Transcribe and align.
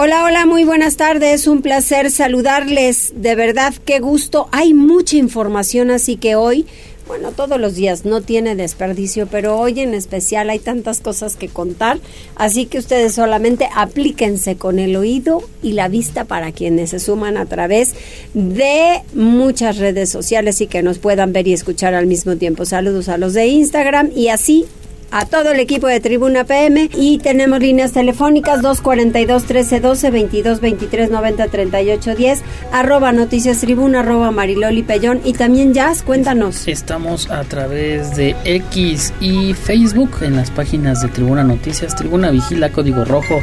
Hola, 0.00 0.22
hola, 0.22 0.46
muy 0.46 0.62
buenas 0.62 0.96
tardes. 0.96 1.48
Un 1.48 1.60
placer 1.60 2.12
saludarles. 2.12 3.14
De 3.16 3.34
verdad, 3.34 3.74
qué 3.84 3.98
gusto. 3.98 4.48
Hay 4.52 4.72
mucha 4.72 5.16
información, 5.16 5.90
así 5.90 6.14
que 6.14 6.36
hoy, 6.36 6.66
bueno, 7.08 7.32
todos 7.32 7.58
los 7.58 7.74
días 7.74 8.04
no 8.04 8.20
tiene 8.20 8.54
desperdicio, 8.54 9.26
pero 9.26 9.58
hoy 9.58 9.80
en 9.80 9.94
especial 9.94 10.50
hay 10.50 10.60
tantas 10.60 11.00
cosas 11.00 11.34
que 11.34 11.48
contar. 11.48 11.98
Así 12.36 12.66
que 12.66 12.78
ustedes 12.78 13.12
solamente 13.12 13.68
aplíquense 13.74 14.54
con 14.54 14.78
el 14.78 14.94
oído 14.94 15.42
y 15.64 15.72
la 15.72 15.88
vista 15.88 16.26
para 16.26 16.52
quienes 16.52 16.90
se 16.90 17.00
suman 17.00 17.36
a 17.36 17.46
través 17.46 17.94
de 18.34 19.02
muchas 19.14 19.78
redes 19.78 20.10
sociales 20.10 20.60
y 20.60 20.68
que 20.68 20.84
nos 20.84 21.00
puedan 21.00 21.32
ver 21.32 21.48
y 21.48 21.54
escuchar 21.54 21.94
al 21.94 22.06
mismo 22.06 22.36
tiempo. 22.36 22.64
Saludos 22.66 23.08
a 23.08 23.18
los 23.18 23.34
de 23.34 23.48
Instagram 23.48 24.12
y 24.14 24.28
así 24.28 24.64
a 25.10 25.26
todo 25.26 25.52
el 25.52 25.60
equipo 25.60 25.86
de 25.86 26.00
Tribuna 26.00 26.44
PM 26.44 26.90
y 26.96 27.18
tenemos 27.18 27.60
líneas 27.60 27.92
telefónicas 27.92 28.62
242 28.62 29.42
1312 29.42 30.10
22 30.10 30.60
23 30.60 31.10
90 31.10 31.48
38 31.48 32.14
10 32.14 32.42
arroba 32.72 33.12
noticias 33.12 33.60
tribuna 33.60 34.00
arroba 34.00 34.30
mariloli 34.30 34.82
pellón 34.82 35.20
y 35.24 35.32
también 35.32 35.74
Jazz, 35.74 36.02
cuéntanos. 36.02 36.68
Estamos 36.68 37.30
a 37.30 37.44
través 37.44 38.16
de 38.16 38.36
X 38.44 39.12
y 39.20 39.54
Facebook 39.54 40.10
en 40.22 40.36
las 40.36 40.50
páginas 40.50 41.02
de 41.02 41.08
Tribuna 41.08 41.44
Noticias, 41.44 41.94
Tribuna 41.94 42.30
Vigila, 42.30 42.70
Código 42.70 43.04
Rojo. 43.04 43.40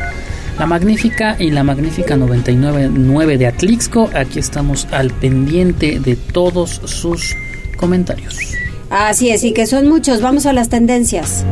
La 0.59 0.65
Magnífica 0.65 1.35
y 1.37 1.51
la 1.51 1.63
Magnífica 1.63 2.15
999 2.15 3.37
de 3.37 3.47
Atlixco. 3.47 4.09
Aquí 4.15 4.39
estamos 4.39 4.87
al 4.91 5.11
pendiente 5.11 5.99
de 5.99 6.15
todos 6.15 6.81
sus 6.85 7.35
comentarios. 7.75 8.55
Así 8.89 9.29
es, 9.29 9.43
y 9.43 9.51
que 9.51 9.65
son 9.65 9.87
muchos. 9.87 10.21
Vamos 10.21 10.45
a 10.45 10.53
las 10.53 10.69
tendencias. 10.69 11.45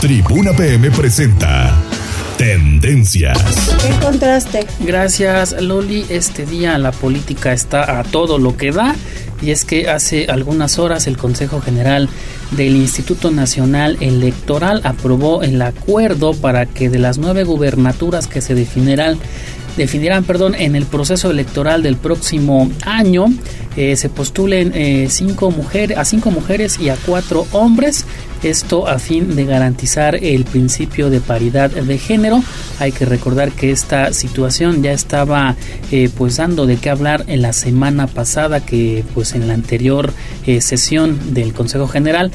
Tribuna 0.00 0.52
PM 0.52 0.90
presenta 0.90 1.76
Tendencias. 2.38 3.38
¿Qué 3.80 3.88
encontraste? 3.88 4.66
Gracias, 4.80 5.60
Loli. 5.60 6.04
Este 6.08 6.44
día 6.44 6.76
la 6.78 6.90
política 6.90 7.52
está 7.52 8.00
a 8.00 8.02
todo 8.02 8.38
lo 8.38 8.56
que 8.56 8.72
da. 8.72 8.96
Y 9.40 9.50
es 9.50 9.64
que 9.64 9.88
hace 9.90 10.26
algunas 10.26 10.78
horas 10.78 11.06
el 11.06 11.16
Consejo 11.16 11.60
General 11.60 12.08
del 12.52 12.76
Instituto 12.76 13.30
Nacional 13.30 13.96
Electoral 14.00 14.80
aprobó 14.84 15.42
el 15.42 15.60
acuerdo 15.62 16.34
para 16.34 16.66
que 16.66 16.88
de 16.88 16.98
las 16.98 17.18
nueve 17.18 17.44
gubernaturas 17.44 18.28
que 18.28 18.40
se 18.40 18.54
definirán 18.54 19.18
definirán 19.76 20.24
perdón, 20.24 20.54
en 20.54 20.76
el 20.76 20.84
proceso 20.84 21.30
electoral 21.30 21.82
del 21.82 21.96
próximo 21.96 22.70
año 22.84 23.26
eh, 23.76 23.96
se 23.96 24.08
postulen 24.08 24.72
eh, 24.74 25.06
cinco 25.08 25.50
mujeres, 25.50 25.96
a 25.96 26.04
cinco 26.04 26.30
mujeres 26.30 26.78
y 26.78 26.88
a 26.88 26.96
cuatro 26.96 27.46
hombres. 27.52 28.04
Esto 28.42 28.88
a 28.88 28.98
fin 28.98 29.36
de 29.36 29.44
garantizar 29.44 30.16
el 30.16 30.44
principio 30.44 31.10
de 31.10 31.20
paridad 31.20 31.70
de 31.70 31.96
género. 31.96 32.42
Hay 32.80 32.90
que 32.90 33.04
recordar 33.04 33.52
que 33.52 33.70
esta 33.70 34.12
situación 34.12 34.82
ya 34.82 34.90
estaba 34.90 35.54
eh, 35.92 36.10
pues 36.18 36.38
dando 36.38 36.66
de 36.66 36.76
qué 36.76 36.90
hablar 36.90 37.24
en 37.28 37.40
la 37.40 37.52
semana 37.52 38.08
pasada 38.08 38.58
que 38.58 39.04
pues 39.14 39.34
en 39.34 39.46
la 39.46 39.54
anterior 39.54 40.12
sesión 40.60 41.34
del 41.34 41.52
Consejo 41.52 41.86
General 41.86 42.32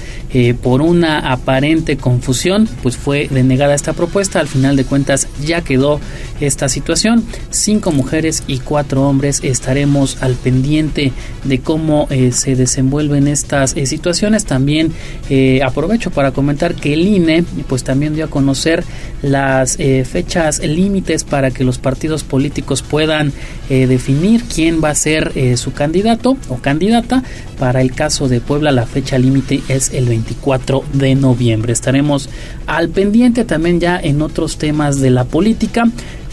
por 0.63 0.81
una 0.81 1.29
aparente 1.29 1.97
confusión 1.97 2.69
pues 2.81 2.95
fue 2.95 3.27
denegada 3.29 3.75
esta 3.75 3.91
propuesta. 3.91 4.39
Al 4.39 4.47
final 4.47 4.77
de 4.77 4.85
cuentas 4.85 5.27
ya 5.45 5.59
quedó 5.59 5.99
esta 6.39 6.69
situación. 6.69 7.25
Cinco 7.49 7.91
mujeres 7.91 8.45
y 8.47 8.59
cuatro 8.59 9.09
hombres 9.09 9.41
estaremos 9.43 10.23
al 10.23 10.35
pendiente 10.35 11.11
de 11.43 11.59
cómo 11.59 12.07
eh, 12.09 12.31
se 12.31 12.55
desenvuelven 12.55 13.27
estas 13.27 13.75
eh, 13.75 13.85
situaciones. 13.85 14.45
También 14.45 14.91
eh, 15.29 15.61
aprovecho 15.63 16.11
para 16.11 16.31
comentar 16.31 16.75
que 16.75 16.93
el 16.93 17.07
INE 17.07 17.43
pues 17.67 17.83
también 17.83 18.15
dio 18.15 18.25
a 18.25 18.29
conocer 18.29 18.83
las 19.21 19.77
fechas 19.77 20.59
límites 20.59 21.23
para 21.23 21.51
que 21.51 21.63
los 21.63 21.77
partidos 21.79 22.23
políticos 22.23 22.83
puedan 22.83 23.33
definir 23.69 24.43
quién 24.43 24.81
va 24.83 24.89
a 24.89 24.95
ser 24.95 25.33
su 25.57 25.73
candidato 25.73 26.37
o 26.49 26.57
candidata. 26.57 27.23
Para 27.57 27.81
el 27.81 27.93
caso 27.93 28.27
de 28.27 28.41
Puebla 28.41 28.71
la 28.71 28.85
fecha 28.85 29.17
límite 29.17 29.61
es 29.67 29.91
el 29.93 30.05
24 30.05 30.83
de 30.93 31.15
noviembre. 31.15 31.73
Estaremos 31.73 32.29
al 32.67 32.89
pendiente 32.89 33.43
también 33.43 33.79
ya 33.79 33.99
en 33.99 34.21
otros 34.21 34.57
temas 34.57 34.99
de 34.99 35.09
la 35.09 35.25
política. 35.25 35.85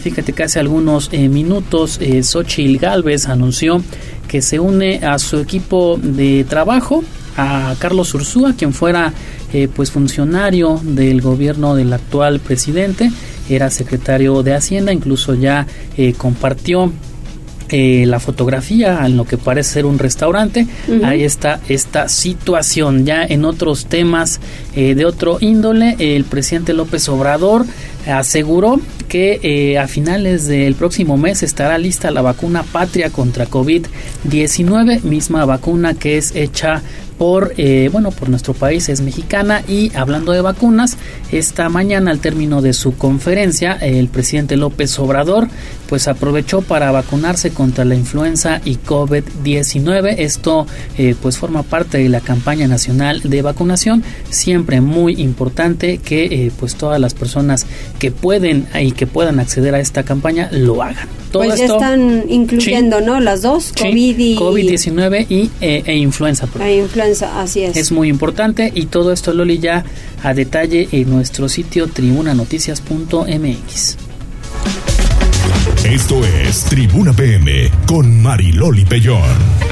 Fíjate 0.05 0.33
que 0.33 0.43
hace 0.43 0.59
algunos 0.59 1.11
minutos 1.11 1.97
eh, 1.99 2.21
Xochitl 2.21 2.77
Galvez 2.77 3.25
anunció 3.25 3.81
que 4.27 4.43
se 4.43 4.59
une 4.59 4.97
a 5.03 5.17
su 5.17 5.39
equipo 5.39 5.97
de 5.99 6.45
trabajo 6.47 7.03
a 7.35 7.73
Carlos 7.79 8.13
Ursúa, 8.13 8.53
quien 8.55 8.71
fuera 8.71 9.13
eh, 9.51 9.67
pues 9.67 9.89
funcionario 9.89 10.79
del 10.83 11.21
gobierno 11.21 11.73
del 11.73 11.91
actual 11.91 12.39
presidente, 12.39 13.11
era 13.49 13.71
secretario 13.71 14.43
de 14.43 14.53
Hacienda, 14.53 14.93
incluso 14.93 15.33
ya 15.33 15.65
eh, 15.97 16.13
compartió 16.13 16.93
eh, 17.69 18.05
la 18.05 18.19
fotografía 18.19 19.05
en 19.05 19.17
lo 19.17 19.25
que 19.25 19.37
parece 19.37 19.73
ser 19.73 19.85
un 19.85 19.99
restaurante. 19.99 20.67
Ahí 21.03 21.23
está 21.23 21.59
esta 21.67 22.07
situación. 22.09 23.05
Ya 23.05 23.23
en 23.23 23.45
otros 23.45 23.85
temas 23.85 24.39
de 24.75 25.05
otro 25.05 25.37
índole, 25.39 25.95
el 25.99 26.25
presidente 26.25 26.73
López 26.73 27.07
Obrador 27.09 27.65
aseguró 28.13 28.79
que 29.07 29.39
eh, 29.43 29.77
a 29.77 29.87
finales 29.87 30.47
del 30.47 30.75
próximo 30.75 31.17
mes 31.17 31.43
estará 31.43 31.77
lista 31.77 32.11
la 32.11 32.21
vacuna 32.21 32.63
patria 32.63 33.09
contra 33.09 33.47
COVID-19, 33.47 35.03
misma 35.03 35.45
vacuna 35.45 35.93
que 35.93 36.17
es 36.17 36.35
hecha 36.35 36.81
por 37.17 37.53
eh, 37.57 37.89
bueno 37.91 38.11
por 38.11 38.29
nuestro 38.29 38.53
país 38.53 38.89
es 38.89 39.01
mexicana 39.01 39.63
y 39.67 39.95
hablando 39.95 40.31
de 40.31 40.41
vacunas 40.41 40.97
esta 41.31 41.69
mañana 41.69 42.11
al 42.11 42.19
término 42.19 42.61
de 42.61 42.73
su 42.73 42.97
conferencia 42.97 43.73
el 43.73 44.07
presidente 44.07 44.57
López 44.57 44.97
Obrador 44.99 45.47
pues 45.87 46.07
aprovechó 46.07 46.61
para 46.61 46.91
vacunarse 46.91 47.51
contra 47.51 47.85
la 47.85 47.95
influenza 47.95 48.61
y 48.65 48.77
COVID-19 48.77 50.15
esto 50.17 50.67
eh, 50.97 51.15
pues 51.21 51.37
forma 51.37 51.63
parte 51.63 51.97
de 51.97 52.09
la 52.09 52.21
campaña 52.21 52.67
nacional 52.67 53.21
de 53.21 53.41
vacunación 53.41 54.03
siempre 54.29 54.81
muy 54.81 55.21
importante 55.21 55.99
que 55.99 56.25
eh, 56.25 56.51
pues 56.59 56.75
todas 56.75 56.99
las 56.99 57.13
personas 57.13 57.65
que 57.99 58.11
pueden 58.11 58.67
y 58.79 58.91
que 58.91 59.07
puedan 59.07 59.39
acceder 59.39 59.75
a 59.75 59.79
esta 59.79 60.03
campaña 60.03 60.49
lo 60.51 60.81
hagan 60.83 61.07
pues 61.37 61.59
ya 61.59 61.65
están 61.65 62.25
incluyendo, 62.29 63.01
¿no? 63.01 63.19
Las 63.19 63.41
dos, 63.41 63.73
COVID 63.77 64.19
y... 64.19 64.35
COVID-19 64.37 65.25
y, 65.29 65.49
e, 65.61 65.83
e 65.85 65.95
influenza. 65.97 66.47
E 66.61 66.77
influenza, 66.77 67.04
así 67.21 67.63
es. 67.63 67.77
Es 67.77 67.91
muy 67.91 68.09
importante 68.09 68.71
y 68.73 68.87
todo 68.87 69.11
esto, 69.11 69.31
Loli, 69.33 69.59
ya 69.59 69.83
a 70.23 70.33
detalle 70.33 70.87
en 70.91 71.07
nuestro 71.09 71.49
sitio 71.49 71.87
tribunanoticias.mx. 71.87 73.97
Esto 75.85 76.25
es 76.25 76.63
Tribuna 76.65 77.13
PM 77.13 77.69
con 77.85 78.21
Mariloli 78.21 78.85
Pellón. 78.85 79.65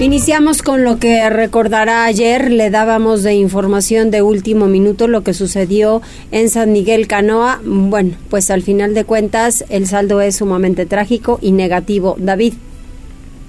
Iniciamos 0.00 0.62
con 0.62 0.82
lo 0.82 0.98
que 0.98 1.30
recordará 1.30 2.04
ayer, 2.04 2.50
le 2.50 2.70
dábamos 2.70 3.22
de 3.22 3.34
información 3.34 4.10
de 4.10 4.22
último 4.22 4.66
minuto 4.66 5.06
lo 5.06 5.22
que 5.22 5.34
sucedió 5.34 6.02
en 6.32 6.50
San 6.50 6.72
Miguel 6.72 7.06
Canoa. 7.06 7.60
Bueno, 7.64 8.16
pues 8.28 8.50
al 8.50 8.62
final 8.62 8.92
de 8.94 9.04
cuentas 9.04 9.64
el 9.68 9.86
saldo 9.86 10.20
es 10.20 10.36
sumamente 10.36 10.84
trágico 10.84 11.38
y 11.40 11.52
negativo. 11.52 12.16
David. 12.18 12.54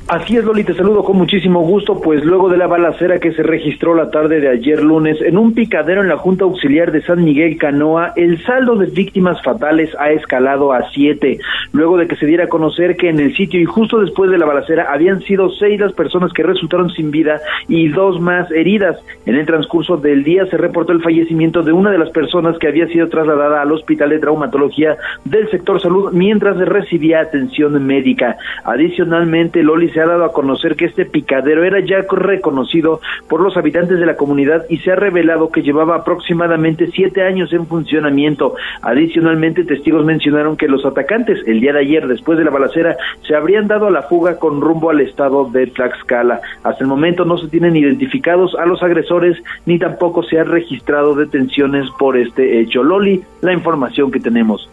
Así 0.08 0.38
es, 0.38 0.46
Loli, 0.46 0.64
te 0.64 0.76
saludo 0.76 1.04
con 1.04 1.18
muchísimo 1.18 1.62
gusto, 1.62 2.00
pues 2.00 2.24
luego 2.24 2.48
de 2.48 2.58
la 2.58 2.68
balacera 2.68 3.18
que 3.18 3.32
se 3.32 3.42
registró 3.42 3.96
la 3.96 4.12
tarde 4.12 4.40
de 4.40 4.50
ayer 4.50 4.80
lunes 4.80 5.20
en 5.20 5.36
un 5.36 5.56
picadero 5.56 6.04
en 6.04 6.10
la 6.10 6.18
Junta 6.18 6.44
Auxiliar 6.44 6.92
de 6.92 7.02
San 7.02 7.24
Miguel 7.24 7.58
Canoa, 7.58 8.14
el 8.16 8.40
saldo 8.44 8.76
de 8.76 8.86
víctimas 8.86 9.42
fatales 9.42 9.90
ha 10.00 10.12
escalado 10.12 10.74
a 10.74 10.92
siete, 10.92 11.40
luego 11.72 11.98
de 11.98 12.08
que 12.08 12.18
se 12.18 12.28
diera 12.28 12.44
a 12.44 12.50
conocer 12.50 12.98
que 12.98 13.10
en 13.10 13.20
el 13.20 13.36
sitio 13.36 13.60
y 13.60 13.66
justo 13.66 14.00
después 14.00 14.30
de 14.30 14.38
la 14.38 14.46
balacera 14.46 14.94
habían 14.94 15.22
sido 15.22 15.50
seis 15.50 15.80
las 15.80 15.94
personas 15.94 16.32
que 16.34 16.44
resultaron 16.44 16.92
sin 16.92 17.10
vida 17.10 17.42
y 17.68 17.88
dos 17.88 18.22
más 18.22 18.52
heridas. 18.52 19.00
En 19.26 19.34
el 19.34 19.48
transcurso 19.48 19.98
del 19.98 20.24
día 20.24 20.46
se 20.46 20.58
reportó 20.58 20.92
el 20.92 21.02
fallecimiento 21.02 21.64
de 21.64 21.74
una 21.74 21.90
de 21.90 21.98
las 21.98 22.12
personas 22.12 22.60
que 22.60 22.68
había 22.68 22.86
sido 22.90 23.10
trasladada 23.10 23.64
al 23.64 23.72
Hospital 23.72 24.12
de 24.12 24.20
Traumatología 24.20 24.98
del 25.24 25.50
sector 25.50 25.82
salud 25.82 26.12
mientras 26.14 26.58
recibía 26.58 27.22
atención 27.22 27.84
médica. 27.88 28.38
Adicionalmente, 28.66 29.64
Loli 29.64 29.95
se 29.96 30.02
ha 30.02 30.06
dado 30.06 30.26
a 30.26 30.34
conocer 30.34 30.76
que 30.76 30.86
este 30.86 31.06
picadero 31.06 31.64
era 31.64 31.80
ya 31.80 32.06
reconocido 32.12 33.00
por 33.30 33.40
los 33.40 33.56
habitantes 33.56 33.98
de 33.98 34.06
la 34.06 34.18
comunidad 34.18 34.66
y 34.70 34.80
se 34.80 34.92
ha 34.92 34.96
revelado 34.96 35.50
que 35.50 35.62
llevaba 35.62 35.96
aproximadamente 35.96 36.92
siete 36.94 37.24
años 37.24 37.54
en 37.54 37.66
funcionamiento. 37.66 38.56
Adicionalmente, 38.82 39.64
testigos 39.64 40.06
mencionaron 40.06 40.58
que 40.58 40.68
los 40.68 40.86
atacantes 40.86 41.40
el 41.48 41.62
día 41.62 41.72
de 41.72 41.80
ayer, 41.80 42.08
después 42.10 42.38
de 42.38 42.44
la 42.44 42.52
balacera, 42.52 42.98
se 43.26 43.36
habrían 43.36 43.70
dado 43.70 43.88
a 43.88 43.92
la 43.92 44.02
fuga 44.04 44.38
con 44.38 44.60
rumbo 44.60 44.90
al 44.90 45.00
estado 45.00 45.50
de 45.50 45.68
Tlaxcala. 45.68 46.42
Hasta 46.64 46.84
el 46.84 46.90
momento 46.90 47.24
no 47.24 47.38
se 47.38 47.48
tienen 47.48 47.78
identificados 47.78 48.54
a 48.56 48.66
los 48.66 48.84
agresores 48.84 49.42
ni 49.66 49.80
tampoco 49.80 50.24
se 50.24 50.40
han 50.40 50.48
registrado 50.48 51.16
detenciones 51.16 51.90
por 51.98 52.18
este 52.18 52.60
hecho. 52.60 52.84
Loli, 52.84 53.24
la 53.40 53.54
información 53.54 54.12
que 54.12 54.20
tenemos. 54.20 54.70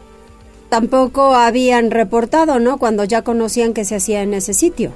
Tampoco 0.69 1.37
habían 1.37 1.93
reportado, 1.93 2.59
¿no? 2.59 2.79
Cuando 2.79 3.05
ya 3.05 3.23
conocían 3.23 3.73
que 3.73 3.85
se 3.85 3.95
hacía 3.95 4.23
en 4.23 4.35
ese 4.35 4.53
sitio. 4.53 4.91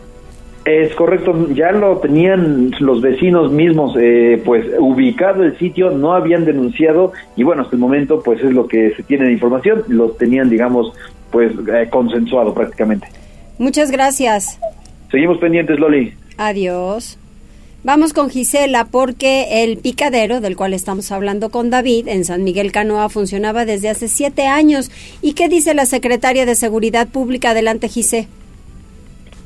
Es 0.66 0.92
correcto, 0.96 1.48
ya 1.54 1.70
lo 1.70 1.98
tenían 1.98 2.72
los 2.80 3.00
vecinos 3.00 3.52
mismos, 3.52 3.96
eh, 4.00 4.42
pues 4.44 4.66
ubicado 4.80 5.44
el 5.44 5.56
sitio, 5.58 5.90
no 5.90 6.12
habían 6.12 6.44
denunciado 6.44 7.12
y 7.36 7.44
bueno, 7.44 7.62
hasta 7.62 7.76
el 7.76 7.80
momento 7.80 8.20
pues 8.20 8.42
es 8.42 8.52
lo 8.52 8.66
que 8.66 8.92
se 8.96 9.04
tiene 9.04 9.26
de 9.26 9.32
información, 9.32 9.84
lo 9.86 10.10
tenían 10.10 10.50
digamos 10.50 10.92
pues 11.30 11.52
eh, 11.72 11.86
consensuado 11.88 12.52
prácticamente. 12.52 13.06
Muchas 13.58 13.92
gracias. 13.92 14.58
Seguimos 15.12 15.38
pendientes, 15.38 15.78
Loli. 15.78 16.14
Adiós. 16.36 17.16
Vamos 17.84 18.12
con 18.12 18.28
Gisela 18.28 18.86
porque 18.86 19.62
el 19.62 19.76
picadero 19.76 20.40
del 20.40 20.56
cual 20.56 20.74
estamos 20.74 21.12
hablando 21.12 21.50
con 21.50 21.70
David 21.70 22.08
en 22.08 22.24
San 22.24 22.42
Miguel 22.42 22.72
Canoa 22.72 23.08
funcionaba 23.08 23.64
desde 23.64 23.88
hace 23.88 24.08
siete 24.08 24.48
años. 24.48 24.90
¿Y 25.22 25.34
qué 25.34 25.48
dice 25.48 25.74
la 25.74 25.86
secretaria 25.86 26.44
de 26.44 26.56
Seguridad 26.56 27.06
Pública? 27.06 27.50
Adelante, 27.50 27.86
Gisela. 27.86 28.26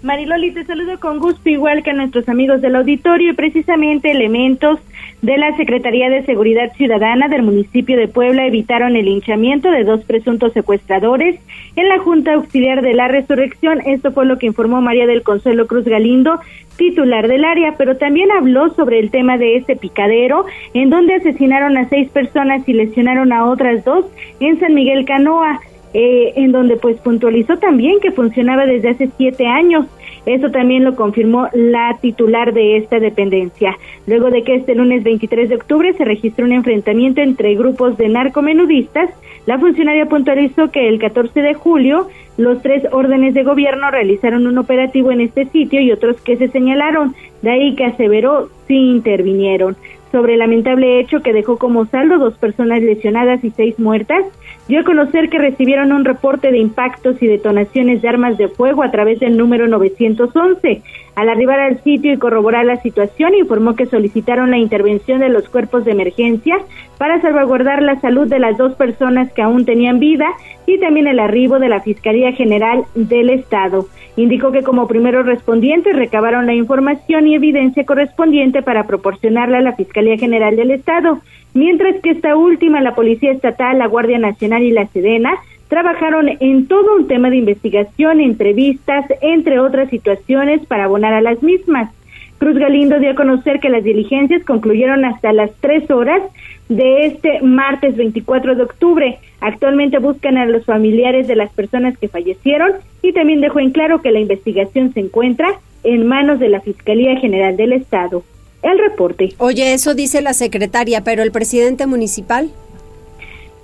Mariloli, 0.02 0.52
te 0.52 0.64
saludo 0.64 0.98
con 0.98 1.18
gusto, 1.18 1.50
igual 1.50 1.82
que 1.82 1.90
a 1.90 1.94
nuestros 1.94 2.26
amigos 2.30 2.62
del 2.62 2.74
auditorio 2.74 3.32
y 3.32 3.34
precisamente 3.34 4.10
elementos 4.10 4.78
de 5.20 5.36
la 5.36 5.54
Secretaría 5.58 6.08
de 6.08 6.24
Seguridad 6.24 6.72
Ciudadana 6.72 7.28
del 7.28 7.42
municipio 7.42 7.98
de 7.98 8.08
Puebla 8.08 8.46
evitaron 8.46 8.96
el 8.96 9.04
linchamiento 9.04 9.70
de 9.70 9.84
dos 9.84 10.02
presuntos 10.04 10.54
secuestradores 10.54 11.38
en 11.76 11.88
la 11.88 11.98
Junta 11.98 12.32
Auxiliar 12.32 12.80
de 12.80 12.94
la 12.94 13.08
Resurrección. 13.08 13.82
Esto 13.84 14.10
fue 14.12 14.24
lo 14.24 14.38
que 14.38 14.46
informó 14.46 14.80
María 14.80 15.06
del 15.06 15.22
Consuelo 15.22 15.66
Cruz 15.66 15.84
Galindo, 15.84 16.40
titular 16.76 17.28
del 17.28 17.44
área, 17.44 17.74
pero 17.76 17.98
también 17.98 18.30
habló 18.32 18.70
sobre 18.70 19.00
el 19.00 19.10
tema 19.10 19.36
de 19.36 19.56
este 19.56 19.76
picadero, 19.76 20.46
en 20.72 20.88
donde 20.88 21.16
asesinaron 21.16 21.76
a 21.76 21.90
seis 21.90 22.08
personas 22.08 22.66
y 22.66 22.72
lesionaron 22.72 23.34
a 23.34 23.44
otras 23.44 23.84
dos 23.84 24.06
en 24.40 24.58
San 24.58 24.72
Miguel 24.72 25.04
Canoa. 25.04 25.60
Eh, 25.92 26.34
en 26.36 26.52
donde 26.52 26.76
pues 26.76 26.98
puntualizó 26.98 27.58
también 27.58 27.98
que 27.98 28.12
funcionaba 28.12 28.64
desde 28.64 28.90
hace 28.90 29.10
siete 29.16 29.48
años. 29.48 29.86
Eso 30.24 30.50
también 30.50 30.84
lo 30.84 30.94
confirmó 30.94 31.48
la 31.52 31.98
titular 32.00 32.52
de 32.52 32.76
esta 32.76 33.00
dependencia. 33.00 33.76
Luego 34.06 34.30
de 34.30 34.44
que 34.44 34.54
este 34.54 34.76
lunes 34.76 35.02
23 35.02 35.48
de 35.48 35.56
octubre 35.56 35.92
se 35.94 36.04
registró 36.04 36.44
un 36.44 36.52
enfrentamiento 36.52 37.22
entre 37.22 37.56
grupos 37.56 37.96
de 37.96 38.08
narcomenudistas, 38.08 39.10
la 39.46 39.58
funcionaria 39.58 40.06
puntualizó 40.06 40.70
que 40.70 40.88
el 40.88 41.00
14 41.00 41.40
de 41.40 41.54
julio 41.54 42.06
los 42.36 42.62
tres 42.62 42.84
órdenes 42.92 43.34
de 43.34 43.42
gobierno 43.42 43.90
realizaron 43.90 44.46
un 44.46 44.58
operativo 44.58 45.10
en 45.10 45.22
este 45.22 45.46
sitio 45.46 45.80
y 45.80 45.90
otros 45.90 46.20
que 46.20 46.36
se 46.36 46.48
señalaron, 46.48 47.14
de 47.42 47.50
ahí 47.50 47.74
que 47.74 47.84
aseveró 47.84 48.48
sí 48.68 48.76
intervinieron. 48.76 49.76
Sobre 50.12 50.32
el 50.32 50.40
lamentable 50.40 50.98
hecho 50.98 51.20
que 51.20 51.32
dejó 51.32 51.56
como 51.56 51.86
saldo 51.86 52.18
dos 52.18 52.36
personas 52.36 52.82
lesionadas 52.82 53.44
y 53.44 53.50
seis 53.50 53.78
muertas, 53.78 54.24
dio 54.66 54.80
a 54.80 54.84
conocer 54.84 55.28
que 55.30 55.38
recibieron 55.38 55.92
un 55.92 56.04
reporte 56.04 56.50
de 56.50 56.58
impactos 56.58 57.22
y 57.22 57.28
detonaciones 57.28 58.02
de 58.02 58.08
armas 58.08 58.36
de 58.36 58.48
fuego 58.48 58.82
a 58.82 58.90
través 58.90 59.20
del 59.20 59.36
número 59.36 59.68
911. 59.68 60.82
Al 61.14 61.28
arribar 61.28 61.60
al 61.60 61.80
sitio 61.82 62.12
y 62.12 62.18
corroborar 62.18 62.64
la 62.64 62.82
situación, 62.82 63.34
informó 63.34 63.76
que 63.76 63.86
solicitaron 63.86 64.50
la 64.50 64.58
intervención 64.58 65.20
de 65.20 65.28
los 65.28 65.48
cuerpos 65.48 65.84
de 65.84 65.92
emergencia 65.92 66.58
para 66.98 67.20
salvaguardar 67.20 67.82
la 67.82 68.00
salud 68.00 68.26
de 68.28 68.40
las 68.40 68.58
dos 68.58 68.74
personas 68.74 69.32
que 69.32 69.42
aún 69.42 69.64
tenían 69.64 70.00
vida 70.00 70.26
y 70.66 70.78
también 70.78 71.06
el 71.06 71.20
arribo 71.20 71.58
de 71.58 71.68
la 71.68 71.80
Fiscalía 71.80 72.32
General 72.32 72.84
del 72.94 73.30
Estado. 73.30 73.86
Indicó 74.16 74.52
que 74.52 74.62
como 74.62 74.88
primeros 74.88 75.26
respondientes 75.26 75.96
recabaron 75.96 76.46
la 76.46 76.54
información 76.54 77.26
y 77.26 77.34
evidencia 77.34 77.84
correspondiente 77.84 78.62
para 78.62 78.86
proporcionarla 78.86 79.58
a 79.58 79.62
la 79.62 79.76
Fiscalía 79.76 80.18
General 80.18 80.56
del 80.56 80.72
Estado 80.72 81.20
mientras 81.54 82.00
que 82.00 82.10
esta 82.10 82.36
última, 82.36 82.80
la 82.80 82.94
Policía 82.94 83.32
Estatal, 83.32 83.78
la 83.78 83.86
Guardia 83.86 84.18
Nacional 84.18 84.62
y 84.62 84.70
la 84.70 84.86
Sedena, 84.86 85.32
trabajaron 85.68 86.28
en 86.40 86.66
todo 86.66 86.96
un 86.96 87.06
tema 87.06 87.30
de 87.30 87.36
investigación, 87.36 88.20
entrevistas, 88.20 89.06
entre 89.20 89.60
otras 89.60 89.88
situaciones 89.90 90.64
para 90.66 90.84
abonar 90.84 91.12
a 91.12 91.20
las 91.20 91.42
mismas. 91.42 91.90
Cruz 92.38 92.56
Galindo 92.56 92.98
dio 92.98 93.10
a 93.10 93.14
conocer 93.14 93.60
que 93.60 93.68
las 93.68 93.84
diligencias 93.84 94.44
concluyeron 94.44 95.04
hasta 95.04 95.32
las 95.32 95.50
tres 95.60 95.90
horas 95.90 96.22
de 96.70 97.04
este 97.04 97.42
martes 97.42 97.96
24 97.96 98.54
de 98.54 98.62
octubre. 98.62 99.18
Actualmente 99.40 99.98
buscan 99.98 100.38
a 100.38 100.46
los 100.46 100.64
familiares 100.64 101.28
de 101.28 101.36
las 101.36 101.52
personas 101.52 101.98
que 101.98 102.08
fallecieron 102.08 102.72
y 103.02 103.12
también 103.12 103.42
dejó 103.42 103.60
en 103.60 103.72
claro 103.72 104.00
que 104.00 104.10
la 104.10 104.20
investigación 104.20 104.94
se 104.94 105.00
encuentra 105.00 105.60
en 105.82 106.06
manos 106.06 106.38
de 106.38 106.48
la 106.48 106.60
Fiscalía 106.60 107.16
General 107.16 107.56
del 107.56 107.74
Estado 107.74 108.22
el 108.62 108.78
reporte. 108.78 109.34
Oye, 109.38 109.72
eso 109.72 109.94
dice 109.94 110.20
la 110.20 110.34
secretaria, 110.34 111.02
pero 111.02 111.22
el 111.22 111.32
presidente 111.32 111.86
municipal. 111.86 112.50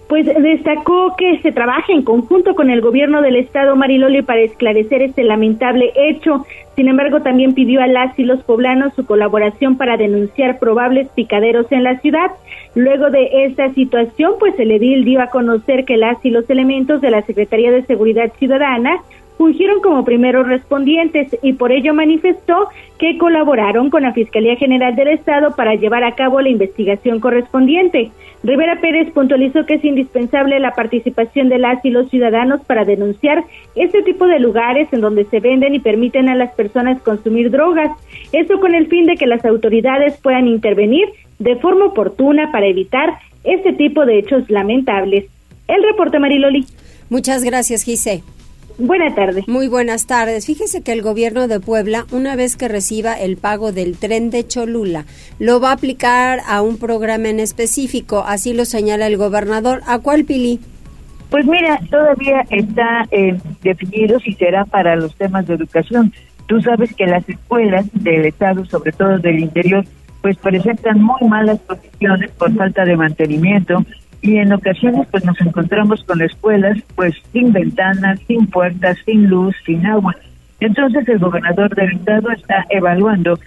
Pues 0.08 0.26
destacó 0.26 1.16
que 1.16 1.40
se 1.40 1.50
trabaja 1.50 1.92
en 1.92 2.02
conjunto 2.02 2.54
con 2.54 2.70
el 2.70 2.80
gobierno 2.80 3.22
del 3.22 3.36
estado 3.36 3.74
Mariloli 3.74 4.22
para 4.22 4.40
esclarecer 4.40 5.02
este 5.02 5.24
lamentable 5.24 5.92
hecho. 5.96 6.46
Sin 6.76 6.88
embargo, 6.88 7.22
también 7.22 7.54
pidió 7.54 7.82
a 7.82 7.88
las 7.88 8.16
y 8.18 8.24
los 8.24 8.42
poblanos 8.44 8.94
su 8.94 9.04
colaboración 9.04 9.76
para 9.76 9.96
denunciar 9.96 10.60
probables 10.60 11.08
picaderos 11.08 11.66
en 11.72 11.82
la 11.82 11.98
ciudad. 12.00 12.30
Luego 12.74 13.10
de 13.10 13.46
esta 13.46 13.72
situación, 13.72 14.34
pues 14.38 14.56
el 14.60 14.70
edil 14.70 15.04
dio 15.04 15.20
a 15.20 15.28
conocer 15.28 15.84
que 15.84 15.96
las 15.96 16.24
y 16.24 16.30
los 16.30 16.48
elementos 16.50 17.00
de 17.00 17.10
la 17.10 17.22
Secretaría 17.22 17.72
de 17.72 17.82
Seguridad 17.82 18.30
Ciudadana 18.38 18.98
fungieron 19.36 19.80
como 19.80 20.04
primeros 20.04 20.46
respondientes 20.46 21.36
y 21.42 21.52
por 21.52 21.72
ello 21.72 21.94
manifestó 21.94 22.68
que 22.98 23.18
colaboraron 23.18 23.90
con 23.90 24.02
la 24.02 24.12
Fiscalía 24.12 24.56
General 24.56 24.96
del 24.96 25.08
Estado 25.08 25.54
para 25.54 25.74
llevar 25.74 26.04
a 26.04 26.14
cabo 26.14 26.40
la 26.40 26.48
investigación 26.48 27.20
correspondiente. 27.20 28.10
Rivera 28.42 28.80
Pérez 28.80 29.10
puntualizó 29.12 29.66
que 29.66 29.74
es 29.74 29.84
indispensable 29.84 30.60
la 30.60 30.72
participación 30.72 31.48
de 31.48 31.58
las 31.58 31.84
y 31.84 31.90
los 31.90 32.08
ciudadanos 32.10 32.60
para 32.62 32.84
denunciar 32.84 33.44
este 33.74 34.02
tipo 34.02 34.26
de 34.26 34.38
lugares 34.38 34.88
en 34.92 35.00
donde 35.00 35.24
se 35.24 35.40
venden 35.40 35.74
y 35.74 35.80
permiten 35.80 36.28
a 36.28 36.36
las 36.36 36.52
personas 36.54 37.02
consumir 37.02 37.50
drogas. 37.50 37.90
Eso 38.32 38.60
con 38.60 38.74
el 38.74 38.86
fin 38.86 39.06
de 39.06 39.16
que 39.16 39.26
las 39.26 39.44
autoridades 39.44 40.16
puedan 40.22 40.46
intervenir 40.46 41.08
de 41.38 41.56
forma 41.56 41.86
oportuna 41.86 42.50
para 42.52 42.66
evitar 42.66 43.18
este 43.44 43.72
tipo 43.72 44.06
de 44.06 44.18
hechos 44.18 44.48
lamentables. 44.48 45.26
El 45.68 45.82
reporte 45.82 46.18
Mariloli. 46.18 46.66
Muchas 47.10 47.44
gracias, 47.44 47.82
Gise. 47.82 48.22
Buenas 48.78 49.14
tardes. 49.14 49.48
Muy 49.48 49.68
buenas 49.68 50.06
tardes. 50.06 50.44
Fíjese 50.44 50.82
que 50.82 50.92
el 50.92 51.00
gobierno 51.00 51.48
de 51.48 51.60
Puebla, 51.60 52.04
una 52.12 52.36
vez 52.36 52.56
que 52.56 52.68
reciba 52.68 53.14
el 53.14 53.38
pago 53.38 53.72
del 53.72 53.96
tren 53.96 54.28
de 54.28 54.46
Cholula, 54.46 55.06
lo 55.38 55.60
va 55.60 55.70
a 55.70 55.72
aplicar 55.72 56.40
a 56.46 56.60
un 56.60 56.76
programa 56.76 57.28
en 57.28 57.40
específico, 57.40 58.24
así 58.26 58.52
lo 58.52 58.66
señala 58.66 59.06
el 59.06 59.16
gobernador. 59.16 59.80
¿A 59.86 59.98
cuál 60.00 60.24
Pili? 60.24 60.60
Pues 61.30 61.46
mira, 61.46 61.80
todavía 61.90 62.44
está 62.50 63.06
eh, 63.10 63.38
definido 63.62 64.20
si 64.20 64.32
será 64.34 64.64
para 64.66 64.94
los 64.94 65.14
temas 65.16 65.46
de 65.46 65.54
educación. 65.54 66.12
Tú 66.46 66.60
sabes 66.60 66.94
que 66.94 67.06
las 67.06 67.26
escuelas 67.28 67.86
del 67.94 68.26
Estado, 68.26 68.64
sobre 68.66 68.92
todo 68.92 69.18
del 69.18 69.40
interior, 69.40 69.84
pues 70.20 70.36
presentan 70.36 71.02
muy 71.02 71.28
malas 71.28 71.60
condiciones 71.66 72.30
por 72.32 72.54
falta 72.54 72.84
de 72.84 72.96
mantenimiento, 72.96 73.84
y 74.26 74.38
en 74.38 74.52
ocasiones 74.52 75.06
pues 75.10 75.24
nos 75.24 75.40
encontramos 75.40 76.02
con 76.04 76.20
escuelas 76.20 76.78
pues 76.94 77.14
sin 77.32 77.52
ventanas, 77.52 78.18
sin 78.26 78.46
puertas, 78.46 78.98
sin 79.04 79.28
luz, 79.28 79.54
sin 79.64 79.86
agua. 79.86 80.14
Entonces 80.60 81.08
el 81.08 81.18
gobernador 81.18 81.74
del 81.74 81.92
estado 81.92 82.30
está 82.30 82.64
evaluando 82.70 83.38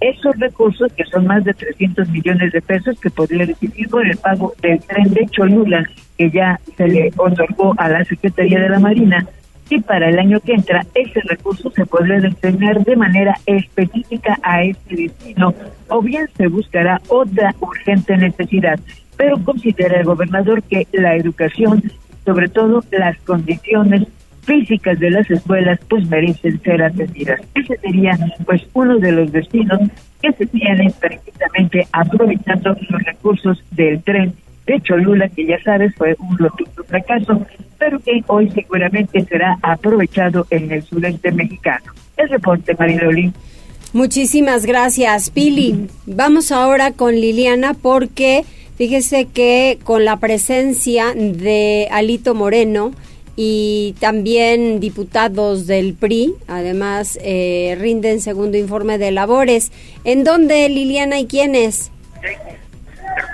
esos 0.00 0.38
recursos 0.38 0.92
que 0.92 1.04
son 1.04 1.26
más 1.26 1.44
de 1.44 1.52
300 1.52 2.08
millones 2.08 2.52
de 2.52 2.62
pesos 2.62 2.98
que 3.00 3.10
podría 3.10 3.46
recibir 3.46 3.88
por 3.88 4.06
el 4.06 4.16
pago 4.16 4.54
del 4.62 4.80
tren 4.80 5.12
de 5.12 5.26
Cholula 5.26 5.84
que 6.16 6.30
ya 6.30 6.58
se 6.76 6.88
le 6.88 7.10
otorgó 7.16 7.74
a 7.76 7.88
la 7.88 8.04
Secretaría 8.04 8.60
de 8.60 8.68
la 8.68 8.78
Marina 8.78 9.26
y 9.68 9.80
para 9.80 10.08
el 10.08 10.18
año 10.18 10.40
que 10.40 10.54
entra 10.54 10.84
ese 10.94 11.20
recurso 11.20 11.70
se 11.70 11.86
podría 11.86 12.20
destinar 12.20 12.82
de 12.82 12.96
manera 12.96 13.36
específica 13.46 14.38
a 14.42 14.62
este 14.62 14.96
destino 14.96 15.54
o 15.88 16.02
bien 16.02 16.28
se 16.36 16.48
buscará 16.48 17.00
otra 17.08 17.54
urgente 17.60 18.16
necesidad 18.16 18.80
pero 19.20 19.36
considera 19.44 19.98
el 20.00 20.06
gobernador 20.06 20.62
que 20.62 20.86
la 20.92 21.14
educación, 21.14 21.82
sobre 22.24 22.48
todo 22.48 22.82
las 22.90 23.18
condiciones 23.18 24.08
físicas 24.44 24.98
de 24.98 25.10
las 25.10 25.30
escuelas, 25.30 25.78
pues 25.90 26.08
merecen 26.08 26.58
ser 26.62 26.82
atendidas. 26.82 27.38
Ese 27.54 27.76
sería 27.82 28.18
pues 28.46 28.62
uno 28.72 28.96
de 28.98 29.12
los 29.12 29.30
destinos 29.30 29.78
que 30.22 30.32
se 30.32 30.46
tienen 30.46 30.90
precisamente 30.98 31.86
aprovechando 31.92 32.74
los 32.88 33.02
recursos 33.02 33.62
del 33.72 34.02
tren 34.02 34.32
de 34.66 34.80
Cholula, 34.80 35.28
que 35.28 35.44
ya 35.44 35.62
sabes 35.62 35.94
fue 35.96 36.16
un 36.18 36.38
rotundo 36.38 36.82
fracaso, 36.84 37.46
pero 37.78 38.00
que 38.00 38.24
hoy 38.26 38.50
seguramente 38.52 39.22
será 39.26 39.58
aprovechado 39.60 40.46
en 40.48 40.70
el 40.70 40.82
sureste 40.82 41.30
mexicano. 41.30 41.92
El 42.16 42.30
reporte, 42.30 42.74
Mariloli. 42.78 43.30
Muchísimas 43.92 44.64
gracias, 44.64 45.28
Pili. 45.28 45.88
Vamos 46.06 46.50
ahora 46.52 46.92
con 46.92 47.12
Liliana 47.16 47.74
porque 47.74 48.44
fíjese 48.80 49.26
que 49.26 49.78
con 49.84 50.06
la 50.06 50.16
presencia 50.16 51.12
de 51.14 51.86
Alito 51.90 52.34
Moreno, 52.34 52.92
y 53.36 53.94
también 54.00 54.80
diputados 54.80 55.66
del 55.66 55.92
PRI, 55.92 56.34
además 56.48 57.18
eh, 57.22 57.76
rinden 57.78 58.22
segundo 58.22 58.56
informe 58.56 58.96
de 58.96 59.10
labores. 59.10 59.70
¿En 60.04 60.24
dónde, 60.24 60.66
Liliana, 60.70 61.18
y 61.18 61.26
quiénes? 61.26 61.92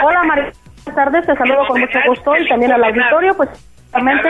Hola, 0.05 0.25
María. 0.25 0.53
Buenas 0.85 1.05
tardes, 1.05 1.27
te 1.27 1.37
saludo 1.37 1.65
con 1.69 1.81
mucho 1.81 1.99
gusto 2.09 2.37
y 2.39 2.49
también 2.49 2.73
al 2.73 2.83
auditorio. 2.83 3.37
Pues 3.37 3.49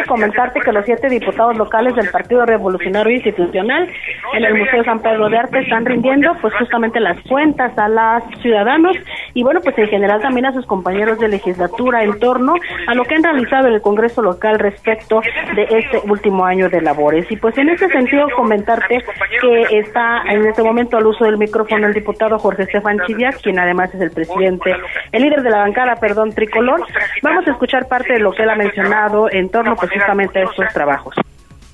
comentarte 0.07 0.61
que 0.61 0.73
los 0.73 0.85
siete 0.85 1.09
diputados 1.09 1.57
locales 1.57 1.95
del 1.95 2.09
Partido 2.11 2.45
Revolucionario 2.47 3.15
Institucional 3.15 3.89
en 4.35 4.45
el 4.45 4.55
Museo 4.55 4.85
San 4.85 5.01
Pedro 5.01 5.29
de 5.29 5.39
Arte 5.39 5.61
están 5.61 5.85
rindiendo 5.85 6.35
pues 6.41 6.55
justamente 6.55 7.01
las 7.01 7.21
cuentas 7.23 7.77
a 7.79 7.89
los 7.89 8.23
ciudadanos 8.41 8.97
y 9.35 9.43
bueno 9.43 9.61
pues 9.61 9.77
en 9.79 9.89
general 9.89 10.21
también 10.21 10.47
a 10.47 10.53
sus 10.53 10.67
compañeros 10.67 11.19
de 11.19 11.29
legislatura 11.29 12.03
en 12.03 12.19
torno 12.19 12.55
a 12.87 12.95
lo 12.95 13.05
que 13.05 13.15
han 13.15 13.23
realizado 13.23 13.69
en 13.69 13.75
el 13.75 13.83
Congreso 13.83 14.23
local 14.23 14.59
respecto 14.59 15.21
de 15.55 15.63
este 15.71 16.01
último 16.09 16.45
año 16.45 16.69
de 16.69 16.81
labores. 16.81 17.31
Y 17.31 17.37
pues 17.37 17.57
en 17.59 17.69
ese 17.69 17.89
sentido 17.89 18.29
comentarte 18.37 19.05
que 19.41 19.79
está 19.79 20.23
en 20.29 20.47
este 20.47 20.63
momento 20.63 20.97
al 20.97 21.07
uso 21.07 21.25
del 21.25 21.39
micrófono 21.39 21.87
el 21.87 21.95
diputado 21.95 22.39
Jorge 22.39 22.63
Estefan 22.63 22.99
Chiviac 23.07 23.41
quien 23.43 23.59
además 23.59 23.95
es 23.95 24.01
el 24.01 24.11
presidente 24.11 24.75
el 25.13 25.23
líder 25.23 25.43
de 25.43 25.51
la 25.51 25.59
bancada 25.59 25.97
perdón 25.97 26.33
tricolor. 26.33 26.81
Vamos 27.23 27.47
a 27.47 27.51
escuchar 27.51 27.89
parte 27.89 28.15
de 28.15 28.19
lo 28.21 28.33
que 28.33 28.43
él 28.43 28.51
ha 28.51 28.57
mencionado 28.57 29.31
en 29.31 29.51
torno 29.57 29.77
precisamente 29.77 30.39
a 30.39 30.43
estos 30.45 30.73
trabajos. 30.75 31.15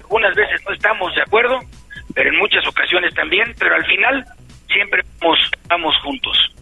Algunas 0.02 0.34
veces 0.36 0.60
no 0.66 0.72
estamos 0.72 1.12
de 1.14 1.22
acuerdo, 1.22 1.58
pero 2.14 2.30
en 2.30 2.38
muchas 2.38 2.64
ocasiones 2.66 3.12
también, 3.14 3.54
pero 3.58 3.74
al 3.74 3.84
final 3.86 4.24
siempre 4.68 5.02
vamos, 5.68 5.96
juntos. 6.02 6.54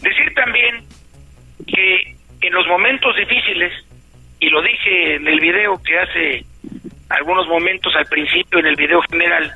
Decir 0.00 0.32
también 0.34 0.84
que 1.66 2.14
en 2.40 2.52
los 2.52 2.66
momentos 2.68 3.16
difíciles, 3.16 3.72
y 4.38 4.48
lo 4.48 4.62
dije 4.62 5.16
en 5.16 5.26
el 5.26 5.40
video 5.40 5.82
que 5.82 5.98
hace 5.98 6.44
algunos 7.08 7.48
momentos 7.48 7.92
al 7.96 8.06
principio, 8.06 8.60
en 8.60 8.66
el 8.66 8.76
video 8.76 9.00
general, 9.10 9.52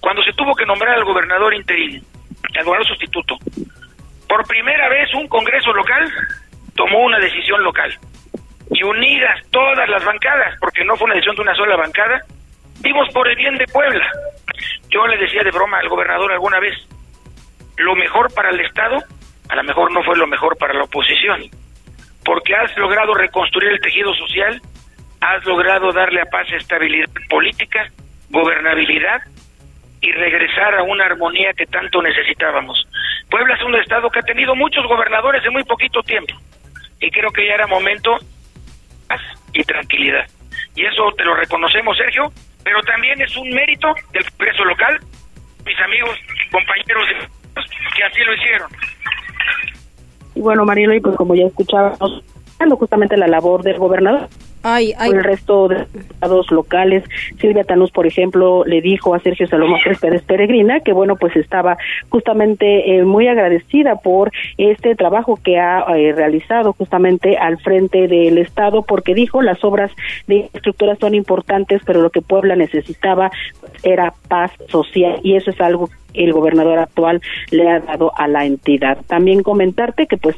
cuando 0.00 0.22
se 0.22 0.32
tuvo 0.32 0.54
que 0.54 0.64
nombrar 0.64 0.94
al 0.94 1.04
gobernador 1.04 1.52
interino, 1.52 2.02
al 2.56 2.64
gobernador 2.64 2.86
sustituto, 2.86 3.36
por 4.28 4.46
primera 4.46 4.88
vez 4.88 5.12
un 5.14 5.28
Congreso 5.28 5.72
local 5.72 6.10
tomó 6.74 7.04
una 7.04 7.18
decisión 7.18 7.62
local 7.62 7.94
y 8.74 8.82
unidas 8.82 9.40
todas 9.50 9.88
las 9.88 10.04
bancadas, 10.04 10.58
porque 10.58 10.84
no 10.84 10.96
fue 10.96 11.06
una 11.06 11.14
decisión 11.14 11.36
de 11.36 11.42
una 11.42 11.54
sola 11.54 11.76
bancada, 11.76 12.20
vimos 12.80 13.08
por 13.14 13.28
el 13.28 13.36
bien 13.36 13.56
de 13.56 13.66
Puebla. 13.66 14.04
Yo 14.90 15.06
le 15.06 15.16
decía 15.16 15.42
de 15.42 15.50
broma 15.50 15.78
al 15.78 15.88
gobernador 15.88 16.32
alguna 16.32 16.58
vez, 16.58 16.74
lo 17.76 17.94
mejor 17.94 18.32
para 18.34 18.50
el 18.50 18.60
Estado, 18.60 18.96
a 19.48 19.56
lo 19.56 19.62
mejor 19.62 19.92
no 19.92 20.02
fue 20.02 20.16
lo 20.16 20.26
mejor 20.26 20.56
para 20.58 20.74
la 20.74 20.84
oposición, 20.84 21.42
porque 22.24 22.54
has 22.54 22.76
logrado 22.76 23.14
reconstruir 23.14 23.72
el 23.72 23.80
tejido 23.80 24.12
social, 24.14 24.60
has 25.20 25.44
logrado 25.44 25.92
darle 25.92 26.20
a 26.20 26.26
paz 26.26 26.46
estabilidad 26.52 27.08
política, 27.30 27.88
gobernabilidad 28.30 29.22
y 30.00 30.10
regresar 30.10 30.74
a 30.74 30.82
una 30.82 31.06
armonía 31.06 31.52
que 31.54 31.66
tanto 31.66 32.02
necesitábamos. 32.02 32.86
Puebla 33.30 33.54
es 33.54 33.62
un 33.62 33.74
estado 33.76 34.10
que 34.10 34.18
ha 34.18 34.22
tenido 34.22 34.54
muchos 34.56 34.84
gobernadores 34.86 35.44
en 35.44 35.52
muy 35.52 35.64
poquito 35.64 36.02
tiempo 36.02 36.34
y 37.00 37.10
creo 37.10 37.30
que 37.30 37.46
ya 37.46 37.54
era 37.54 37.66
momento 37.66 38.18
y 39.52 39.62
tranquilidad. 39.64 40.26
Y 40.74 40.84
eso 40.84 41.12
te 41.16 41.24
lo 41.24 41.34
reconocemos, 41.34 41.96
Sergio, 41.96 42.32
pero 42.62 42.80
también 42.82 43.20
es 43.20 43.36
un 43.36 43.48
mérito 43.50 43.94
del 44.12 44.24
Congreso 44.32 44.64
local, 44.64 45.00
mis 45.64 45.78
amigos, 45.80 46.18
compañeros 46.50 47.06
que 47.96 48.04
así 48.04 48.20
lo 48.24 48.34
hicieron. 48.34 48.70
Y 50.34 50.40
bueno, 50.40 50.64
Marilo, 50.64 50.94
y 50.94 51.00
pues 51.00 51.16
como 51.16 51.34
ya 51.34 51.46
escuchábamos, 51.46 52.24
justamente 52.78 53.16
la 53.16 53.28
labor 53.28 53.62
del 53.62 53.78
gobernador 53.78 54.28
Ay, 54.66 54.94
el 54.98 55.22
resto 55.22 55.68
de 55.68 55.86
estados 55.94 56.50
locales. 56.50 57.04
Silvia 57.38 57.64
Tanús, 57.64 57.90
por 57.90 58.06
ejemplo, 58.06 58.64
le 58.64 58.80
dijo 58.80 59.14
a 59.14 59.20
Sergio 59.20 59.46
Salomón 59.46 59.78
Pérez 60.00 60.22
Peregrina 60.22 60.80
que, 60.80 60.94
bueno, 60.94 61.16
pues 61.16 61.36
estaba 61.36 61.76
justamente 62.08 62.96
eh, 62.96 63.04
muy 63.04 63.28
agradecida 63.28 63.96
por 63.96 64.32
este 64.56 64.94
trabajo 64.94 65.38
que 65.42 65.58
ha 65.58 65.84
eh, 65.94 66.12
realizado 66.12 66.72
justamente 66.72 67.36
al 67.36 67.58
frente 67.58 68.08
del 68.08 68.38
Estado, 68.38 68.80
porque 68.82 69.14
dijo 69.14 69.42
las 69.42 69.62
obras 69.64 69.90
de 70.26 70.36
infraestructura 70.36 70.96
son 70.96 71.14
importantes, 71.14 71.82
pero 71.84 72.00
lo 72.00 72.08
que 72.08 72.22
Puebla 72.22 72.56
necesitaba 72.56 73.30
era 73.82 74.14
paz 74.28 74.50
social 74.68 75.20
y 75.22 75.36
eso 75.36 75.50
es 75.50 75.60
algo 75.60 75.88
que 75.88 76.24
el 76.24 76.32
gobernador 76.32 76.78
actual 76.78 77.20
le 77.50 77.68
ha 77.68 77.80
dado 77.80 78.12
a 78.16 78.28
la 78.28 78.44
entidad. 78.46 78.98
También 79.06 79.42
comentarte 79.42 80.06
que 80.06 80.16
pues 80.16 80.36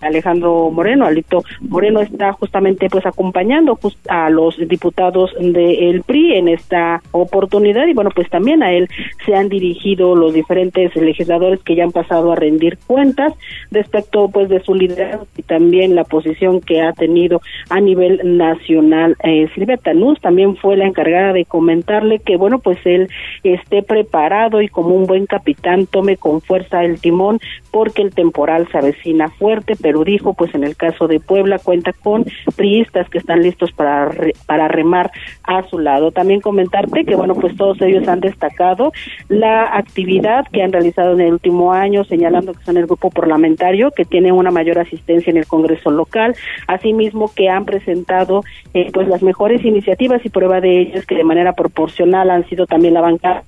Alejandro 0.00 0.70
Moreno, 0.70 1.06
Alito 1.06 1.42
Moreno 1.60 2.00
está 2.00 2.32
justamente 2.32 2.88
pues 2.90 3.04
acompañando 3.06 3.78
a 4.08 4.30
los 4.30 4.56
diputados 4.56 5.32
del 5.38 6.02
PRI 6.02 6.34
en 6.34 6.48
esta 6.48 7.02
oportunidad 7.12 7.86
y 7.86 7.94
bueno 7.94 8.10
pues 8.14 8.28
también 8.28 8.62
a 8.62 8.72
él 8.72 8.88
se 9.24 9.34
han 9.34 9.48
dirigido 9.48 10.14
los 10.14 10.32
diferentes 10.32 10.94
legisladores 10.96 11.60
que 11.62 11.74
ya 11.74 11.84
han 11.84 11.92
pasado 11.92 12.32
a 12.32 12.36
rendir 12.36 12.78
cuentas 12.86 13.34
respecto 13.70 14.28
pues 14.28 14.48
de 14.48 14.60
su 14.60 14.74
liderazgo 14.74 15.26
y 15.36 15.42
también 15.42 15.94
la 15.94 16.04
posición 16.04 16.60
que 16.60 16.82
ha 16.82 16.92
tenido 16.92 17.40
a 17.68 17.80
nivel 17.80 18.20
nacional. 18.36 19.16
Eh, 19.22 19.48
Silvia 19.54 19.76
Tanús 19.76 20.20
también 20.20 20.56
fue 20.56 20.76
la 20.76 20.86
encargada 20.86 21.32
de 21.32 21.44
comentarle 21.44 22.18
que 22.18 22.36
bueno 22.36 22.58
pues 22.58 22.78
él 22.84 23.08
esté 23.42 23.82
preparado 23.82 24.62
y 24.62 24.68
como 24.68 24.94
un 24.94 25.06
buen 25.06 25.26
capitán 25.26 25.86
tome 25.86 26.16
con 26.16 26.40
fuerza 26.40 26.84
el 26.84 27.00
timón 27.00 27.40
porque 27.70 28.02
el 28.02 28.14
temporal 28.14 28.68
se 28.70 28.78
avecina 28.78 29.28
fuerte, 29.30 29.74
pero 29.80 29.89
dijo, 30.04 30.34
pues 30.34 30.54
en 30.54 30.64
el 30.64 30.76
caso 30.76 31.06
de 31.06 31.20
Puebla 31.20 31.58
cuenta 31.58 31.92
con 31.92 32.24
priistas 32.56 33.08
que 33.08 33.18
están 33.18 33.42
listos 33.42 33.72
para, 33.72 34.10
para 34.46 34.68
remar 34.68 35.10
a 35.44 35.62
su 35.68 35.78
lado. 35.78 36.10
También 36.10 36.40
comentarte 36.40 37.04
que, 37.04 37.16
bueno, 37.16 37.34
pues 37.34 37.56
todos 37.56 37.80
ellos 37.82 38.06
han 38.08 38.20
destacado 38.20 38.92
la 39.28 39.76
actividad 39.76 40.46
que 40.52 40.62
han 40.62 40.72
realizado 40.72 41.12
en 41.12 41.20
el 41.20 41.32
último 41.34 41.72
año, 41.72 42.04
señalando 42.04 42.54
que 42.54 42.64
son 42.64 42.76
el 42.76 42.86
grupo 42.86 43.10
parlamentario 43.10 43.90
que 43.90 44.04
tiene 44.04 44.32
una 44.32 44.50
mayor 44.50 44.78
asistencia 44.78 45.30
en 45.30 45.36
el 45.36 45.46
Congreso 45.46 45.90
local, 45.90 46.34
asimismo 46.66 47.30
que 47.34 47.48
han 47.48 47.64
presentado 47.64 48.42
eh, 48.74 48.90
pues 48.92 49.08
las 49.08 49.22
mejores 49.22 49.64
iniciativas 49.64 50.24
y 50.24 50.30
prueba 50.30 50.60
de 50.60 50.80
ellas 50.80 51.06
que 51.06 51.14
de 51.14 51.24
manera 51.24 51.52
proporcional 51.52 52.30
han 52.30 52.48
sido 52.48 52.66
también 52.66 52.94
la 52.94 53.00
bancada 53.00 53.44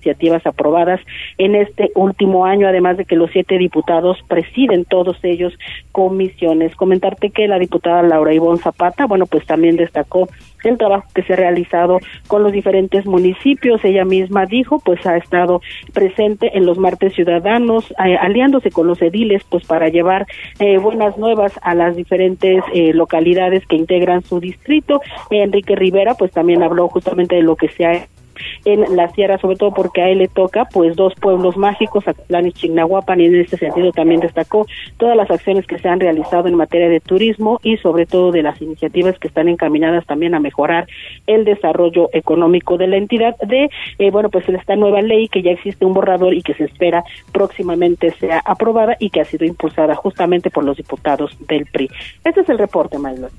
iniciativas 0.00 0.46
aprobadas 0.46 1.00
en 1.38 1.54
este 1.54 1.90
último 1.94 2.46
año, 2.46 2.66
además 2.66 2.96
de 2.96 3.04
que 3.04 3.16
los 3.16 3.30
siete 3.30 3.58
diputados 3.58 4.18
presiden 4.28 4.84
todos 4.84 5.16
ellos 5.22 5.52
comisiones. 5.92 6.74
Comentarte 6.74 7.30
que 7.30 7.48
la 7.48 7.58
diputada 7.58 8.02
Laura 8.02 8.32
Ivonne 8.32 8.60
Zapata, 8.60 9.06
bueno, 9.06 9.26
pues 9.26 9.44
también 9.46 9.76
destacó 9.76 10.28
el 10.64 10.78
trabajo 10.78 11.06
que 11.14 11.22
se 11.22 11.32
ha 11.32 11.36
realizado 11.36 11.98
con 12.26 12.42
los 12.42 12.52
diferentes 12.52 13.06
municipios. 13.06 13.84
Ella 13.84 14.04
misma 14.04 14.46
dijo, 14.46 14.78
pues 14.78 15.04
ha 15.06 15.16
estado 15.16 15.60
presente 15.92 16.56
en 16.56 16.66
los 16.66 16.78
martes 16.78 17.14
ciudadanos, 17.14 17.90
eh, 18.04 18.16
aliándose 18.16 18.70
con 18.70 18.86
los 18.86 19.00
ediles, 19.02 19.42
pues 19.48 19.64
para 19.66 19.88
llevar 19.88 20.26
eh, 20.58 20.78
buenas 20.78 21.16
nuevas 21.18 21.52
a 21.62 21.74
las 21.74 21.96
diferentes 21.96 22.62
eh, 22.74 22.92
localidades 22.92 23.66
que 23.66 23.76
integran 23.76 24.22
su 24.22 24.40
distrito. 24.40 25.00
Enrique 25.30 25.76
Rivera, 25.76 26.14
pues 26.14 26.32
también 26.32 26.62
habló 26.62 26.88
justamente 26.88 27.36
de 27.36 27.42
lo 27.42 27.56
que 27.56 27.68
se 27.68 27.86
ha 27.86 28.06
en 28.64 28.96
la 28.96 29.08
sierra, 29.08 29.38
sobre 29.38 29.56
todo 29.56 29.72
porque 29.72 30.02
a 30.02 30.08
él 30.08 30.18
le 30.18 30.28
toca 30.28 30.66
pues 30.66 30.96
dos 30.96 31.14
pueblos 31.14 31.56
mágicos, 31.56 32.06
Acatlán 32.06 32.46
y 32.46 32.52
Chignahuapan, 32.52 33.20
y 33.20 33.26
en 33.26 33.36
este 33.36 33.56
sentido 33.56 33.92
también 33.92 34.20
destacó 34.20 34.66
todas 34.98 35.16
las 35.16 35.30
acciones 35.30 35.66
que 35.66 35.78
se 35.78 35.88
han 35.88 36.00
realizado 36.00 36.48
en 36.48 36.54
materia 36.54 36.88
de 36.88 37.00
turismo 37.00 37.60
y 37.62 37.76
sobre 37.78 38.06
todo 38.06 38.32
de 38.32 38.42
las 38.42 38.60
iniciativas 38.60 39.18
que 39.18 39.28
están 39.28 39.48
encaminadas 39.48 40.06
también 40.06 40.34
a 40.34 40.40
mejorar 40.40 40.86
el 41.26 41.44
desarrollo 41.44 42.08
económico 42.12 42.76
de 42.76 42.86
la 42.86 42.96
entidad 42.96 43.36
de, 43.38 43.70
eh, 43.98 44.10
bueno, 44.10 44.30
pues 44.30 44.48
esta 44.48 44.76
nueva 44.76 45.02
ley 45.02 45.28
que 45.28 45.42
ya 45.42 45.50
existe 45.50 45.84
un 45.84 45.94
borrador 45.94 46.34
y 46.34 46.42
que 46.42 46.54
se 46.54 46.64
espera 46.64 47.04
próximamente 47.32 48.10
sea 48.12 48.40
aprobada 48.44 48.96
y 48.98 49.10
que 49.10 49.20
ha 49.20 49.24
sido 49.24 49.44
impulsada 49.44 49.94
justamente 49.94 50.50
por 50.50 50.64
los 50.64 50.76
diputados 50.76 51.36
del 51.46 51.66
PRI. 51.66 51.88
Este 52.24 52.40
es 52.40 52.48
el 52.48 52.58
reporte, 52.58 52.98
Maylon. 52.98 53.30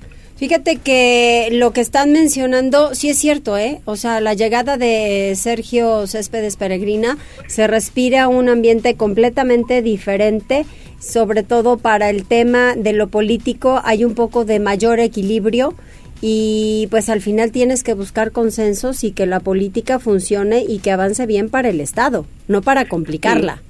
Fíjate 0.42 0.74
que 0.74 1.50
lo 1.52 1.72
que 1.72 1.80
están 1.80 2.10
mencionando 2.10 2.96
sí 2.96 3.10
es 3.10 3.16
cierto, 3.16 3.56
¿eh? 3.56 3.80
O 3.84 3.94
sea, 3.94 4.20
la 4.20 4.34
llegada 4.34 4.76
de 4.76 5.34
Sergio 5.36 6.08
Céspedes 6.08 6.56
Peregrina 6.56 7.16
se 7.46 7.68
respira 7.68 8.26
un 8.26 8.48
ambiente 8.48 8.96
completamente 8.96 9.82
diferente, 9.82 10.66
sobre 10.98 11.44
todo 11.44 11.78
para 11.78 12.10
el 12.10 12.24
tema 12.24 12.74
de 12.74 12.92
lo 12.92 13.06
político 13.06 13.80
hay 13.84 14.04
un 14.04 14.14
poco 14.16 14.44
de 14.44 14.58
mayor 14.58 14.98
equilibrio 14.98 15.76
y 16.20 16.88
pues 16.90 17.08
al 17.08 17.20
final 17.20 17.52
tienes 17.52 17.84
que 17.84 17.94
buscar 17.94 18.32
consensos 18.32 19.04
y 19.04 19.12
que 19.12 19.26
la 19.26 19.38
política 19.38 20.00
funcione 20.00 20.64
y 20.66 20.80
que 20.80 20.90
avance 20.90 21.24
bien 21.24 21.50
para 21.50 21.68
el 21.68 21.80
Estado, 21.80 22.26
no 22.48 22.62
para 22.62 22.88
complicarla. 22.88 23.62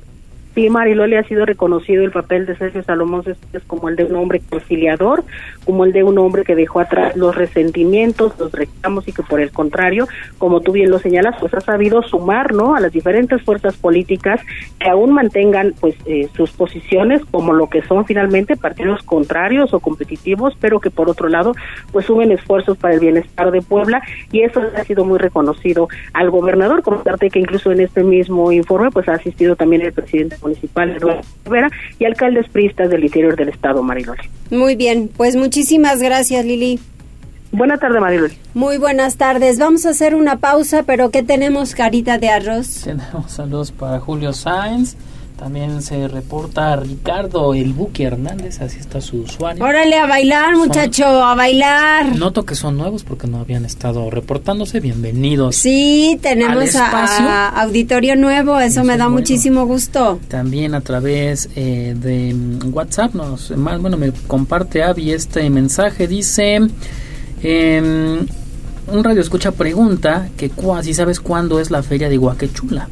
Mariloli 0.54 1.16
ha 1.16 1.24
sido 1.24 1.46
reconocido 1.46 2.04
el 2.04 2.10
papel 2.10 2.46
de 2.46 2.56
Sergio 2.56 2.82
Salomón 2.82 3.24
Céspedes 3.24 3.62
como 3.66 3.88
el 3.88 3.96
de 3.96 4.04
un 4.04 4.16
hombre 4.16 4.42
conciliador, 4.48 5.24
como 5.64 5.84
el 5.84 5.92
de 5.92 6.04
un 6.04 6.18
hombre 6.18 6.44
que 6.44 6.54
dejó 6.54 6.80
atrás 6.80 7.16
los 7.16 7.34
resentimientos, 7.34 8.38
los 8.38 8.52
reclamos 8.52 9.08
y 9.08 9.12
que 9.12 9.22
por 9.22 9.40
el 9.40 9.50
contrario, 9.50 10.06
como 10.38 10.60
tú 10.60 10.72
bien 10.72 10.90
lo 10.90 10.98
señalas, 10.98 11.36
pues 11.40 11.54
ha 11.54 11.60
sabido 11.60 12.02
sumar, 12.02 12.52
¿no? 12.52 12.74
A 12.74 12.80
las 12.80 12.92
diferentes 12.92 13.40
fuerzas 13.42 13.76
políticas 13.76 14.40
que 14.78 14.88
aún 14.88 15.12
mantengan, 15.12 15.74
pues, 15.80 15.96
eh, 16.06 16.28
sus 16.36 16.50
posiciones 16.52 17.22
como 17.30 17.52
lo 17.52 17.68
que 17.68 17.82
son 17.82 18.04
finalmente 18.04 18.56
partidos 18.56 19.02
contrarios 19.02 19.72
o 19.72 19.80
competitivos, 19.80 20.56
pero 20.60 20.80
que 20.80 20.90
por 20.90 21.08
otro 21.08 21.28
lado, 21.28 21.54
pues 21.92 22.06
sumen 22.06 22.32
esfuerzos 22.32 22.76
para 22.76 22.94
el 22.94 23.00
bienestar 23.00 23.50
de 23.50 23.62
Puebla 23.62 24.02
y 24.30 24.42
eso 24.42 24.62
ha 24.76 24.84
sido 24.84 25.04
muy 25.04 25.18
reconocido 25.18 25.88
al 26.12 26.30
gobernador, 26.30 26.82
comentarte 26.82 27.30
que 27.30 27.38
incluso 27.38 27.72
en 27.72 27.80
este 27.80 28.02
mismo 28.04 28.52
informe, 28.52 28.90
pues 28.90 29.08
ha 29.08 29.14
asistido 29.14 29.56
también 29.56 29.82
el 29.82 29.92
presidente 29.92 30.36
municipal 30.42 30.90
Eduardo 30.90 31.22
Rivera 31.44 31.70
y 31.98 32.04
alcaldes 32.04 32.48
pristas 32.48 32.90
del 32.90 33.04
interior 33.04 33.36
del 33.36 33.48
estado, 33.48 33.82
Mariloli. 33.82 34.22
Muy 34.50 34.76
bien, 34.76 35.10
pues 35.16 35.36
muchísimas 35.36 36.02
gracias, 36.02 36.44
Lili. 36.44 36.78
Buenas 37.52 37.80
tardes, 37.80 38.00
Mariloli. 38.00 38.34
Muy 38.54 38.78
buenas 38.78 39.16
tardes. 39.16 39.58
Vamos 39.58 39.84
a 39.86 39.90
hacer 39.90 40.14
una 40.14 40.38
pausa, 40.38 40.84
pero 40.84 41.10
¿qué 41.10 41.22
tenemos, 41.22 41.74
carita 41.74 42.18
de 42.18 42.30
arroz? 42.30 42.82
Tenemos 42.84 43.30
saludos 43.30 43.72
para 43.72 44.00
Julio 44.00 44.32
Sáenz. 44.32 44.96
También 45.42 45.82
se 45.82 46.06
reporta 46.06 46.76
Ricardo 46.76 47.52
El 47.52 47.72
Buque 47.72 48.04
Hernández, 48.04 48.60
así 48.60 48.78
está 48.78 49.00
su 49.00 49.22
usuario. 49.22 49.64
Órale 49.64 49.98
a 49.98 50.06
bailar, 50.06 50.54
muchacho, 50.56 51.04
a 51.04 51.34
bailar. 51.34 52.14
Noto 52.14 52.46
que 52.46 52.54
son 52.54 52.76
nuevos 52.76 53.02
porque 53.02 53.26
no 53.26 53.40
habían 53.40 53.64
estado 53.64 54.08
reportándose. 54.08 54.78
Bienvenidos. 54.78 55.56
Sí, 55.56 56.16
tenemos 56.22 56.76
a, 56.76 57.60
auditorio 57.60 58.14
nuevo, 58.14 58.60
eso, 58.60 58.84
me 58.84 58.96
da 58.96 59.08
muchísimo 59.08 59.66
gusto. 59.66 60.20
También 60.28 60.76
a 60.76 60.80
través 60.80 61.48
eh, 61.56 61.96
de 61.98 62.36
WhatsApp, 62.70 63.12
nos, 63.14 63.50
más, 63.56 63.80
bueno, 63.80 63.96
me 63.96 64.12
comparte 64.28 64.84
Avi 64.84 65.10
este 65.10 65.50
mensaje, 65.50 66.06
dice... 66.06 66.60
Eh, 67.42 68.24
un 68.86 69.04
radio 69.04 69.20
escucha 69.20 69.50
pregunta 69.50 70.28
que 70.36 70.52
si 70.82 70.94
sabes 70.94 71.18
cuándo 71.18 71.58
es 71.58 71.72
la 71.72 71.82
feria 71.82 72.08
de 72.08 72.18
Huaquechula. 72.18 72.88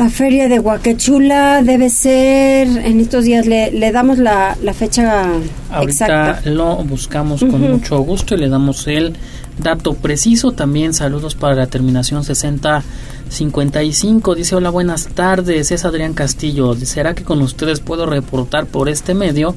La 0.00 0.08
feria 0.08 0.48
de 0.48 0.58
Huaquechula 0.58 1.62
debe 1.62 1.90
ser, 1.90 2.68
en 2.68 3.00
estos 3.00 3.24
días 3.24 3.44
le, 3.44 3.70
le 3.70 3.92
damos 3.92 4.16
la, 4.16 4.56
la 4.62 4.72
fecha 4.72 5.26
Ahorita 5.70 6.40
lo 6.46 6.76
buscamos 6.84 7.40
con 7.40 7.60
mucho 7.60 7.98
gusto 7.98 8.34
y 8.34 8.38
le 8.38 8.48
damos 8.48 8.86
el 8.86 9.12
dato 9.58 9.92
preciso. 9.92 10.52
También 10.52 10.94
saludos 10.94 11.34
para 11.34 11.54
la 11.54 11.66
terminación 11.66 12.24
6055. 12.24 14.34
Dice, 14.34 14.56
hola, 14.56 14.70
buenas 14.70 15.08
tardes, 15.08 15.70
es 15.70 15.84
Adrián 15.84 16.14
Castillo. 16.14 16.74
¿Será 16.76 17.14
que 17.14 17.22
con 17.22 17.42
ustedes 17.42 17.80
puedo 17.80 18.06
reportar 18.06 18.64
por 18.64 18.88
este 18.88 19.12
medio 19.12 19.54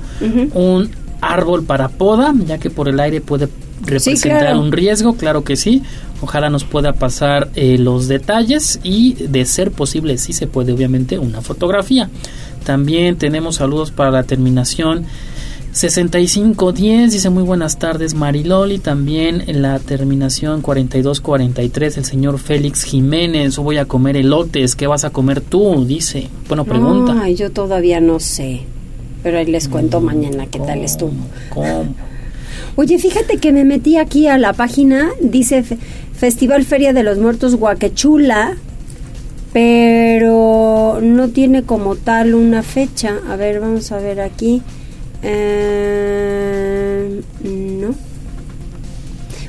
un 0.53 0.91
árbol 1.21 1.63
para 1.63 1.87
poda, 1.87 2.33
ya 2.45 2.57
que 2.57 2.69
por 2.69 2.89
el 2.89 2.99
aire 2.99 3.21
puede 3.21 3.47
representar 3.85 4.57
un 4.57 4.71
riesgo, 4.71 5.15
claro 5.15 5.43
que 5.43 5.55
sí. 5.55 5.83
Ojalá 6.21 6.49
nos 6.49 6.63
pueda 6.63 6.93
pasar 6.93 7.49
eh, 7.55 7.77
los 7.77 8.07
detalles 8.07 8.79
y 8.83 9.13
de 9.15 9.45
ser 9.45 9.71
posible, 9.71 10.17
si 10.17 10.31
se 10.33 10.47
puede, 10.47 10.71
obviamente, 10.71 11.19
una 11.19 11.41
fotografía. 11.41 12.09
También 12.63 13.17
tenemos 13.17 13.55
saludos 13.57 13.91
para 13.91 14.09
la 14.09 14.23
terminación 14.23 15.05
6510, 15.73 17.11
dice 17.11 17.31
muy 17.31 17.41
buenas 17.41 17.79
tardes 17.79 18.13
Mariloli, 18.13 18.77
también 18.77 19.43
en 19.47 19.63
la 19.63 19.79
terminación 19.79 20.61
4243 20.61 21.97
el 21.97 22.05
señor 22.05 22.37
Félix 22.37 22.83
Jiménez, 22.83 23.57
voy 23.57 23.77
a 23.77 23.85
comer 23.85 24.15
elotes, 24.15 24.75
¿qué 24.75 24.85
vas 24.85 25.03
a 25.03 25.09
comer 25.09 25.41
tú? 25.41 25.83
Dice, 25.83 26.29
bueno, 26.47 26.63
pregunta. 26.63 27.19
Ay, 27.19 27.35
yo 27.35 27.51
todavía 27.51 27.99
no 27.99 28.19
sé, 28.19 28.61
pero 29.23 29.39
ahí 29.39 29.47
les 29.47 29.67
cuento 29.67 29.99
mañana 29.99 30.45
qué 30.45 30.59
tal 30.59 30.81
estuvo. 30.81 31.11
¿Cómo? 31.49 31.95
Oye, 32.75 32.97
fíjate 32.97 33.37
que 33.37 33.51
me 33.51 33.65
metí 33.65 33.97
aquí 33.97 34.27
a 34.27 34.39
la 34.39 34.53
página, 34.53 35.11
dice 35.21 35.63
Festival 36.15 36.65
Feria 36.65 36.91
de 36.91 37.03
los 37.03 37.19
Muertos 37.19 37.55
Guaquechula, 37.55 38.57
pero 39.53 40.97
no 40.99 41.29
tiene 41.29 41.61
como 41.63 41.95
tal 41.95 42.33
una 42.33 42.63
fecha. 42.63 43.19
A 43.29 43.35
ver, 43.35 43.59
vamos 43.59 43.91
a 43.91 43.99
ver 43.99 44.21
aquí. 44.21 44.63
Eh, 45.21 47.21
no. 47.43 47.93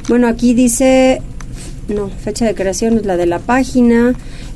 Bueno, 0.07 0.29
aquí 0.29 0.53
dice, 0.53 1.23
no, 1.89 2.11
fecha 2.11 2.45
de 2.45 2.55
creación 2.55 2.99
es 2.99 3.07
la 3.07 3.17
de 3.17 3.25
la 3.25 3.39
página. 3.39 4.13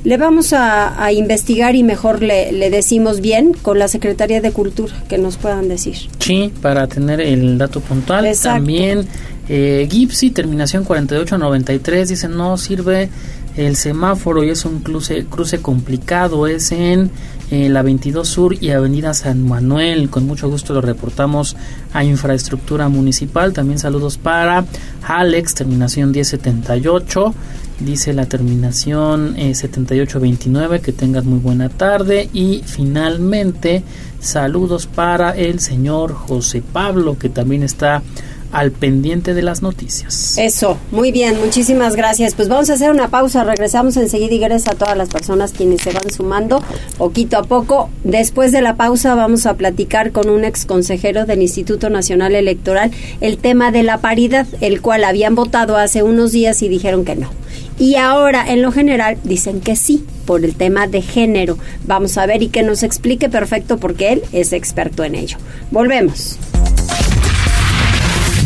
Le 0.08 0.16
vamos 0.16 0.54
a, 0.54 1.12
investigar 1.12 1.76
y 1.76 1.82
mejor 1.82 2.23
le, 2.23 2.50
le, 2.50 2.71
decimos 2.71 3.21
bien 3.21 3.52
con 3.52 3.78
la 3.78 3.88
Secretaría 3.88 4.40
de 4.40 4.52
Cultura 4.52 4.94
que 5.06 5.18
nos 5.18 5.36
puedan 5.36 5.68
decir. 5.68 6.08
Sí, 6.18 6.50
para 6.62 6.86
tener 6.86 7.21
el 7.21 7.58
dato 7.58 7.82
puntual. 7.82 8.26
También 8.42 9.06
eh, 9.50 9.86
Gipsy, 9.90 10.30
terminación 10.30 10.84
4893, 10.84 12.08
dice 12.08 12.26
no 12.26 12.56
sirve 12.56 13.10
el 13.58 13.76
semáforo 13.76 14.42
y 14.44 14.49
es 14.49 14.64
un 14.64 14.78
cruce, 14.78 15.26
cruce 15.26 15.60
complicado. 15.60 16.47
Es 16.47 16.73
en 16.73 17.10
la 17.50 17.82
22 17.82 18.28
Sur 18.28 18.56
y 18.61 18.71
Avenida 18.71 19.15
San 19.15 19.47
Manuel. 19.47 20.11
Con 20.11 20.26
mucho 20.26 20.50
gusto 20.50 20.75
lo 20.75 20.80
reportamos 20.80 21.56
a 21.93 22.04
Infraestructura 22.04 22.89
Municipal. 22.89 23.52
También 23.52 23.78
saludos 23.78 24.19
para 24.19 24.65
Alex, 25.02 25.54
terminación 25.54 26.11
1078 26.11 27.34
dice 27.80 28.13
la 28.13 28.26
terminación 28.26 29.37
7829 29.37 30.76
eh, 30.76 30.80
que 30.80 30.93
tengas 30.93 31.25
muy 31.25 31.39
buena 31.39 31.69
tarde 31.69 32.28
y 32.32 32.63
finalmente 32.65 33.82
saludos 34.21 34.87
para 34.87 35.30
el 35.30 35.61
señor 35.61 36.13
José 36.13 36.63
Pablo 36.63 37.19
que 37.19 37.28
también 37.28 37.63
está 37.63 38.02
al 38.52 38.73
pendiente 38.73 39.34
de 39.34 39.43
las 39.43 39.63
noticias. 39.63 40.37
Eso, 40.39 40.78
muy 40.91 41.13
bien, 41.13 41.39
muchísimas 41.41 41.97
gracias. 41.97 42.34
Pues 42.34 42.49
vamos 42.49 42.71
a 42.71 42.75
hacer 42.75 42.91
una 42.91 43.08
pausa, 43.08 43.45
regresamos 43.45 43.97
enseguida 43.97 44.34
y 44.34 44.39
gracias 44.39 44.75
a 44.75 44.78
todas 44.78 44.97
las 44.97 45.08
personas 45.08 45.52
quienes 45.52 45.82
se 45.82 45.93
van 45.93 46.11
sumando 46.11 46.63
poquito 46.97 47.39
a 47.39 47.43
poco. 47.43 47.91
Después 48.04 48.52
de 48.52 48.63
la 48.63 48.76
pausa 48.76 49.15
vamos 49.15 49.47
a 49.47 49.54
platicar 49.54 50.13
con 50.13 50.28
un 50.28 50.45
ex 50.45 50.67
consejero 50.67 51.26
del 51.26 51.43
Instituto 51.43 51.91
Nacional 51.91 52.34
Electoral 52.34 52.91
el 53.21 53.39
tema 53.39 53.71
de 53.71 53.82
la 53.82 53.99
paridad, 53.99 54.47
el 54.61 54.80
cual 54.80 55.04
habían 55.04 55.34
votado 55.34 55.76
hace 55.76 56.02
unos 56.02 56.32
días 56.32 56.63
y 56.63 56.69
dijeron 56.69 57.04
que 57.04 57.17
no 57.17 57.30
y 57.78 57.95
ahora 57.95 58.45
en 58.49 58.63
lo 58.63 58.73
general 58.73 59.19
dicen 59.25 59.61
que 59.61 59.76
sí 59.76 60.04
por 60.26 60.45
el 60.45 60.54
tema 60.54 60.87
de 60.87 61.00
género. 61.00 61.58
Vamos 61.87 62.19
a 62.19 62.26
ver 62.26 62.43
y 62.43 62.49
que 62.49 62.63
nos 62.63 62.82
explique 62.82 63.28
perfecto 63.28 63.78
porque 63.78 64.13
él 64.13 64.23
es 64.32 64.52
experto 64.52 65.04
en 65.04 65.15
ello. 65.15 65.39
Volvemos. 65.71 66.39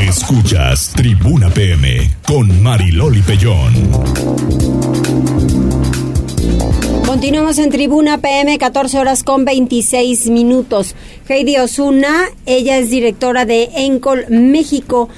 Escuchas 0.00 0.92
Tribuna 0.96 1.50
PM 1.50 2.10
con 2.26 2.62
Mariloli 2.62 3.20
Pellón. 3.20 3.72
Continuamos 7.06 7.58
en 7.58 7.70
Tribuna 7.70 8.18
PM, 8.18 8.56
14 8.56 8.98
horas 8.98 9.22
con 9.22 9.44
26 9.44 10.30
minutos. 10.30 10.94
Heidi 11.28 11.58
Osuna, 11.58 12.30
ella 12.46 12.78
es 12.78 12.90
directora 12.90 13.44
de 13.44 13.64
Encol 13.74 14.26
México 14.30 15.08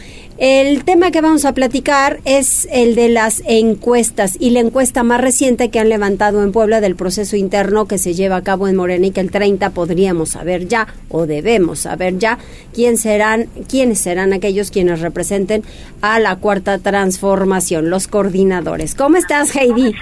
el 0.45 0.83
tema 0.83 1.13
que 1.13 1.21
vamos 1.21 1.45
a 1.45 1.55
platicar 1.55 2.19
es 2.25 2.67
el 2.73 2.97
de 2.97 3.09
las 3.09 3.45
encuestas 3.47 4.37
y 4.41 4.51
la 4.51 4.59
encuesta 4.59 5.05
más 5.05 5.21
reciente 5.21 5.69
que 5.69 5.79
han 5.79 5.89
levantado 5.89 6.43
en 6.43 6.51
Puebla 6.51 6.81
del 6.81 6.97
proceso 6.97 7.37
interno 7.37 7.87
que 7.87 7.97
se 7.97 8.15
lleva 8.15 8.35
a 8.35 8.43
cabo 8.43 8.67
en 8.67 8.75
Morena 8.75 9.07
y 9.07 9.13
que 9.13 9.21
el 9.21 9.31
30 9.31 9.71
podríamos 9.71 10.31
saber 10.31 10.67
ya 10.67 10.89
o 11.11 11.27
debemos 11.27 11.79
saber 11.79 12.19
ya 12.19 12.39
quién 12.75 12.97
serán, 12.97 13.47
quiénes 13.71 14.01
serán 14.01 14.33
aquellos 14.33 14.73
quienes 14.73 15.01
representen 15.01 15.63
a 16.01 16.19
la 16.19 16.35
cuarta 16.35 16.79
transformación, 16.79 17.89
los 17.89 18.09
coordinadores. 18.09 18.97
¿Cómo 18.97 19.19
estás, 19.19 19.55
Heidi? 19.55 19.95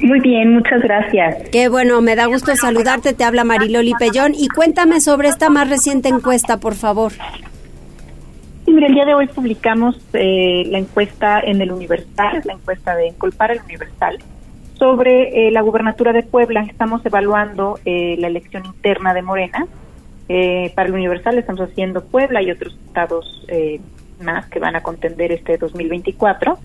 Muy 0.00 0.20
bien, 0.20 0.54
muchas 0.54 0.80
gracias. 0.80 1.50
Qué 1.50 1.68
bueno, 1.68 2.00
me 2.00 2.16
da 2.16 2.24
gusto 2.24 2.56
saludarte. 2.56 3.12
Te 3.12 3.24
habla 3.24 3.44
Mariloli 3.44 3.92
Pellón 3.98 4.32
y 4.34 4.48
cuéntame 4.48 5.02
sobre 5.02 5.28
esta 5.28 5.50
más 5.50 5.68
reciente 5.68 6.08
encuesta, 6.08 6.56
por 6.60 6.76
favor. 6.76 7.12
Sí, 8.64 8.72
mira, 8.72 8.86
el 8.86 8.94
día 8.94 9.04
de 9.04 9.14
hoy 9.14 9.26
publicamos 9.26 10.00
eh, 10.14 10.64
la 10.66 10.78
encuesta 10.78 11.40
en 11.40 11.60
el 11.60 11.70
Universal, 11.70 12.42
la 12.44 12.54
encuesta 12.54 12.96
de 12.96 13.08
Encolpar 13.08 13.50
el 13.50 13.60
Universal, 13.60 14.18
sobre 14.78 15.48
eh, 15.48 15.50
la 15.50 15.62
gubernatura 15.62 16.12
de 16.12 16.22
Puebla, 16.22 16.62
estamos 16.68 17.04
evaluando 17.06 17.78
eh, 17.84 18.16
la 18.18 18.26
elección 18.26 18.66
interna 18.66 19.14
de 19.14 19.22
Morena. 19.22 19.66
Eh, 20.28 20.72
para 20.74 20.88
el 20.88 20.94
Universal 20.94 21.38
estamos 21.38 21.60
haciendo 21.60 22.04
Puebla 22.04 22.42
y 22.42 22.50
otros 22.50 22.74
estados 22.86 23.46
más 24.22 24.46
que 24.46 24.58
van 24.58 24.74
a 24.74 24.82
contender 24.82 25.32
este 25.32 25.58
2024. 25.58 26.58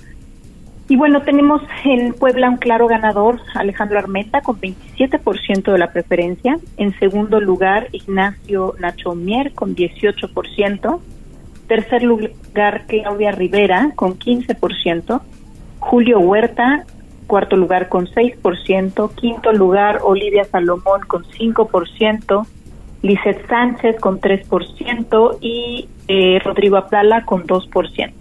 Y 0.88 0.96
bueno, 0.96 1.22
tenemos 1.22 1.62
en 1.86 2.14
Puebla 2.14 2.50
un 2.50 2.58
claro 2.58 2.88
ganador, 2.88 3.40
Alejandro 3.54 4.00
Armenta, 4.00 4.42
con 4.42 4.60
27% 4.60 5.72
de 5.72 5.78
la 5.78 5.92
preferencia. 5.92 6.58
En 6.78 6.98
segundo 6.98 7.40
lugar, 7.40 7.90
Ignacio 7.92 8.76
Nacho 8.80 9.14
Mier, 9.14 9.54
con 9.54 9.76
18%. 9.76 11.00
Tercer 11.70 12.02
lugar, 12.04 12.86
Claudia 12.88 13.32
Rivera, 13.32 13.92
con 13.96 14.18
15%. 14.18 15.22
Julio 15.80 16.20
Huerta, 16.20 16.84
cuarto 17.28 17.56
lugar 17.56 17.90
con 17.90 18.08
6%, 18.08 19.14
quinto 19.14 19.54
lugar 19.54 20.00
Olivia 20.04 20.44
Salomón 20.46 21.02
con 21.08 21.24
5%, 21.24 22.48
Lizeth 23.04 23.48
Sánchez 23.48 24.00
con 24.00 24.20
3% 24.20 25.38
y 25.42 25.88
eh, 26.08 26.40
Rodrigo 26.44 26.76
Aplala 26.76 27.24
con 27.24 27.46
2%. 27.46 28.14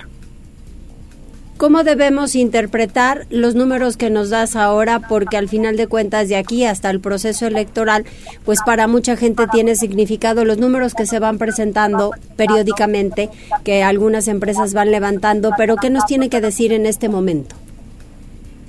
¿Cómo 1.58 1.82
debemos 1.82 2.36
interpretar 2.36 3.22
los 3.30 3.56
números 3.56 3.96
que 3.96 4.10
nos 4.10 4.30
das 4.30 4.54
ahora? 4.54 5.00
Porque 5.08 5.36
al 5.36 5.48
final 5.48 5.76
de 5.76 5.88
cuentas, 5.88 6.28
de 6.28 6.36
aquí 6.36 6.64
hasta 6.64 6.88
el 6.88 7.00
proceso 7.00 7.48
electoral, 7.48 8.04
pues 8.44 8.60
para 8.64 8.86
mucha 8.86 9.16
gente 9.16 9.44
tiene 9.50 9.74
significado 9.74 10.44
los 10.44 10.58
números 10.58 10.94
que 10.94 11.04
se 11.04 11.18
van 11.18 11.36
presentando 11.36 12.12
periódicamente, 12.36 13.28
que 13.64 13.82
algunas 13.82 14.28
empresas 14.28 14.72
van 14.72 14.92
levantando, 14.92 15.50
pero 15.58 15.74
¿qué 15.74 15.90
nos 15.90 16.06
tiene 16.06 16.28
que 16.30 16.40
decir 16.40 16.72
en 16.72 16.86
este 16.86 17.08
momento? 17.08 17.56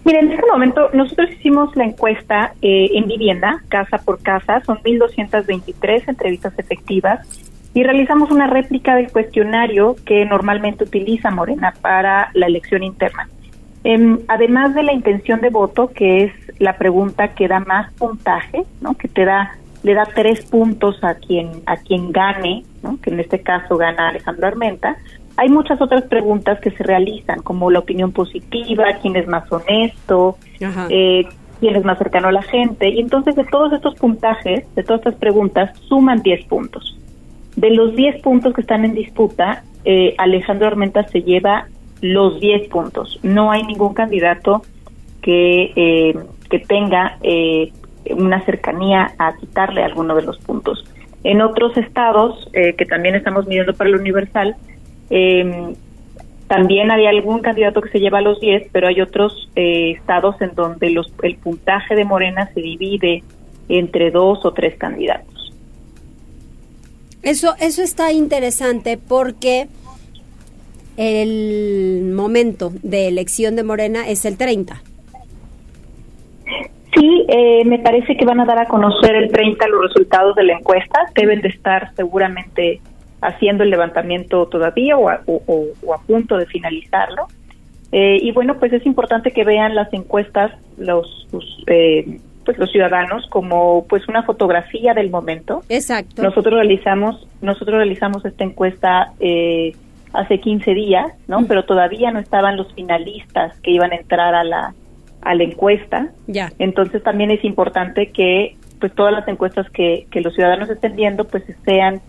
Mira, 0.03 0.21
en 0.21 0.31
este 0.31 0.47
momento 0.51 0.89
nosotros 0.91 1.29
hicimos 1.29 1.75
la 1.75 1.85
encuesta 1.85 2.53
eh, 2.63 2.89
en 2.95 3.05
vivienda, 3.07 3.61
casa 3.69 3.99
por 3.99 4.19
casa, 4.23 4.63
son 4.65 4.79
1.223 4.79 6.05
entrevistas 6.07 6.57
efectivas 6.57 7.19
y 7.73 7.83
realizamos 7.83 8.31
una 8.31 8.47
réplica 8.47 8.95
del 8.95 9.11
cuestionario 9.11 9.95
que 10.05 10.25
normalmente 10.25 10.83
utiliza 10.83 11.31
Morena 11.31 11.73
para 11.81 12.31
la 12.33 12.47
elección 12.47 12.83
interna. 12.83 13.29
Em, 13.83 14.19
además 14.27 14.75
de 14.75 14.83
la 14.83 14.93
intención 14.93 15.39
de 15.39 15.49
voto, 15.49 15.89
que 15.89 16.23
es 16.25 16.33
la 16.59 16.77
pregunta 16.77 17.29
que 17.29 17.47
da 17.47 17.59
más 17.59 17.93
puntaje, 17.93 18.63
¿no? 18.81 18.95
que 18.95 19.07
te 19.07 19.25
da 19.25 19.55
le 19.81 19.93
da 19.93 20.05
tres 20.13 20.43
puntos 20.43 21.01
a 21.05 21.15
quien 21.15 21.61
a 21.65 21.77
quien 21.77 22.11
gane, 22.11 22.65
¿no? 22.83 22.99
que 23.01 23.11
en 23.11 23.21
este 23.21 23.39
caso 23.41 23.77
gana 23.77 24.09
Alejandro 24.09 24.47
Armenta, 24.47 24.97
hay 25.37 25.47
muchas 25.47 25.81
otras 25.81 26.03
preguntas 26.03 26.59
que 26.59 26.69
se 26.71 26.83
realizan, 26.83 27.41
como 27.41 27.71
la 27.71 27.79
opinión 27.79 28.11
positiva, 28.11 28.83
quién 29.01 29.15
es 29.15 29.25
más 29.25 29.49
honesto, 29.49 30.37
eh, 30.89 31.25
quién 31.61 31.75
es 31.77 31.85
más 31.85 31.97
cercano 31.97 32.27
a 32.27 32.33
la 32.33 32.41
gente. 32.41 32.89
Y 32.89 32.99
entonces 32.99 33.37
de 33.37 33.45
todos 33.45 33.71
estos 33.71 33.95
puntajes, 33.95 34.65
de 34.75 34.83
todas 34.83 34.99
estas 34.99 35.15
preguntas, 35.15 35.71
suman 35.87 36.21
10 36.21 36.45
puntos. 36.47 36.98
De 37.55 37.71
los 37.71 37.95
10 37.95 38.21
puntos 38.21 38.53
que 38.53 38.61
están 38.61 38.85
en 38.85 38.93
disputa, 38.93 39.63
eh, 39.85 40.15
Alejandro 40.17 40.67
Armenta 40.67 41.07
se 41.07 41.21
lleva 41.21 41.67
los 42.01 42.39
10 42.39 42.69
puntos. 42.69 43.19
No 43.23 43.51
hay 43.51 43.63
ningún 43.63 43.93
candidato 43.93 44.63
que, 45.21 45.71
eh, 45.75 46.15
que 46.49 46.59
tenga 46.59 47.17
una 48.11 48.43
cercanía 48.45 49.13
a 49.19 49.35
quitarle 49.37 49.83
alguno 49.83 50.15
de 50.15 50.23
los 50.23 50.37
puntos. 50.39 50.85
En 51.23 51.41
otros 51.41 51.75
estados, 51.77 52.49
que 52.53 52.85
también 52.85 53.15
estamos 53.15 53.45
midiendo 53.45 53.73
para 53.73 53.89
el 53.89 53.97
Universal, 53.97 54.55
eh, 55.09 55.73
también 56.47 56.89
hay 56.89 57.05
algún 57.05 57.41
candidato 57.41 57.81
que 57.81 57.89
se 57.89 57.99
lleva 57.99 58.21
los 58.21 58.39
10, 58.39 58.69
pero 58.71 58.87
hay 58.87 59.01
otros 59.01 59.49
eh, 59.55 59.91
estados 59.91 60.41
en 60.41 60.55
donde 60.55 60.89
los, 60.89 61.13
el 61.21 61.35
puntaje 61.35 61.95
de 61.95 62.05
Morena 62.05 62.49
se 62.53 62.61
divide 62.61 63.23
entre 63.67 64.09
dos 64.09 64.43
o 64.43 64.51
tres 64.51 64.75
candidatos. 64.75 65.38
Eso, 67.21 67.55
eso 67.59 67.81
está 67.81 68.11
interesante 68.11 68.97
porque 68.97 69.67
el 70.97 72.11
momento 72.13 72.71
de 72.83 73.07
elección 73.07 73.55
de 73.55 73.63
Morena 73.63 74.07
es 74.07 74.25
el 74.25 74.37
30. 74.37 74.81
Sí, 76.93 77.25
eh, 77.29 77.63
me 77.65 77.79
parece 77.79 78.17
que 78.17 78.25
van 78.25 78.39
a 78.39 78.45
dar 78.45 78.59
a 78.59 78.65
conocer 78.65 79.15
el 79.15 79.31
30 79.31 79.67
los 79.67 79.83
resultados 79.83 80.35
de 80.35 80.43
la 80.43 80.53
encuesta. 80.53 80.99
Deben 81.15 81.41
de 81.41 81.49
estar 81.49 81.93
seguramente 81.95 82.81
haciendo 83.21 83.63
el 83.63 83.69
levantamiento 83.69 84.47
todavía 84.47 84.97
o 84.97 85.09
a, 85.09 85.21
punto 86.05 86.37
de 86.37 86.45
finalizarlo. 86.47 87.27
Eh, 87.91 88.17
y 88.21 88.31
bueno, 88.31 88.59
pues 88.59 88.73
es 88.73 88.85
importante 88.85 89.31
que 89.31 89.43
vean 89.43 89.75
las 89.75 89.91
encuestas 89.93 90.51
los, 90.77 91.27
eh, 91.67 92.19
pues 92.49 92.57
los 92.57 92.71
ciudadanos 92.71 93.27
como 93.29 93.85
pues 93.87 94.07
una 94.07 94.23
fotografía 94.23 94.95
del 94.95 95.11
momento. 95.11 95.61
Exacto. 95.69 96.23
Nosotros 96.23 96.55
realizamos 96.55 97.27
nosotros 97.41 97.77
realizamos 97.77 98.25
esta 98.25 98.43
encuesta 98.43 99.13
eh, 99.19 99.73
hace 100.13 100.39
15 100.39 100.73
días, 100.73 101.13
¿no? 101.27 101.45
Pero 101.45 101.65
todavía 101.65 102.09
no 102.09 102.17
estaban 102.17 102.57
los 102.57 102.73
finalistas 102.73 103.55
que 103.59 103.69
iban 103.69 103.91
a 103.91 103.97
entrar 103.97 104.33
a 104.33 104.43
la 104.43 104.73
a 105.21 105.35
la 105.35 105.43
encuesta. 105.43 106.09
Ya. 106.25 106.51
Entonces 106.57 107.03
también 107.03 107.29
es 107.29 107.45
importante 107.45 108.07
que 108.07 108.55
pues 108.79 108.95
todas 108.95 109.13
las 109.13 109.27
encuestas 109.27 109.69
que, 109.69 110.07
que 110.09 110.21
los 110.21 110.33
ciudadanos 110.33 110.71
estén 110.71 110.95
viendo 110.95 111.25
pues 111.25 111.43
sean 111.65 112.01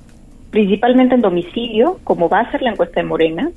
principalmente 0.51 1.17
en 1.17 1.21
domicilio, 1.21 1.99
como 2.03 2.31
va 2.31 2.41
a 2.41 2.51
ser 2.51 2.63
la 2.63 2.71
encuesta 2.71 3.03
de 3.03 3.07
Morena, 3.07 3.51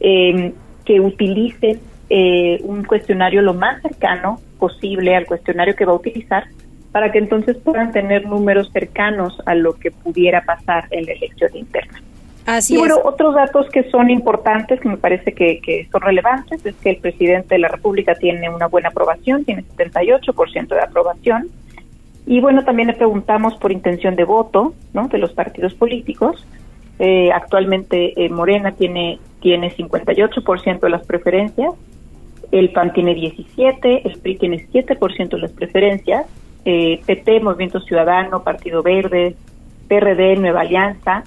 em, 0.00 0.54
que 0.86 1.00
utilicen 1.00 1.80
eh, 2.10 2.60
un 2.62 2.84
cuestionario 2.84 3.42
lo 3.42 3.54
más 3.54 3.80
cercano 3.82 4.40
posible 4.58 5.14
al 5.14 5.26
cuestionario 5.26 5.74
que 5.74 5.84
va 5.84 5.92
a 5.92 5.96
utilizar 5.96 6.44
para 6.92 7.10
que 7.10 7.18
entonces 7.18 7.56
puedan 7.56 7.92
tener 7.92 8.26
números 8.26 8.70
cercanos 8.72 9.40
a 9.46 9.54
lo 9.54 9.74
que 9.74 9.90
pudiera 9.90 10.44
pasar 10.44 10.86
en 10.90 11.06
la 11.06 11.12
elección 11.12 11.56
interna. 11.56 12.00
Así 12.46 12.74
y 12.74 12.76
bueno, 12.76 12.96
otros 13.02 13.34
datos 13.34 13.68
que 13.70 13.90
son 13.90 14.10
importantes, 14.10 14.80
que 14.80 14.88
me 14.88 14.98
parece 14.98 15.32
que, 15.32 15.60
que, 15.60 15.88
son 15.90 16.02
relevantes, 16.02 16.64
es 16.64 16.74
que 16.76 16.90
el 16.90 16.98
presidente 16.98 17.54
de 17.54 17.58
la 17.58 17.68
República 17.68 18.14
tiene 18.14 18.48
una 18.48 18.66
buena 18.66 18.90
aprobación, 18.90 19.44
tiene 19.44 19.64
78% 19.64 20.68
de 20.68 20.80
aprobación, 20.80 21.50
y 22.26 22.40
bueno, 22.40 22.64
también 22.64 22.88
le 22.88 22.94
preguntamos 22.94 23.54
por 23.56 23.70
intención 23.72 24.16
de 24.16 24.24
voto 24.24 24.74
¿no? 24.92 25.08
de 25.08 25.18
los 25.18 25.32
partidos 25.32 25.74
políticos. 25.74 26.46
Eh, 26.98 27.30
actualmente 27.32 28.12
eh, 28.16 28.28
Morena 28.30 28.72
tiene, 28.72 29.18
tiene 29.40 29.74
58% 29.74 30.80
de 30.80 30.90
las 30.90 31.04
preferencias, 31.06 31.74
el 32.58 32.70
PAN 32.70 32.92
tiene 32.92 33.14
17, 33.14 34.08
el 34.08 34.18
PRI 34.20 34.36
tiene 34.36 34.66
7% 34.68 35.28
de 35.28 35.38
las 35.38 35.52
preferencias, 35.52 36.26
eh, 36.64 37.00
PP, 37.04 37.40
Movimiento 37.40 37.80
Ciudadano, 37.80 38.44
Partido 38.44 38.82
Verde, 38.82 39.34
PRD, 39.88 40.36
Nueva 40.36 40.60
Alianza, 40.60 41.24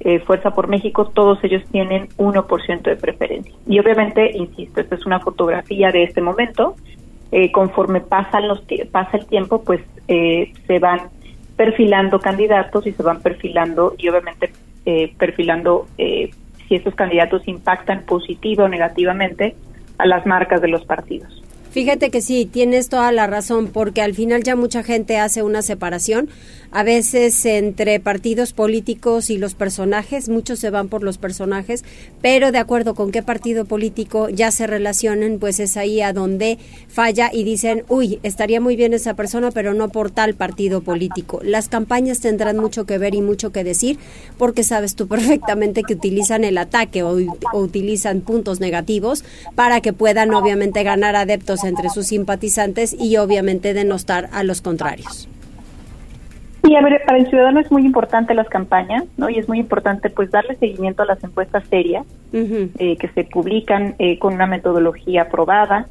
eh, 0.00 0.18
Fuerza 0.20 0.50
por 0.52 0.68
México, 0.68 1.04
todos 1.06 1.38
ellos 1.44 1.62
tienen 1.70 2.08
1% 2.16 2.82
de 2.90 2.96
preferencia. 2.96 3.54
Y 3.66 3.78
obviamente, 3.78 4.36
insisto, 4.36 4.80
esta 4.80 4.94
es 4.94 5.06
una 5.06 5.20
fotografía 5.20 5.92
de 5.92 6.04
este 6.04 6.20
momento, 6.20 6.74
eh, 7.32 7.52
conforme 7.52 8.00
pasan 8.00 8.48
los 8.48 8.62
pasa 8.90 9.16
el 9.16 9.26
tiempo, 9.26 9.62
pues 9.62 9.80
eh, 10.08 10.52
se 10.66 10.78
van 10.78 11.00
perfilando 11.56 12.18
candidatos 12.18 12.86
y 12.86 12.92
se 12.92 13.02
van 13.02 13.20
perfilando 13.20 13.94
y 13.96 14.08
obviamente 14.08 14.52
eh, 14.84 15.14
perfilando 15.16 15.86
si 15.96 16.74
estos 16.74 16.94
candidatos 16.94 17.46
impactan 17.46 18.02
positiva 18.02 18.64
o 18.64 18.68
negativamente 18.68 19.54
a 20.02 20.06
las 20.06 20.26
marcas 20.26 20.60
de 20.60 20.68
los 20.68 20.84
partidos. 20.84 21.42
Fíjate 21.70 22.10
que 22.10 22.20
sí, 22.20 22.44
tienes 22.44 22.88
toda 22.88 23.12
la 23.12 23.26
razón, 23.26 23.68
porque 23.68 24.02
al 24.02 24.14
final 24.14 24.42
ya 24.42 24.56
mucha 24.56 24.82
gente 24.82 25.18
hace 25.18 25.42
una 25.42 25.62
separación, 25.62 26.28
a 26.72 26.82
veces 26.82 27.44
entre 27.44 28.00
partidos 28.00 28.54
políticos 28.54 29.28
y 29.28 29.36
los 29.36 29.54
personajes, 29.54 30.30
muchos 30.30 30.58
se 30.58 30.70
van 30.70 30.88
por 30.88 31.02
los 31.02 31.18
personajes, 31.18 31.84
pero 32.22 32.50
de 32.50 32.58
acuerdo 32.58 32.94
con 32.94 33.12
qué 33.12 33.22
partido 33.22 33.66
político 33.66 34.30
ya 34.30 34.50
se 34.50 34.66
relacionen, 34.66 35.38
pues 35.38 35.60
es 35.60 35.76
ahí 35.76 36.00
a 36.00 36.14
donde 36.14 36.58
falla 36.88 37.30
y 37.32 37.44
dicen, 37.44 37.84
uy, 37.88 38.18
estaría 38.22 38.60
muy 38.60 38.74
bien 38.74 38.94
esa 38.94 39.14
persona, 39.14 39.50
pero 39.50 39.74
no 39.74 39.90
por 39.90 40.10
tal 40.10 40.34
partido 40.34 40.80
político. 40.80 41.40
Las 41.42 41.68
campañas 41.68 42.20
tendrán 42.20 42.56
mucho 42.56 42.86
que 42.86 42.96
ver 42.96 43.14
y 43.14 43.20
mucho 43.20 43.52
que 43.52 43.64
decir, 43.64 43.98
porque 44.38 44.64
sabes 44.64 44.96
tú 44.96 45.08
perfectamente 45.08 45.82
que 45.82 45.94
utilizan 45.94 46.42
el 46.42 46.56
ataque 46.56 47.02
o, 47.02 47.18
o 47.52 47.58
utilizan 47.58 48.22
puntos 48.22 48.60
negativos 48.60 49.24
para 49.54 49.82
que 49.82 49.92
puedan 49.92 50.32
obviamente 50.32 50.82
ganar 50.82 51.16
adeptos 51.16 51.64
entre 51.64 51.90
sus 51.90 52.06
simpatizantes 52.06 52.96
y 52.98 53.18
obviamente 53.18 53.74
denostar 53.74 54.30
a 54.32 54.42
los 54.42 54.62
contrarios. 54.62 55.28
Sí, 56.62 56.76
a 56.76 56.80
ver, 56.80 57.02
para 57.04 57.18
el 57.18 57.26
ciudadano 57.28 57.58
es 57.58 57.72
muy 57.72 57.84
importante 57.84 58.34
las 58.34 58.48
campañas, 58.48 59.04
¿no? 59.16 59.28
Y 59.28 59.38
es 59.38 59.48
muy 59.48 59.58
importante, 59.58 60.10
pues, 60.10 60.30
darle 60.30 60.54
seguimiento 60.56 61.02
a 61.02 61.06
las 61.06 61.22
encuestas 61.24 61.66
serias 61.68 62.06
eh, 62.32 62.96
que 62.96 63.08
se 63.08 63.24
publican 63.24 63.96
eh, 63.98 64.18
con 64.18 64.34
una 64.34 64.46
metodología 64.46 65.22
aprobada. 65.22 65.88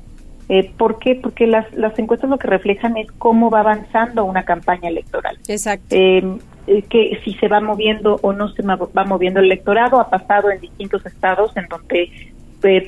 Eh, 0.47 0.71
¿Por 0.77 0.99
qué? 0.99 1.15
Porque 1.15 1.45
las, 1.45 1.71
las 1.73 1.97
encuestas 1.99 2.29
lo 2.29 2.37
que 2.37 2.47
reflejan 2.47 2.95
es 2.95 3.11
cómo 3.11 3.49
va 3.49 3.59
avanzando 3.59 4.23
una 4.23 4.43
campaña 4.43 4.87
electoral. 4.89 5.37
Exacto. 5.47 5.89
que 5.89 7.19
si 7.25 7.33
se 7.33 7.47
va 7.49 7.59
moviendo 7.59 8.19
o 8.21 8.31
no 8.31 8.47
se 8.49 8.63
va 8.63 9.03
moviendo 9.03 9.41
el 9.41 9.47
electorado, 9.47 9.99
ha 9.99 10.09
pasado 10.09 10.51
en 10.51 10.61
distintos 10.61 11.05
estados 11.05 11.55
en 11.57 11.67
donde 11.67 12.31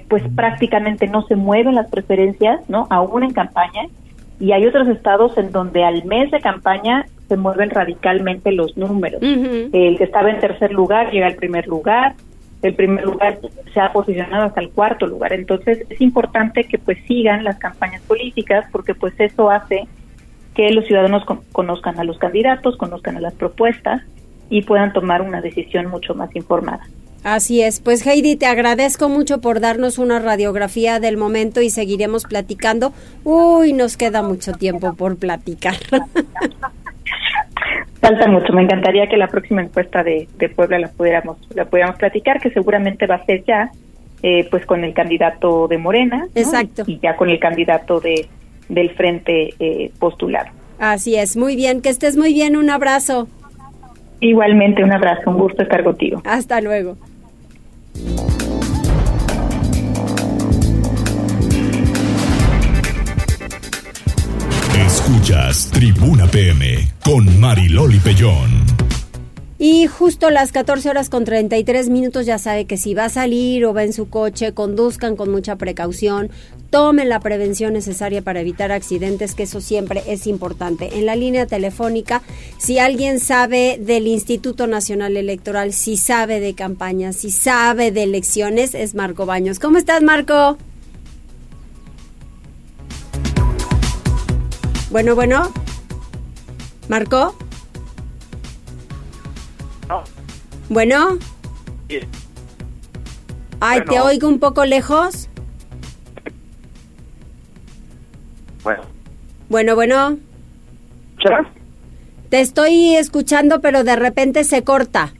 pues 0.07 0.23
prácticamente 0.35 1.07
no 1.07 1.23
se 1.23 1.35
mueven 1.35 1.75
las 1.75 1.89
preferencias, 1.89 2.61
¿no? 2.69 2.87
Aún 2.89 3.23
en 3.23 3.33
campaña. 3.33 3.87
y 4.39 4.51
hay 4.51 4.65
otros 4.65 4.87
estados 4.87 5.37
en 5.37 5.51
donde 5.51 5.83
al 5.83 6.05
mes 6.05 6.31
de 6.31 6.39
campaña 6.39 7.05
se 7.27 7.37
mueven 7.37 7.69
radicalmente 7.69 8.51
los 8.51 8.77
números. 8.77 9.21
El 9.21 9.97
que 9.97 10.03
estaba 10.03 10.29
en 10.29 10.39
tercer 10.39 10.71
lugar 10.71 11.11
llega 11.11 11.27
al 11.27 11.35
primer 11.35 11.67
lugar, 11.67 12.15
el 12.61 12.75
primer 12.75 13.03
lugar 13.03 13.39
se 13.73 13.79
ha 13.79 13.91
posicionado 13.91 14.45
hasta 14.45 14.61
el 14.61 14.69
cuarto 14.69 15.05
lugar. 15.05 15.33
Entonces 15.33 15.85
es 15.89 16.01
importante 16.01 16.63
que 16.63 16.77
pues 16.77 16.97
sigan 17.07 17.43
las 17.43 17.57
campañas 17.57 18.01
políticas 18.03 18.65
porque 18.71 18.95
pues 18.95 19.13
eso 19.19 19.49
hace 19.49 19.87
que 20.55 20.71
los 20.71 20.85
ciudadanos 20.85 21.23
conozcan 21.51 21.99
a 21.99 22.03
los 22.03 22.17
candidatos, 22.17 22.77
conozcan 22.77 23.17
a 23.17 23.21
las 23.21 23.33
propuestas 23.33 24.01
y 24.49 24.61
puedan 24.61 24.93
tomar 24.93 25.21
una 25.21 25.41
decisión 25.41 25.87
mucho 25.87 26.13
más 26.15 26.33
informada. 26.35 26.83
Así 27.23 27.61
es, 27.61 27.79
pues 27.79 28.05
Heidi, 28.05 28.35
te 28.35 28.45
agradezco 28.45 29.07
mucho 29.07 29.39
por 29.39 29.61
darnos 29.61 29.97
una 29.97 30.19
radiografía 30.19 30.99
del 30.99 31.15
momento 31.15 31.61
y 31.61 31.69
seguiremos 31.69 32.25
platicando. 32.25 32.93
Uy, 33.23 33.71
nos 33.71 33.95
queda 33.95 34.21
mucho 34.21 34.51
tiempo 34.53 34.93
por 34.93 35.15
platicar. 35.17 35.77
Falta 38.03 38.27
mucho, 38.27 38.51
me 38.51 38.63
encantaría 38.63 39.07
que 39.07 39.15
la 39.15 39.27
próxima 39.27 39.61
encuesta 39.61 40.03
de, 40.03 40.27
Puebla 40.53 40.77
la 40.77 40.89
pudiéramos, 40.89 41.37
la 41.55 41.63
pudiéramos 41.63 41.97
platicar, 41.97 42.41
que 42.41 42.49
seguramente 42.51 43.07
va 43.07 43.15
a 43.15 43.25
ser 43.25 43.45
ya, 43.45 43.71
eh, 44.21 44.45
pues 44.51 44.65
con 44.65 44.83
el 44.83 44.93
candidato 44.93 45.69
de 45.69 45.77
Morena. 45.77 46.27
Exacto. 46.35 46.83
Y 46.85 46.99
ya 46.99 47.15
con 47.15 47.29
el 47.29 47.39
candidato 47.39 48.01
de 48.01 48.27
del 48.67 48.89
frente 48.91 49.53
eh, 49.57 49.91
postulado. 49.99 50.49
Así 50.79 51.15
es, 51.15 51.37
muy 51.37 51.55
bien, 51.55 51.81
que 51.81 51.87
estés 51.87 52.17
muy 52.17 52.33
bien, 52.33 52.57
un 52.57 52.69
abrazo. 52.69 53.29
Igualmente, 54.19 54.83
un 54.83 54.91
abrazo, 54.91 55.29
un 55.29 55.37
gusto 55.37 55.63
estar 55.63 55.81
contigo. 55.83 56.21
Hasta 56.25 56.59
luego. 56.59 56.97
Escuchas 64.93 65.71
Tribuna 65.71 66.27
PM 66.27 66.93
con 67.03 67.39
Mariloli 67.39 67.97
Pellón. 67.97 68.63
Y 69.57 69.87
justo 69.87 70.29
las 70.29 70.51
14 70.51 70.87
horas 70.87 71.09
con 71.09 71.25
33 71.25 71.89
minutos 71.89 72.27
ya 72.27 72.37
sabe 72.37 72.65
que 72.65 72.77
si 72.77 72.93
va 72.93 73.05
a 73.05 73.09
salir 73.09 73.65
o 73.65 73.73
va 73.73 73.83
en 73.83 73.91
su 73.91 74.09
coche, 74.09 74.53
conduzcan 74.53 75.15
con 75.15 75.31
mucha 75.31 75.55
precaución, 75.55 76.29
tomen 76.69 77.09
la 77.09 77.21
prevención 77.21 77.73
necesaria 77.73 78.21
para 78.21 78.41
evitar 78.41 78.71
accidentes, 78.71 79.33
que 79.33 79.43
eso 79.43 79.61
siempre 79.61 80.03
es 80.05 80.27
importante. 80.27 80.99
En 80.99 81.07
la 81.07 81.15
línea 81.15 81.47
telefónica, 81.47 82.21
si 82.59 82.77
alguien 82.77 83.19
sabe 83.19 83.79
del 83.81 84.05
Instituto 84.05 84.67
Nacional 84.67 85.17
Electoral, 85.17 85.73
si 85.73 85.97
sabe 85.97 86.39
de 86.39 86.53
campañas, 86.53 87.15
si 87.15 87.31
sabe 87.31 87.91
de 87.91 88.03
elecciones, 88.03 88.75
es 88.75 88.93
Marco 88.93 89.25
Baños. 89.25 89.57
¿Cómo 89.57 89.79
estás, 89.79 90.03
Marco? 90.03 90.55
Bueno, 94.93 95.15
bueno. 95.15 95.51
¿Marco? 96.87 97.35
Bueno. 100.69 101.17
Ay, 103.59 103.81
te 103.89 103.99
oigo 103.99 104.27
un 104.27 104.37
poco 104.37 104.65
lejos. 104.65 105.29
Bueno. 108.63 108.83
Bueno, 109.49 109.73
bueno. 109.73 110.19
Te 112.29 112.41
estoy 112.41 112.95
escuchando, 112.95 113.61
pero 113.61 113.83
de 113.83 113.95
repente 113.95 114.43
se 114.43 114.63
corta. 114.63 115.11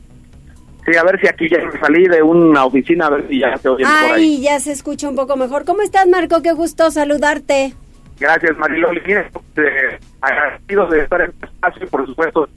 Sí, 0.86 0.96
a 0.96 1.02
ver 1.02 1.20
si 1.20 1.26
aquí 1.26 1.48
ya 1.50 1.58
salí 1.80 2.06
de 2.06 2.22
una 2.22 2.64
oficina, 2.64 3.06
a 3.06 3.10
ver 3.10 3.26
si 3.28 3.40
ya 3.40 3.56
se 3.58 3.68
oye 3.68 3.84
Ay, 3.84 4.06
por 4.08 4.16
ahí. 4.18 4.40
ya 4.40 4.60
se 4.60 4.70
escucha 4.70 5.08
un 5.08 5.16
poco 5.16 5.34
mejor. 5.36 5.64
¿Cómo 5.64 5.82
estás, 5.82 6.06
Marco? 6.06 6.42
Qué 6.42 6.52
gusto 6.52 6.92
saludarte. 6.92 7.74
Gracias, 8.18 8.56
Mariloli. 8.56 9.00
Eh, 9.12 9.98
agradecido 10.20 10.86
de 10.86 11.02
estar 11.02 11.20
en 11.20 11.30
este 11.30 11.46
espacio, 11.46 11.88
por 11.88 12.06
supuesto, 12.06 12.48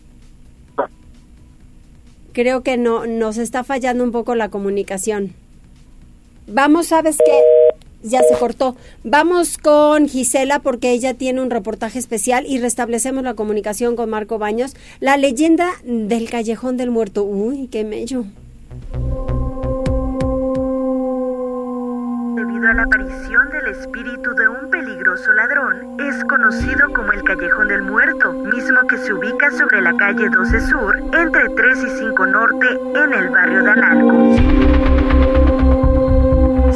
creo 2.38 2.62
que 2.62 2.78
no 2.78 3.08
nos 3.08 3.40
está 3.40 3.64
fallando 3.64 4.04
un 4.04 4.12
poco 4.12 4.36
la 4.36 4.50
comunicación. 4.50 5.34
Vamos, 6.46 6.86
¿sabes 6.86 7.18
qué? 7.18 7.42
Ya 8.04 8.22
se 8.22 8.38
cortó. 8.38 8.76
Vamos 9.04 9.58
con 9.58 10.08
Gisela 10.08 10.60
porque 10.60 10.92
ella 10.92 11.16
tiene 11.16 11.42
un 11.42 11.50
reportaje 11.50 11.98
especial 11.98 12.46
y 12.48 12.60
restablecemos 12.60 13.24
la 13.24 13.34
comunicación 13.34 13.96
con 13.96 14.12
Marco 14.12 14.38
Baños. 14.38 14.76
La 15.00 15.18
leyenda 15.18 15.72
del 15.84 16.30
callejón 16.30 16.78
del 16.78 16.92
muerto. 16.92 17.24
Uy, 17.24 17.70
qué 17.72 17.84
mello. 17.84 18.24
Debido 22.58 22.72
a 22.72 22.74
la 22.74 22.84
aparición 22.86 23.50
del 23.52 23.68
espíritu 23.68 24.34
de 24.34 24.48
un 24.48 24.72
peligroso 24.72 25.32
ladrón, 25.32 25.96
es 26.00 26.26
conocido 26.26 26.92
como 26.92 27.12
el 27.12 27.22
Callejón 27.22 27.68
del 27.68 27.84
Muerto, 27.84 28.34
mismo 28.34 28.82
que 28.88 28.98
se 28.98 29.14
ubica 29.14 29.52
sobre 29.52 29.80
la 29.80 29.96
calle 29.96 30.28
12 30.28 30.62
Sur, 30.62 30.98
entre 31.14 31.50
3 31.50 31.84
y 31.84 31.90
5 32.00 32.26
Norte, 32.26 32.68
en 32.96 33.14
el 33.14 33.30
barrio 33.30 33.62
de 33.62 33.70
Analco. 33.70 35.47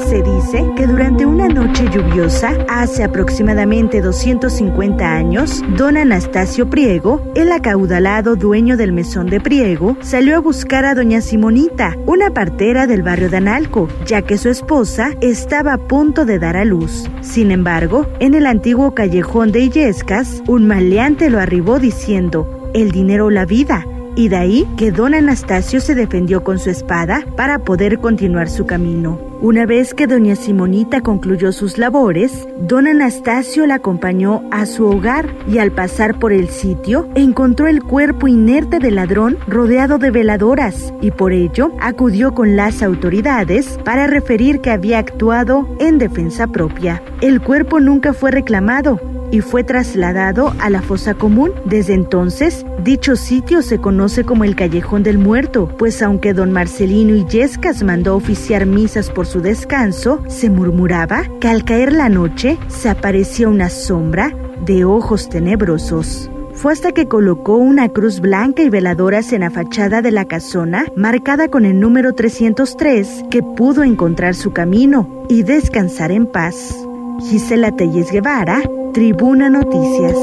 Se 0.07 0.21
dice 0.21 0.65
que 0.75 0.87
durante 0.87 1.25
una 1.25 1.47
noche 1.47 1.85
lluviosa, 1.89 2.55
hace 2.67 3.03
aproximadamente 3.03 4.01
250 4.01 5.05
años, 5.05 5.63
don 5.77 5.97
Anastasio 5.97 6.69
Priego, 6.69 7.21
el 7.35 7.51
acaudalado 7.51 8.35
dueño 8.35 8.77
del 8.77 8.93
mesón 8.93 9.27
de 9.27 9.39
Priego, 9.39 9.97
salió 10.01 10.37
a 10.37 10.39
buscar 10.39 10.85
a 10.85 10.95
doña 10.95 11.21
Simonita, 11.21 11.95
una 12.05 12.31
partera 12.31 12.87
del 12.87 13.03
barrio 13.03 13.29
de 13.29 13.37
Analco, 13.37 13.87
ya 14.05 14.21
que 14.21 14.37
su 14.37 14.49
esposa 14.49 15.11
estaba 15.21 15.73
a 15.73 15.77
punto 15.77 16.25
de 16.25 16.39
dar 16.39 16.57
a 16.57 16.65
luz. 16.65 17.09
Sin 17.21 17.51
embargo, 17.51 18.07
en 18.19 18.33
el 18.33 18.47
antiguo 18.47 18.93
callejón 18.93 19.51
de 19.51 19.61
Illescas, 19.61 20.41
un 20.47 20.67
maleante 20.67 21.29
lo 21.29 21.39
arribó 21.39 21.79
diciendo, 21.79 22.69
el 22.73 22.91
dinero 22.91 23.27
o 23.27 23.29
la 23.29 23.45
vida, 23.45 23.85
y 24.15 24.29
de 24.29 24.35
ahí 24.35 24.67
que 24.77 24.91
don 24.91 25.13
Anastasio 25.13 25.81
se 25.81 25.95
defendió 25.95 26.43
con 26.43 26.59
su 26.59 26.69
espada 26.69 27.25
para 27.35 27.59
poder 27.59 27.99
continuar 27.99 28.49
su 28.49 28.65
camino. 28.65 29.19
Una 29.41 29.65
vez 29.65 29.95
que 29.95 30.05
doña 30.05 30.35
Simonita 30.35 31.01
concluyó 31.01 31.51
sus 31.51 31.79
labores, 31.79 32.47
don 32.59 32.85
Anastasio 32.85 33.65
la 33.65 33.75
acompañó 33.75 34.43
a 34.51 34.67
su 34.67 34.85
hogar 34.85 35.27
y 35.47 35.57
al 35.57 35.71
pasar 35.71 36.19
por 36.19 36.31
el 36.31 36.49
sitio 36.49 37.09
encontró 37.15 37.67
el 37.67 37.81
cuerpo 37.81 38.27
inerte 38.27 38.77
del 38.77 38.95
ladrón 38.95 39.37
rodeado 39.47 39.97
de 39.97 40.11
veladoras 40.11 40.93
y 41.01 41.09
por 41.09 41.33
ello 41.33 41.71
acudió 41.79 42.35
con 42.35 42.55
las 42.55 42.83
autoridades 42.83 43.79
para 43.83 44.05
referir 44.05 44.61
que 44.61 44.69
había 44.69 44.99
actuado 44.99 45.67
en 45.79 45.97
defensa 45.97 46.45
propia. 46.45 47.01
El 47.21 47.41
cuerpo 47.41 47.79
nunca 47.79 48.13
fue 48.13 48.29
reclamado 48.29 48.99
y 49.31 49.41
fue 49.41 49.63
trasladado 49.63 50.53
a 50.59 50.69
la 50.69 50.81
fosa 50.81 51.13
común. 51.13 51.51
Desde 51.65 51.93
entonces, 51.93 52.65
dicho 52.83 53.15
sitio 53.15 53.61
se 53.61 53.79
conoce 53.79 54.23
como 54.23 54.43
el 54.43 54.55
Callejón 54.55 55.03
del 55.03 55.17
Muerto, 55.17 55.67
pues 55.77 56.01
aunque 56.01 56.33
don 56.33 56.51
Marcelino 56.51 57.15
Illescas 57.15 57.83
mandó 57.83 58.15
oficiar 58.15 58.65
misas 58.65 59.09
por 59.09 59.25
su 59.25 59.41
descanso, 59.41 60.21
se 60.27 60.49
murmuraba 60.49 61.23
que 61.39 61.47
al 61.47 61.63
caer 61.63 61.93
la 61.93 62.09
noche 62.09 62.57
se 62.67 62.89
aparecía 62.89 63.49
una 63.49 63.69
sombra 63.69 64.35
de 64.65 64.85
ojos 64.85 65.29
tenebrosos. 65.29 66.29
Fue 66.53 66.73
hasta 66.73 66.91
que 66.91 67.07
colocó 67.07 67.55
una 67.55 67.89
cruz 67.89 68.19
blanca 68.19 68.61
y 68.61 68.69
veladoras 68.69 69.31
en 69.33 69.41
la 69.41 69.49
fachada 69.49 70.01
de 70.01 70.11
la 70.11 70.25
casona, 70.25 70.85
marcada 70.95 71.47
con 71.47 71.65
el 71.65 71.79
número 71.79 72.13
303, 72.13 73.23
que 73.31 73.41
pudo 73.41 73.83
encontrar 73.83 74.35
su 74.35 74.51
camino 74.51 75.25
y 75.29 75.43
descansar 75.43 76.11
en 76.11 76.27
paz. 76.27 76.87
Gisela 77.19 77.71
Telles 77.71 78.11
Guevara, 78.11 78.61
Tribuna 78.93 79.49
Noticias. 79.49 80.15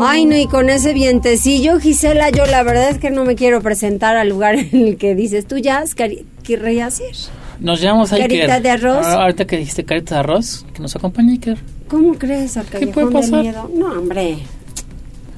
Ay, 0.00 0.26
no, 0.26 0.36
y 0.36 0.46
con 0.46 0.68
ese 0.68 0.92
vientecillo, 0.92 1.78
Gisela, 1.80 2.30
yo 2.30 2.44
la 2.46 2.62
verdad 2.62 2.90
es 2.90 2.98
que 2.98 3.10
no 3.10 3.24
me 3.24 3.34
quiero 3.34 3.62
presentar 3.62 4.16
al 4.16 4.28
lugar 4.28 4.54
en 4.72 4.86
el 4.88 4.96
que 4.96 5.14
dices 5.14 5.46
tú 5.46 5.58
ya, 5.58 5.84
querrías 6.42 7.00
ir. 7.00 7.16
Nos 7.60 7.80
llevamos 7.80 8.12
a 8.12 8.18
Carita 8.18 8.60
de 8.60 8.70
arroz. 8.70 9.06
Ah, 9.06 9.22
ahorita 9.22 9.46
que 9.46 9.56
dijiste 9.56 9.84
carita 9.84 10.16
de 10.16 10.20
arroz, 10.20 10.66
que 10.74 10.82
nos 10.82 10.94
acompañe 10.94 11.32
Iker. 11.32 11.58
¿Cómo 11.88 12.14
crees, 12.14 12.56
al 12.58 12.66
¿Qué 12.66 12.88
puede 12.88 13.10
pasar? 13.10 13.42
miedo? 13.42 13.70
No, 13.74 13.92
hombre, 13.92 14.38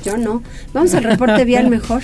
yo 0.05 0.17
no. 0.17 0.43
Vamos 0.73 0.95
al 0.95 1.05
reporte 1.05 1.45
vial 1.45 1.69
mejor. 1.71 2.03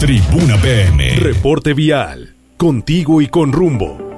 Tribuna 0.00 0.56
PM. 0.60 1.16
Reporte 1.16 1.74
vial. 1.74 2.34
Contigo 2.56 3.20
y 3.20 3.28
con 3.28 3.52
rumbo. 3.52 4.09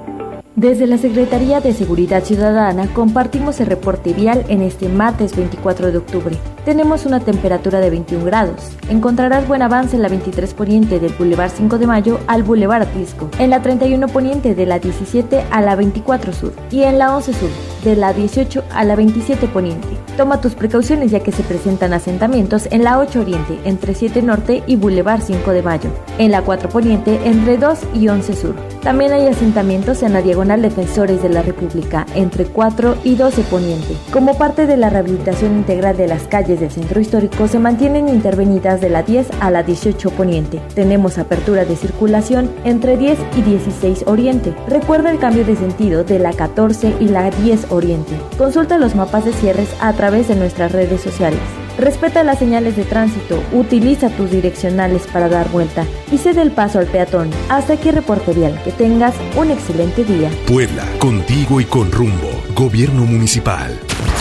Desde 0.55 0.85
la 0.85 0.99
Secretaría 0.99 1.61
de 1.61 1.73
Seguridad 1.73 2.23
Ciudadana 2.23 2.85
compartimos 2.93 3.59
el 3.59 3.65
reporte 3.65 4.13
vial 4.13 4.45
en 4.49 4.61
este 4.61 4.87
martes 4.87 5.35
24 5.35 5.91
de 5.91 5.97
octubre. 5.97 6.37
Tenemos 6.63 7.07
una 7.07 7.19
temperatura 7.19 7.79
de 7.79 7.89
21 7.89 8.23
grados. 8.23 8.69
Encontrarás 8.87 9.47
buen 9.47 9.63
avance 9.63 9.95
en 9.95 10.03
la 10.03 10.09
23 10.09 10.53
poniente 10.53 10.99
del 10.99 11.11
Boulevard 11.13 11.49
5 11.49 11.79
de 11.79 11.87
Mayo 11.87 12.19
al 12.27 12.43
Boulevard 12.43 12.83
Atlisco, 12.83 13.31
en 13.39 13.49
la 13.49 13.63
31 13.63 14.07
poniente 14.09 14.53
de 14.53 14.67
la 14.67 14.77
17 14.77 15.43
a 15.49 15.61
la 15.61 15.75
24 15.75 16.31
Sur 16.33 16.53
y 16.69 16.83
en 16.83 16.99
la 16.99 17.15
11 17.15 17.33
Sur 17.33 17.49
de 17.83 17.95
la 17.95 18.13
18 18.13 18.63
a 18.71 18.83
la 18.83 18.95
27 18.95 19.47
Poniente. 19.47 19.87
Toma 20.15 20.39
tus 20.39 20.53
precauciones 20.53 21.11
ya 21.11 21.21
que 21.21 21.31
se 21.31 21.43
presentan 21.43 21.93
asentamientos 21.93 22.67
en 22.71 22.83
la 22.83 22.99
8 22.99 23.21
Oriente, 23.21 23.59
entre 23.65 23.95
7 23.95 24.21
Norte 24.21 24.63
y 24.67 24.75
Boulevard 24.75 25.21
5 25.21 25.51
de 25.51 25.63
Mayo. 25.63 25.89
En 26.19 26.31
la 26.31 26.43
4 26.43 26.69
Poniente, 26.69 27.19
entre 27.25 27.57
2 27.57 27.79
y 27.95 28.07
11 28.07 28.35
Sur. 28.35 28.55
También 28.83 29.11
hay 29.11 29.27
asentamientos 29.27 30.03
en 30.03 30.13
la 30.13 30.21
Diagonal 30.21 30.42
Defensores 30.43 31.23
de 31.23 31.29
la 31.29 31.41
República, 31.41 32.05
entre 32.15 32.45
4 32.45 32.97
y 33.03 33.15
12 33.15 33.43
Poniente. 33.43 33.95
Como 34.11 34.37
parte 34.37 34.65
de 34.65 34.77
la 34.77 34.89
rehabilitación 34.89 35.55
integral 35.57 35.95
de 35.97 36.07
las 36.07 36.23
calles 36.23 36.59
del 36.59 36.69
centro 36.69 36.99
histórico, 36.99 37.47
se 37.47 37.59
mantienen 37.59 38.09
intervenidas 38.09 38.81
de 38.81 38.89
la 38.89 39.03
10 39.03 39.29
a 39.39 39.49
la 39.51 39.63
18 39.63 40.09
Poniente. 40.11 40.61
Tenemos 40.75 41.17
apertura 41.17 41.65
de 41.65 41.75
circulación 41.75 42.51
entre 42.65 42.97
10 42.97 43.17
y 43.37 43.41
16 43.41 44.03
Oriente. 44.05 44.53
Recuerda 44.67 45.11
el 45.11 45.19
cambio 45.19 45.45
de 45.45 45.55
sentido 45.55 46.03
de 46.03 46.19
la 46.19 46.33
14 46.33 46.93
y 46.99 47.07
la 47.07 47.31
10 47.31 47.71
Oriente. 47.71 48.13
Consulta 48.37 48.77
los 48.77 48.95
mapas 48.95 49.25
de 49.25 49.33
cierres 49.33 49.69
a 49.79 49.93
través 49.93 50.27
de 50.27 50.35
nuestras 50.35 50.71
redes 50.71 51.01
sociales. 51.01 51.39
Respeta 51.77 52.23
las 52.23 52.39
señales 52.39 52.75
de 52.75 52.83
tránsito, 52.83 53.43
utiliza 53.51 54.09
tus 54.09 54.31
direccionales 54.31 55.07
para 55.11 55.29
dar 55.29 55.49
vuelta 55.49 55.85
y 56.11 56.17
cede 56.17 56.41
el 56.41 56.51
paso 56.51 56.79
al 56.79 56.87
peatón. 56.87 57.29
Hasta 57.49 57.73
aquí 57.73 57.91
reporte 57.91 58.33
vial. 58.33 58.59
Que 58.63 58.71
tengas 58.71 59.15
un 59.35 59.51
excelente 59.51 60.03
día. 60.03 60.29
Puebla, 60.47 60.85
contigo 60.99 61.59
y 61.59 61.65
con 61.65 61.91
rumbo. 61.91 62.29
Gobierno 62.55 63.05
Municipal. 63.05 63.79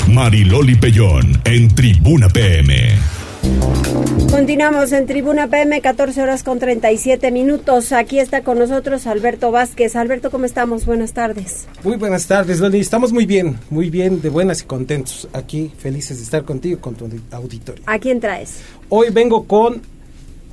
Mariloli 0.08 0.74
Pellón 0.74 1.40
en 1.44 1.74
Tribuna 1.74 2.28
PM. 2.28 3.21
Continuamos 4.30 4.92
en 4.92 5.06
Tribuna 5.06 5.48
PM, 5.48 5.80
14 5.80 6.22
horas 6.22 6.42
con 6.42 6.58
37 6.58 7.30
minutos. 7.30 7.92
Aquí 7.92 8.18
está 8.18 8.42
con 8.42 8.58
nosotros 8.58 9.06
Alberto 9.06 9.50
Vázquez. 9.50 9.94
Alberto, 9.94 10.30
¿cómo 10.30 10.46
estamos? 10.46 10.86
Buenas 10.86 11.12
tardes. 11.12 11.66
Muy 11.84 11.96
buenas 11.96 12.26
tardes, 12.26 12.58
Loli. 12.58 12.80
Estamos 12.80 13.12
muy 13.12 13.26
bien, 13.26 13.58
muy 13.70 13.90
bien, 13.90 14.22
de 14.22 14.30
buenas 14.30 14.62
y 14.62 14.64
contentos. 14.64 15.28
Aquí, 15.32 15.70
felices 15.78 16.16
de 16.16 16.24
estar 16.24 16.44
contigo, 16.44 16.80
con 16.80 16.94
tu 16.94 17.08
auditorio. 17.30 17.84
¿A 17.86 17.98
quién 17.98 18.20
traes? 18.20 18.60
Hoy 18.88 19.10
vengo 19.10 19.44
con 19.44 19.82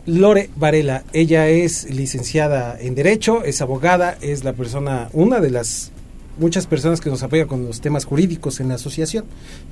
Lore 0.06 0.50
Varela. 0.56 1.04
Ella 1.14 1.48
es 1.48 1.90
licenciada 1.90 2.78
en 2.80 2.96
Derecho, 2.96 3.44
es 3.44 3.62
abogada, 3.62 4.18
es 4.22 4.44
la 4.44 4.54
persona, 4.54 5.10
una 5.14 5.40
de 5.40 5.52
las 5.52 5.92
muchas 6.38 6.68
personas 6.68 7.02
que 7.02 7.10
nos 7.10 7.24
apoya 7.24 7.48
con 7.48 7.66
los 7.66 7.82
temas 7.82 8.06
jurídicos 8.06 8.60
en 8.60 8.70
la 8.70 8.76
asociación. 8.76 9.26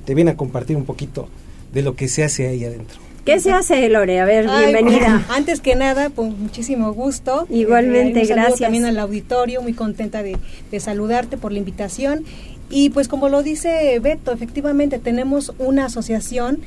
Te 0.04 0.14
viene 0.14 0.30
a 0.30 0.36
compartir 0.36 0.76
un 0.76 0.84
poquito 0.84 1.28
de 1.72 1.82
lo 1.82 1.94
que 1.94 2.08
se 2.08 2.24
hace 2.24 2.48
ahí 2.48 2.64
adentro. 2.64 2.98
¿Qué 3.24 3.40
se 3.40 3.52
hace, 3.52 3.86
Lore? 3.90 4.20
A 4.20 4.24
ver, 4.24 4.46
Ay, 4.48 4.72
bienvenida. 4.72 5.22
pues, 5.26 5.36
antes 5.38 5.60
que 5.60 5.74
nada, 5.74 6.08
pues 6.08 6.32
muchísimo 6.32 6.94
gusto. 6.94 7.46
Igualmente, 7.50 8.20
Eh, 8.20 8.22
un 8.22 8.28
gracias. 8.28 8.60
También 8.60 8.86
al 8.86 8.98
auditorio, 8.98 9.60
muy 9.60 9.74
contenta 9.74 10.22
de, 10.22 10.38
de 10.70 10.80
saludarte 10.80 11.36
por 11.36 11.52
la 11.52 11.58
invitación. 11.58 12.24
Y 12.70 12.88
pues 12.90 13.06
como 13.08 13.28
lo 13.28 13.42
dice 13.42 13.98
Beto, 14.00 14.32
efectivamente 14.32 14.98
tenemos 14.98 15.52
una 15.58 15.86
asociación 15.86 16.60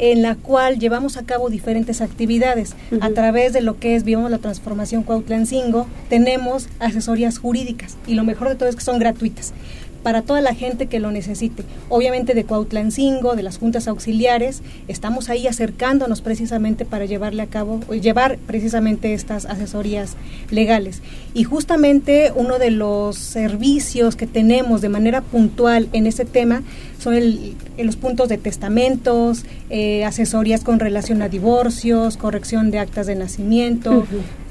en 0.00 0.22
la 0.22 0.36
cual 0.36 0.78
llevamos 0.78 1.16
a 1.16 1.24
cabo 1.24 1.50
diferentes 1.50 2.00
actividades. 2.00 2.74
A 3.00 3.10
través 3.10 3.52
de 3.52 3.60
lo 3.62 3.78
que 3.80 3.96
es 3.96 4.04
Vivamos 4.04 4.30
la 4.30 4.38
Transformación 4.38 5.02
Cuautlancingo, 5.02 5.86
tenemos 6.08 6.68
asesorías 6.78 7.38
jurídicas 7.38 7.96
y 8.06 8.14
lo 8.14 8.22
mejor 8.24 8.48
de 8.48 8.54
todo 8.54 8.68
es 8.68 8.76
que 8.76 8.82
son 8.82 8.98
gratuitas 9.00 9.52
para 10.08 10.22
toda 10.22 10.40
la 10.40 10.54
gente 10.54 10.86
que 10.86 11.00
lo 11.00 11.10
necesite. 11.10 11.64
Obviamente 11.90 12.32
de 12.32 12.44
Cuautlancingo, 12.44 13.36
de 13.36 13.42
las 13.42 13.58
juntas 13.58 13.88
auxiliares, 13.88 14.62
estamos 14.88 15.28
ahí 15.28 15.46
acercándonos 15.46 16.22
precisamente 16.22 16.86
para 16.86 17.04
llevarle 17.04 17.42
a 17.42 17.46
cabo, 17.46 17.80
llevar 17.90 18.38
precisamente 18.46 19.12
estas 19.12 19.44
asesorías 19.44 20.16
legales. 20.50 21.02
Y 21.34 21.44
justamente 21.44 22.32
uno 22.34 22.58
de 22.58 22.70
los 22.70 23.16
servicios 23.16 24.16
que 24.16 24.26
tenemos 24.26 24.80
de 24.80 24.88
manera 24.88 25.20
puntual 25.20 25.88
en 25.92 26.06
este 26.06 26.24
tema 26.24 26.62
son 26.98 27.14
el- 27.14 27.54
los 27.78 27.96
puntos 27.96 28.28
de 28.28 28.38
testamentos, 28.38 29.44
eh, 29.70 30.04
asesorías 30.04 30.64
con 30.64 30.80
relación 30.80 31.22
a 31.22 31.28
divorcios, 31.28 32.16
corrección 32.16 32.70
de 32.70 32.78
actas 32.80 33.06
de 33.06 33.14
nacimiento, 33.14 34.04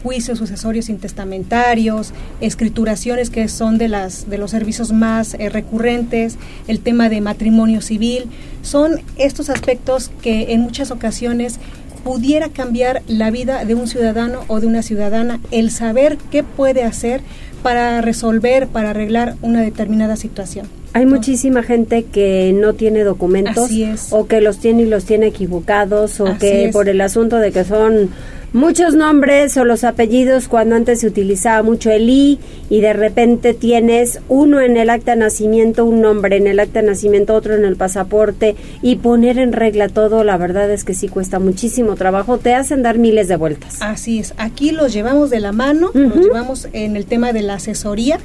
juicios 0.04 0.38
sucesorios 0.38 0.88
intestamentarios, 0.90 2.14
escrituraciones 2.40 3.30
que 3.30 3.48
son 3.50 3.78
de 3.78 3.88
las 3.90 4.30
de 4.30 4.38
los 4.38 4.52
servicios 4.52 4.92
más 4.94 5.34
eh, 5.34 5.50
recurrentes, 5.50 6.38
el 6.68 6.80
tema 6.80 7.10
de 7.10 7.20
matrimonio 7.22 7.82
civil, 7.82 8.26
son 8.62 9.02
estos 9.18 9.50
aspectos 9.50 10.12
que 10.22 10.54
en 10.54 10.62
muchas 10.62 10.92
ocasiones 10.92 11.60
pudiera 12.08 12.48
cambiar 12.48 13.02
la 13.10 13.32
vida 13.32 13.66
de 13.66 13.76
un 13.76 13.86
ciudadano 13.86 14.40
o 14.48 14.62
de 14.62 14.68
una 14.68 14.82
ciudadana, 14.82 15.42
el 15.52 15.72
saber 15.72 16.18
qué 16.32 16.42
puede 16.42 16.84
hacer 16.84 17.20
para 17.64 18.00
resolver, 18.00 18.68
para 18.68 18.92
arreglar 18.92 19.36
una 19.42 19.62
determinada 19.62 20.16
situación. 20.16 20.70
Hay 20.94 21.06
muchísima 21.06 21.64
gente 21.64 22.04
que 22.04 22.54
no 22.56 22.76
tiene 22.76 23.04
documentos 23.04 23.70
o 24.12 24.26
que 24.26 24.40
los 24.40 24.60
tiene 24.60 24.84
y 24.84 24.86
los 24.86 25.04
tiene 25.04 25.28
equivocados 25.28 26.22
o 26.22 26.28
Así 26.28 26.40
que 26.40 26.66
es. 26.66 26.72
por 26.74 26.88
el 26.88 27.02
asunto 27.02 27.40
de 27.40 27.52
que 27.52 27.66
son 27.66 28.10
muchos 28.54 28.96
nombres 28.96 29.58
o 29.58 29.66
los 29.66 29.84
apellidos 29.84 30.48
cuando 30.48 30.76
antes 30.76 31.02
se 31.02 31.08
utilizaba 31.08 31.64
mucho 31.64 31.92
el 31.92 32.10
I 32.10 32.40
y 32.70 32.82
de 32.82 32.94
repente 32.94 33.54
tienes 33.54 34.20
uno 34.30 34.62
en 34.62 34.78
el 34.78 34.90
acta 34.90 35.12
de 35.12 35.18
nacimiento, 35.18 35.86
un 35.86 36.02
nombre 36.02 36.38
en 36.38 36.48
el 36.48 36.60
acta 36.60 36.82
de 36.82 36.88
nacimiento, 36.88 37.36
otro 37.36 37.56
en 37.56 37.66
el 37.66 37.76
pasaporte 37.76 38.56
y 38.82 38.98
poner 38.98 39.38
en 39.38 39.54
regla 39.54 39.90
todo, 39.90 40.24
la 40.24 40.38
verdad 40.38 40.72
es 40.72 40.84
que 40.84 40.94
sí 40.94 41.08
cuesta 41.08 41.40
muchísimo 41.40 41.96
trabajo, 41.96 42.38
te 42.38 42.54
hacen 42.54 42.84
dar 42.84 42.98
miles 42.98 43.28
de 43.28 43.36
vueltas. 43.36 43.82
Así 43.82 44.20
es, 44.20 44.34
aquí 44.38 44.72
los 44.72 44.94
llevamos 44.94 45.30
de 45.30 45.40
la 45.40 45.52
mano, 45.52 45.92
los 45.94 46.16
llevamos 46.16 46.68
en 46.74 46.96
el 46.96 47.06
tema 47.06 47.34
de 47.34 47.42
la 47.42 47.56
asesoría, 47.56 48.20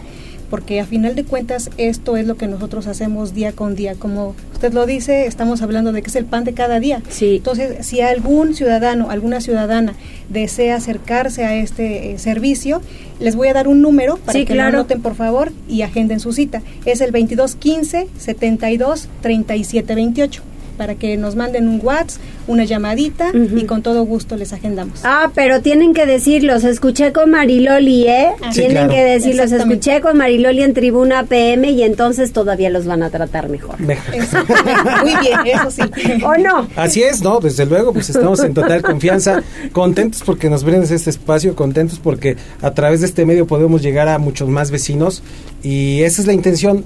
porque 0.53 0.81
a 0.81 0.85
final 0.85 1.15
de 1.15 1.25
cuentas 1.25 1.71
esto 1.79 2.19
es 2.19 2.27
lo 2.27 2.37
que 2.37 2.47
nosotros 2.47 2.87
hacemos 2.87 3.33
día 3.33 3.53
con 3.53 3.75
día. 3.75 3.95
Como 3.95 4.35
usted 4.53 4.75
lo 4.75 4.85
dice, 4.85 5.25
estamos 5.25 5.63
hablando 5.63 5.93
de 5.93 6.03
que 6.03 6.11
es 6.11 6.17
el 6.17 6.27
pan 6.27 6.45
de 6.45 6.53
cada 6.53 6.79
día. 6.79 7.01
Entonces, 7.23 7.87
si 7.87 8.03
algún 8.03 8.55
ciudadano, 8.55 9.09
alguna 9.09 9.41
ciudadana 9.41 9.95
desea 10.29 10.77
acercarse 10.77 11.47
a 11.47 11.55
este 11.55 12.13
eh, 12.13 12.19
servicio, 12.19 12.83
les 13.19 13.35
voy 13.35 13.49
a 13.49 13.55
dar 13.55 13.67
un 13.67 13.81
número 13.81 14.19
para 14.19 14.39
Sí, 14.39 14.45
que 14.45 14.53
claro. 14.53 14.73
lo 14.73 14.79
anoten 14.81 15.01
por 15.01 15.15
favor 15.15 15.53
y 15.71 15.81
agenden 15.81 16.21
su 16.21 16.35
cita. 16.35 16.61
Es 16.85 17.01
el 17.01 17.13
2215 17.13 18.09
72 18.19 19.09
37 19.23 19.95
28 19.95 20.43
para 20.83 20.97
que 20.97 21.17
nos 21.17 21.37
manden 21.37 21.69
un 21.69 21.79
WhatsApp, 21.81 22.21
una 22.49 22.65
llamadita 22.65 23.31
y 23.33 23.67
con 23.67 23.83
todo 23.83 24.03
gusto 24.03 24.37
les 24.37 24.53
agendamos. 24.53 24.99
Ah, 25.05 25.31
pero 25.33 25.61
tienen 25.61 25.95
que 25.95 26.07
decir, 26.07 26.43
los 26.43 26.65
escuché 26.65 27.13
con 27.13 27.31
Mariloli, 27.31 28.09
¿eh? 28.09 28.31
Sí, 28.51 28.63
tienen 28.63 28.89
claro. 28.89 28.91
que 28.91 29.05
decir, 29.05 29.37
los 29.37 29.45
Exactamente. 29.45 29.75
escuché 29.75 30.01
con 30.01 30.19
Mariloli 30.19 30.65
en 30.65 30.75
Tribuna 30.75 31.23
PM 31.27 31.71
y 31.71 31.85
entonces 31.85 32.33
todavía 32.33 32.69
los 32.69 32.85
van 32.85 33.05
a 33.05 33.11
tratar 33.11 33.49
mejor. 33.49 33.79
Muy 33.79 33.95
bien, 35.21 35.39
eso 35.55 35.71
sí. 35.71 35.83
¿O 36.25 36.37
no? 36.37 36.67
Así 36.75 37.05
es, 37.05 37.23
¿no? 37.23 37.39
Desde 37.39 37.65
luego, 37.65 37.93
pues 37.93 38.11
estamos 38.11 38.41
en 38.41 38.53
total 38.53 38.83
confianza, 38.83 39.41
contentos 39.71 40.25
porque 40.27 40.51
nos 40.51 40.65
brindes 40.65 40.91
este 40.91 41.11
espacio, 41.11 41.55
contentos 41.55 42.01
porque 42.03 42.37
a 42.61 42.73
través 42.73 43.03
de 43.03 43.07
este 43.07 43.25
medio 43.25 43.47
podemos 43.47 43.83
llegar 43.83 44.09
a 44.09 44.19
muchos 44.19 44.49
más 44.49 44.73
vecinos 44.73 45.23
y 45.63 46.03
esa 46.03 46.23
es 46.23 46.27
la 46.27 46.33
intención 46.33 46.85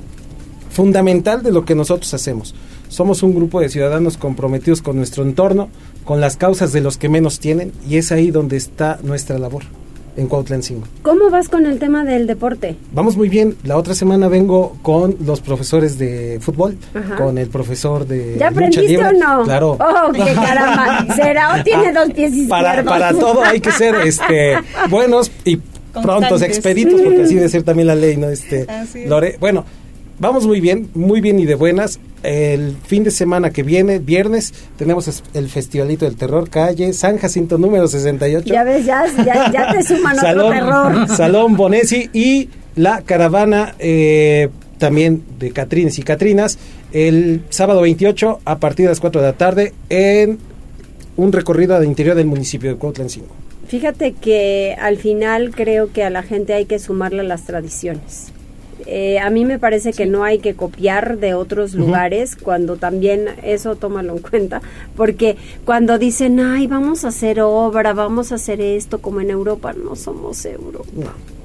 fundamental 0.68 1.42
de 1.42 1.50
lo 1.50 1.64
que 1.64 1.74
nosotros 1.74 2.12
hacemos. 2.12 2.54
Somos 2.88 3.22
un 3.22 3.34
grupo 3.34 3.60
de 3.60 3.68
ciudadanos 3.68 4.16
comprometidos 4.16 4.82
con 4.82 4.96
nuestro 4.96 5.22
entorno, 5.22 5.68
con 6.04 6.20
las 6.20 6.36
causas 6.36 6.72
de 6.72 6.80
los 6.80 6.98
que 6.98 7.08
menos 7.08 7.40
tienen 7.40 7.72
y 7.88 7.96
es 7.96 8.12
ahí 8.12 8.30
donde 8.30 8.56
está 8.56 8.98
nuestra 9.02 9.38
labor 9.38 9.62
en 10.16 10.28
Cuautlancingo. 10.28 10.84
¿Cómo 11.02 11.28
vas 11.28 11.50
con 11.50 11.66
el 11.66 11.78
tema 11.78 12.02
del 12.04 12.26
deporte? 12.26 12.74
Vamos 12.92 13.18
muy 13.18 13.28
bien. 13.28 13.54
La 13.64 13.76
otra 13.76 13.94
semana 13.94 14.28
vengo 14.28 14.78
con 14.82 15.14
los 15.22 15.42
profesores 15.42 15.98
de 15.98 16.38
fútbol, 16.40 16.78
Ajá. 16.94 17.16
con 17.16 17.36
el 17.36 17.48
profesor 17.48 18.06
de 18.06 18.36
¿Ya 18.38 18.48
aprendiste 18.48 18.88
libre. 18.88 19.08
o 19.08 19.12
no? 19.12 19.42
Claro. 19.44 19.72
Oh, 19.78 20.12
qué 20.12 20.20
caramba. 20.34 21.14
¿Será 21.14 21.60
o 21.60 21.62
tiene 21.64 21.92
dos 21.92 22.10
pies 22.14 22.32
izquierdos? 22.34 22.48
Para, 22.48 22.82
para 22.84 23.10
todo 23.12 23.44
hay 23.44 23.60
que 23.60 23.72
ser 23.72 23.94
este 24.06 24.54
buenos 24.90 25.30
y 25.44 25.58
prontos, 26.02 26.40
expeditos, 26.42 27.00
porque 27.02 27.22
así 27.22 27.34
debe 27.34 27.48
ser 27.50 27.62
también 27.62 27.88
la 27.88 27.94
ley, 27.94 28.16
¿no? 28.16 28.28
Este, 28.30 28.64
Así 28.70 29.00
es. 29.00 29.08
Lore, 29.10 29.36
bueno, 29.40 29.64
vamos 30.18 30.46
muy 30.46 30.60
bien, 30.60 30.88
muy 30.94 31.20
bien 31.20 31.38
y 31.38 31.46
de 31.46 31.54
buenas. 31.54 32.00
El 32.22 32.76
fin 32.86 33.04
de 33.04 33.10
semana 33.10 33.50
que 33.50 33.62
viene, 33.62 33.98
viernes, 33.98 34.52
tenemos 34.76 35.22
el 35.34 35.48
Festivalito 35.48 36.04
del 36.04 36.16
Terror, 36.16 36.50
calle 36.50 36.92
San 36.92 37.18
Jacinto 37.18 37.58
número 37.58 37.86
68. 37.86 38.52
Ya 38.52 38.64
ves, 38.64 38.84
ya, 38.84 39.04
ya, 39.24 39.52
ya 39.52 39.72
te 39.72 39.82
suman 39.82 40.16
otro 40.18 40.28
Salón, 40.28 40.52
terror. 40.52 41.08
Salón 41.16 41.56
Bonesi 41.56 42.10
y 42.12 42.48
la 42.74 43.02
caravana 43.02 43.74
eh, 43.78 44.48
también 44.78 45.22
de 45.38 45.52
Catrines 45.52 45.98
y 45.98 46.02
Catrinas 46.02 46.58
el 46.92 47.42
sábado 47.50 47.82
28 47.82 48.40
a 48.44 48.58
partir 48.58 48.86
de 48.86 48.90
las 48.90 49.00
4 49.00 49.20
de 49.20 49.26
la 49.26 49.32
tarde 49.34 49.72
en 49.88 50.38
un 51.16 51.32
recorrido 51.32 51.76
al 51.76 51.84
interior 51.84 52.16
del 52.16 52.26
municipio 52.26 52.70
de 52.70 52.76
Cuautlancingo. 52.76 53.34
Fíjate 53.68 54.12
que 54.12 54.76
al 54.80 54.96
final 54.96 55.52
creo 55.54 55.92
que 55.92 56.04
a 56.04 56.10
la 56.10 56.22
gente 56.22 56.54
hay 56.54 56.66
que 56.66 56.78
sumarle 56.78 57.24
las 57.24 57.44
tradiciones. 57.44 58.32
Eh, 58.84 59.18
a 59.18 59.30
mí 59.30 59.44
me 59.44 59.58
parece 59.58 59.92
que 59.92 60.06
no 60.06 60.22
hay 60.22 60.38
que 60.38 60.54
copiar 60.54 61.18
de 61.18 61.34
otros 61.34 61.74
lugares 61.74 62.36
cuando 62.36 62.76
también 62.76 63.28
eso 63.42 63.76
tómalo 63.76 64.14
en 64.14 64.18
cuenta, 64.22 64.60
porque 64.96 65.36
cuando 65.64 65.98
dicen, 65.98 66.40
ay, 66.40 66.66
vamos 66.66 67.04
a 67.04 67.08
hacer 67.08 67.40
obra, 67.40 67.94
vamos 67.94 68.32
a 68.32 68.34
hacer 68.34 68.60
esto 68.60 69.00
como 69.00 69.20
en 69.20 69.30
Europa, 69.30 69.72
no 69.72 69.96
somos 69.96 70.44
Europa. 70.44 70.90
no, 70.94 71.35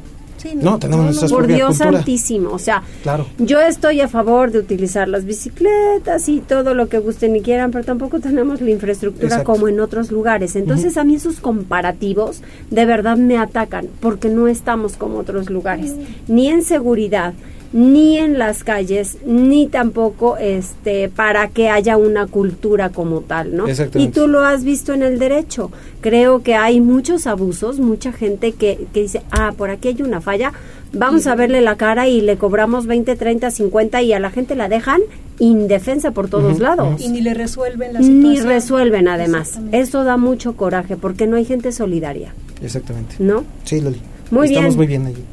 tenemos 0.79 1.05
nuestra 1.05 1.27
Por 1.29 1.39
propia 1.39 1.55
Dios 1.55 1.77
cultura. 1.77 1.91
santísimo, 1.97 2.49
o 2.51 2.59
sea, 2.59 2.83
Claro. 3.03 3.25
yo 3.37 3.59
estoy 3.61 4.01
a 4.01 4.07
favor 4.07 4.51
de 4.51 4.59
utilizar 4.59 5.07
las 5.07 5.25
bicicletas 5.25 6.27
y 6.29 6.39
todo 6.39 6.73
lo 6.73 6.89
que 6.89 6.99
gusten 6.99 7.35
y 7.35 7.41
quieran, 7.41 7.71
pero 7.71 7.83
tampoco 7.83 8.19
tenemos 8.19 8.61
la 8.61 8.69
infraestructura 8.71 9.27
Exacto. 9.27 9.51
como 9.53 9.67
en 9.67 9.79
otros 9.79 10.11
lugares. 10.11 10.55
Entonces 10.55 10.97
a 10.97 11.03
mí 11.03 11.15
esos 11.15 11.39
comparativos 11.39 12.41
de 12.69 12.85
verdad 12.85 13.17
me 13.17 13.37
atacan 13.37 13.87
porque 13.99 14.29
no 14.29 14.47
estamos 14.47 14.97
como 14.97 15.17
otros 15.19 15.49
lugares, 15.49 15.95
ni 16.27 16.47
en 16.47 16.63
seguridad, 16.63 17.33
ni 17.73 18.17
en 18.17 18.37
las 18.37 18.63
calles, 18.63 19.17
ni 19.25 19.67
tampoco 19.67 20.35
este 20.37 21.07
para 21.09 21.47
que 21.47 21.69
haya 21.69 21.95
una 21.97 22.27
cultura 22.27 22.89
como 22.89 23.21
tal, 23.21 23.55
¿no? 23.55 23.65
Y 23.95 24.07
tú 24.09 24.27
lo 24.27 24.41
has 24.41 24.63
visto 24.63 24.93
en 24.93 25.03
el 25.03 25.19
derecho. 25.19 25.71
Creo 26.01 26.43
que 26.43 26.55
hay 26.55 26.81
muchos 26.81 27.27
abusos, 27.27 27.79
mucha 27.79 28.11
gente 28.11 28.51
que, 28.53 28.87
que 28.93 29.03
dice, 29.03 29.21
ah, 29.31 29.53
por 29.55 29.69
aquí 29.69 29.87
hay 29.89 30.01
una 30.01 30.19
falla, 30.19 30.51
vamos 30.91 31.27
a 31.27 31.35
verle 31.35 31.61
la 31.61 31.77
cara 31.77 32.07
y 32.09 32.19
le 32.21 32.37
cobramos 32.37 32.87
20, 32.87 33.15
30, 33.15 33.51
50 33.51 34.01
y 34.01 34.13
a 34.13 34.19
la 34.19 34.31
gente 34.31 34.55
la 34.55 34.67
dejan 34.67 34.99
indefensa 35.39 36.11
por 36.11 36.27
todos 36.29 36.59
lados. 36.59 37.01
Y 37.01 37.07
ni 37.09 37.21
le 37.21 37.33
resuelven 37.33 37.93
la 37.93 37.99
Ni 37.99 38.05
situación. 38.35 38.47
resuelven 38.47 39.07
además. 39.07 39.59
Eso 39.71 40.03
da 40.03 40.17
mucho 40.17 40.53
coraje 40.57 40.97
porque 40.97 41.25
no 41.25 41.37
hay 41.37 41.45
gente 41.45 41.71
solidaria, 41.71 42.33
Exactamente. 42.61 43.15
¿no? 43.19 43.43
Sí, 43.63 43.79
Loli. 43.81 43.99
Muy 44.29 44.47
Estamos 44.49 44.75
bien. 44.75 44.77
muy 44.77 44.87
bien 44.87 45.05
ahí. 45.07 45.25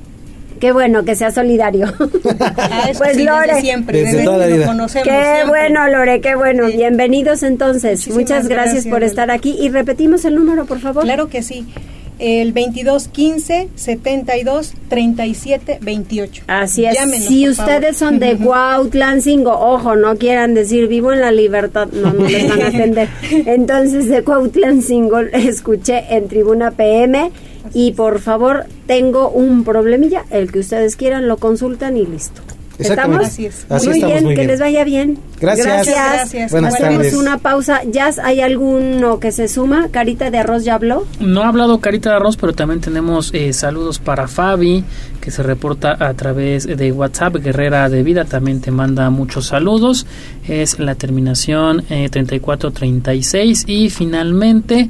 Qué 0.59 0.73
bueno 0.73 1.05
que 1.05 1.15
sea 1.15 1.31
solidario. 1.31 1.87
Ah, 2.61 2.91
pues 2.97 3.13
sí, 3.13 3.19
desde 3.19 3.25
Lore, 3.25 3.61
siempre, 3.61 3.99
Desde 3.99 4.13
desde 4.13 4.25
toda 4.25 4.39
la 4.39 4.45
que 4.45 4.51
lo 4.51 4.57
vida. 4.57 4.67
conocemos 4.67 5.09
Qué 5.09 5.15
siempre. 5.15 5.45
bueno, 5.49 5.89
Lore, 5.89 6.21
qué 6.21 6.35
bueno. 6.37 6.67
Bienvenidos 6.67 7.43
entonces. 7.43 8.01
Muchísimas 8.01 8.17
Muchas 8.19 8.49
gracias, 8.49 8.75
gracias, 8.75 8.93
por 8.93 9.03
estar 9.05 9.31
aquí 9.31 9.57
y 9.61 9.69
repetimos 9.71 10.25
el 10.25 10.35
número, 10.35 10.67
por 10.67 10.81
favor. 10.81 11.05
Claro 11.05 11.29
que 11.29 11.43
sí. 11.43 11.67
El 12.19 12.53
22 12.53 13.09
15 13.09 13.69
72 13.77 14.73
37 14.89 15.79
28. 15.81 16.43
Así 16.49 16.85
es. 16.85 16.95
Llámenos, 16.95 17.27
si 17.27 17.49
ustedes 17.49 17.97
favor. 17.97 18.13
son 18.13 18.19
de 18.19 18.37
Cuautlancingo, 18.45 19.53
ojo, 19.53 19.95
no 19.97 20.17
quieran 20.17 20.55
decir 20.55 20.89
vivo 20.89 21.13
en 21.13 21.21
la 21.21 21.31
libertad, 21.31 21.89
no, 21.93 22.13
no 22.13 22.27
les 22.27 22.49
van 22.49 22.63
a 22.63 22.67
atender. 22.69 23.09
Entonces, 23.47 24.09
de 24.09 24.23
Cuautlancingo, 24.25 25.21
escuché 25.21 26.05
en 26.11 26.27
Tribuna 26.29 26.73
PM 26.73 27.31
y 27.75 27.93
por 27.93 28.21
favor, 28.21 28.67
tengo 28.87 29.31
un 29.31 29.65
problemilla, 29.65 30.25
el 30.31 30.51
que 30.53 30.61
ustedes 30.61 30.97
quieran 30.97 31.29
lo 31.29 31.37
consultan 31.37 31.97
y 31.97 32.07
listo. 32.07 32.43
¿Estamos? 32.79 33.25
Así 33.25 33.47
es. 33.47 33.67
Así 33.69 33.89
muy, 33.89 33.97
estamos, 33.97 34.15
bien, 34.15 34.25
muy 34.25 34.35
que 34.37 34.47
les 34.47 34.61
vaya 34.61 34.85
bien. 34.85 35.19
Gracias. 35.41 35.67
Gracias. 35.67 36.13
Gracias. 36.13 36.53
Buenas 36.53 36.75
Hacemos 36.75 36.97
tardes. 36.97 37.15
una 37.15 37.39
pausa. 37.39 37.83
Jazz, 37.91 38.19
¿hay 38.21 38.41
alguno 38.41 39.19
que 39.19 39.33
se 39.33 39.49
suma? 39.49 39.89
Carita 39.91 40.31
de 40.31 40.39
arroz 40.39 40.65
ya 40.65 40.75
habló. 40.75 41.05
No 41.19 41.43
ha 41.43 41.49
hablado 41.49 41.81
Carita 41.81 42.11
de 42.11 42.17
Arroz, 42.17 42.37
pero 42.37 42.53
también 42.53 42.81
tenemos 42.81 43.35
eh, 43.35 43.53
saludos 43.53 43.99
para 43.99 44.29
Fabi, 44.29 44.85
que 45.21 45.31
se 45.31 45.43
reporta 45.43 45.97
a 45.99 46.15
través 46.15 46.67
de 46.67 46.93
WhatsApp. 46.93 47.37
Guerrera 47.37 47.89
de 47.89 48.03
Vida 48.05 48.25
también 48.25 48.61
te 48.61 48.71
manda 48.71 49.11
muchos 49.11 49.47
saludos. 49.47 50.07
Es 50.47 50.79
la 50.79 50.95
terminación 50.95 51.85
eh, 51.91 52.09
3436. 52.09 53.65
Y 53.67 53.91
finalmente 53.91 54.89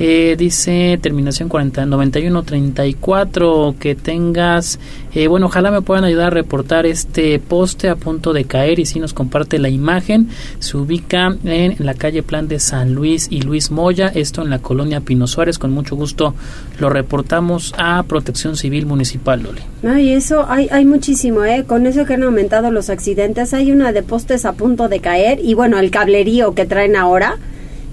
eh, 0.00 0.34
dice 0.36 0.98
terminación 1.00 1.48
40, 1.48 1.86
9134. 1.86 3.74
Que 3.78 3.94
tengas. 3.94 4.78
eh, 5.14 5.26
bueno, 5.28 5.46
ojalá 5.46 5.70
me 5.70 5.82
puedan 5.82 6.04
ayudar 6.04 6.28
a 6.28 6.30
reportar 6.30 6.86
este 6.86 7.38
poste 7.38 7.88
a 7.88 7.96
punto 7.96 8.32
de 8.32 8.44
caer. 8.44 8.78
Y 8.78 8.86
si 8.86 8.98
nos 8.98 9.12
comparte 9.12 9.58
la 9.58 9.68
imagen, 9.68 10.28
se 10.58 10.76
ubica 10.76 11.36
en 11.44 11.76
la 11.78 11.94
calle 11.94 12.22
Plan 12.22 12.48
de 12.48 12.58
San 12.58 12.94
Luis 12.94 13.28
y 13.30 13.42
Luis 13.42 13.70
Moya. 13.70 14.08
Esto 14.14 14.42
en 14.42 14.50
la 14.50 14.58
colonia 14.58 15.00
Pino 15.00 15.26
Suárez. 15.26 15.58
Con 15.58 15.70
mucho 15.70 15.96
gusto 15.96 16.34
lo 16.78 16.88
reportamos 16.88 17.74
a 17.78 18.02
Protección 18.04 18.56
Civil 18.56 18.86
Municipal, 18.86 19.42
Loli. 19.42 19.60
Ay, 19.82 20.14
eso 20.14 20.46
hay, 20.48 20.68
hay 20.70 20.84
muchísimo, 20.84 21.44
¿eh? 21.44 21.64
Con 21.66 21.86
eso 21.86 22.06
que 22.06 22.14
han 22.14 22.22
aumentado 22.22 22.70
los 22.70 22.90
accidentes, 22.90 23.52
hay 23.54 23.70
una 23.70 23.92
de 23.92 24.02
postes 24.02 24.44
a 24.44 24.52
punto 24.52 24.88
de 24.88 25.00
caer 25.00 25.40
y 25.42 25.54
bueno, 25.54 25.78
el 25.78 25.90
cablerío 25.90 26.54
que 26.54 26.64
traen 26.64 26.96
ahora, 26.96 27.36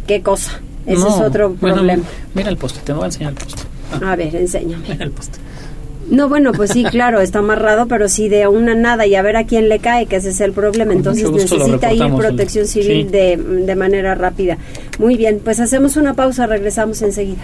qué 0.07 0.21
cosa. 0.21 0.61
Ese 0.87 0.99
No, 1.01 1.07
es 1.09 1.21
otro 1.21 1.49
bueno, 1.59 1.75
problema. 1.75 2.03
Mira 2.33 2.49
el 2.49 2.57
poste, 2.57 2.79
te 2.83 2.93
voy 2.93 3.03
a 3.03 3.05
enseñar 3.07 3.33
el 3.33 3.37
poste. 3.37 3.61
A 4.03 4.15
ver, 4.15 4.35
enséñame. 4.35 4.83
Mira 4.89 5.03
el 5.05 5.11
poste. 5.11 5.37
No, 6.09 6.29
bueno, 6.29 6.53
pues 6.53 6.71
sí, 6.71 6.85
claro, 6.85 7.19
está 7.19 7.39
amarrado, 7.39 7.87
pero 7.87 8.07
sí 8.07 8.29
de 8.29 8.47
una 8.47 8.73
nada 8.75 9.05
y 9.05 9.15
a 9.15 9.21
ver 9.21 9.35
a 9.35 9.45
quién 9.45 9.67
le 9.67 9.79
cae, 9.79 10.05
que 10.05 10.15
ese 10.15 10.29
es 10.29 10.39
el 10.39 10.53
problema. 10.53 10.91
Con 10.91 10.97
Entonces 10.99 11.29
necesita 11.29 11.91
ir 11.91 12.13
protección 12.15 12.65
civil 12.65 13.03
Sí. 13.07 13.11
de, 13.11 13.35
de 13.37 13.75
manera 13.75 14.15
rápida. 14.15 14.57
Muy 14.99 15.17
bien, 15.17 15.41
pues 15.43 15.59
hacemos 15.59 15.97
una 15.97 16.13
pausa, 16.13 16.47
regresamos 16.47 17.01
enseguida. 17.01 17.43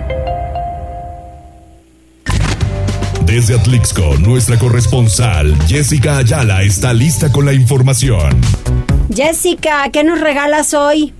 Desde 3.33 3.55
Atlixco, 3.55 4.17
nuestra 4.19 4.59
corresponsal 4.59 5.55
Jessica 5.65 6.17
Ayala 6.17 6.63
está 6.63 6.93
lista 6.93 7.31
con 7.31 7.45
la 7.45 7.53
información. 7.53 8.29
Jessica, 9.09 9.89
¿qué 9.89 10.03
nos 10.03 10.19
regalas 10.19 10.73
hoy? 10.73 11.13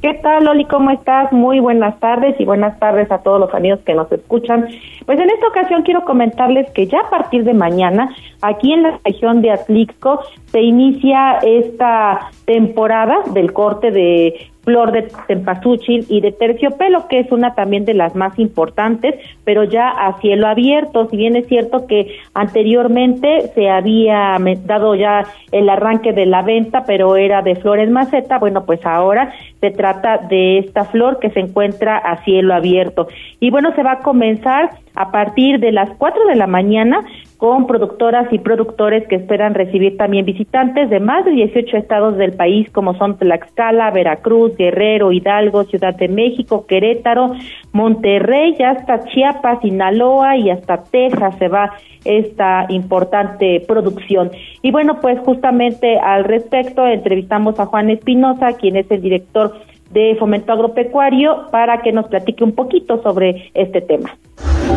¿Qué 0.00 0.14
tal, 0.14 0.46
Loli? 0.46 0.64
¿Cómo 0.64 0.90
estás? 0.90 1.30
Muy 1.30 1.60
buenas 1.60 2.00
tardes 2.00 2.34
y 2.40 2.46
buenas 2.46 2.78
tardes 2.78 3.12
a 3.12 3.18
todos 3.18 3.38
los 3.38 3.54
amigos 3.54 3.80
que 3.84 3.92
nos 3.92 4.10
escuchan. 4.10 4.66
Pues 5.04 5.20
en 5.20 5.28
esta 5.28 5.46
ocasión 5.46 5.82
quiero 5.82 6.06
comentarles 6.06 6.70
que 6.70 6.86
ya 6.86 7.00
a 7.00 7.10
partir 7.10 7.44
de 7.44 7.52
mañana, 7.52 8.08
aquí 8.40 8.72
en 8.72 8.84
la 8.84 8.98
región 9.04 9.42
de 9.42 9.50
Atlixco, 9.50 10.20
se 10.46 10.62
inicia 10.62 11.38
esta 11.42 12.30
temporada 12.46 13.14
del 13.34 13.52
corte 13.52 13.90
de 13.90 14.51
flor 14.64 14.92
de 14.92 15.08
cempasúchil 15.26 16.06
y 16.08 16.20
de 16.20 16.32
terciopelo, 16.32 17.08
que 17.08 17.20
es 17.20 17.32
una 17.32 17.54
también 17.54 17.84
de 17.84 17.94
las 17.94 18.14
más 18.14 18.38
importantes, 18.38 19.16
pero 19.44 19.64
ya 19.64 19.88
a 19.88 20.20
cielo 20.20 20.46
abierto. 20.46 21.08
Si 21.08 21.16
bien 21.16 21.36
es 21.36 21.46
cierto 21.48 21.86
que 21.86 22.16
anteriormente 22.34 23.48
se 23.54 23.68
había 23.68 24.36
dado 24.64 24.94
ya 24.94 25.24
el 25.50 25.68
arranque 25.68 26.12
de 26.12 26.26
la 26.26 26.42
venta, 26.42 26.84
pero 26.86 27.16
era 27.16 27.42
de 27.42 27.56
flores 27.56 27.90
maceta, 27.90 28.38
bueno, 28.38 28.64
pues 28.64 28.84
ahora 28.86 29.32
se 29.60 29.70
trata 29.70 30.18
de 30.18 30.58
esta 30.58 30.84
flor 30.84 31.18
que 31.18 31.30
se 31.30 31.40
encuentra 31.40 31.96
a 31.98 32.22
cielo 32.24 32.54
abierto. 32.54 33.08
Y 33.40 33.50
bueno, 33.50 33.74
se 33.74 33.82
va 33.82 33.92
a 33.92 33.98
comenzar 34.00 34.70
a 35.02 35.10
partir 35.10 35.58
de 35.58 35.72
las 35.72 35.90
4 35.98 36.26
de 36.26 36.36
la 36.36 36.46
mañana 36.46 37.04
con 37.36 37.66
productoras 37.66 38.32
y 38.32 38.38
productores 38.38 39.08
que 39.08 39.16
esperan 39.16 39.54
recibir 39.54 39.96
también 39.96 40.24
visitantes 40.24 40.88
de 40.90 41.00
más 41.00 41.24
de 41.24 41.32
18 41.32 41.76
estados 41.76 42.16
del 42.16 42.34
país, 42.34 42.70
como 42.70 42.94
son 42.94 43.18
Tlaxcala, 43.18 43.90
Veracruz, 43.90 44.56
Guerrero, 44.56 45.10
Hidalgo, 45.10 45.64
Ciudad 45.64 45.96
de 45.96 46.06
México, 46.06 46.66
Querétaro, 46.68 47.32
Monterrey, 47.72 48.54
hasta 48.64 49.04
Chiapas, 49.06 49.60
Sinaloa 49.60 50.36
y 50.36 50.50
hasta 50.50 50.84
Texas 50.84 51.34
se 51.40 51.48
va 51.48 51.72
esta 52.04 52.66
importante 52.68 53.64
producción. 53.66 54.30
Y 54.62 54.70
bueno, 54.70 55.00
pues 55.00 55.18
justamente 55.18 55.98
al 55.98 56.22
respecto 56.22 56.86
entrevistamos 56.86 57.58
a 57.58 57.66
Juan 57.66 57.90
Espinosa, 57.90 58.52
quien 58.52 58.76
es 58.76 58.88
el 58.88 59.02
director 59.02 59.52
de 59.92 60.16
Fomento 60.18 60.52
Agropecuario, 60.52 61.50
para 61.50 61.82
que 61.82 61.92
nos 61.92 62.06
platique 62.06 62.44
un 62.44 62.52
poquito 62.54 63.02
sobre 63.02 63.50
este 63.54 63.80
tema. 63.80 64.16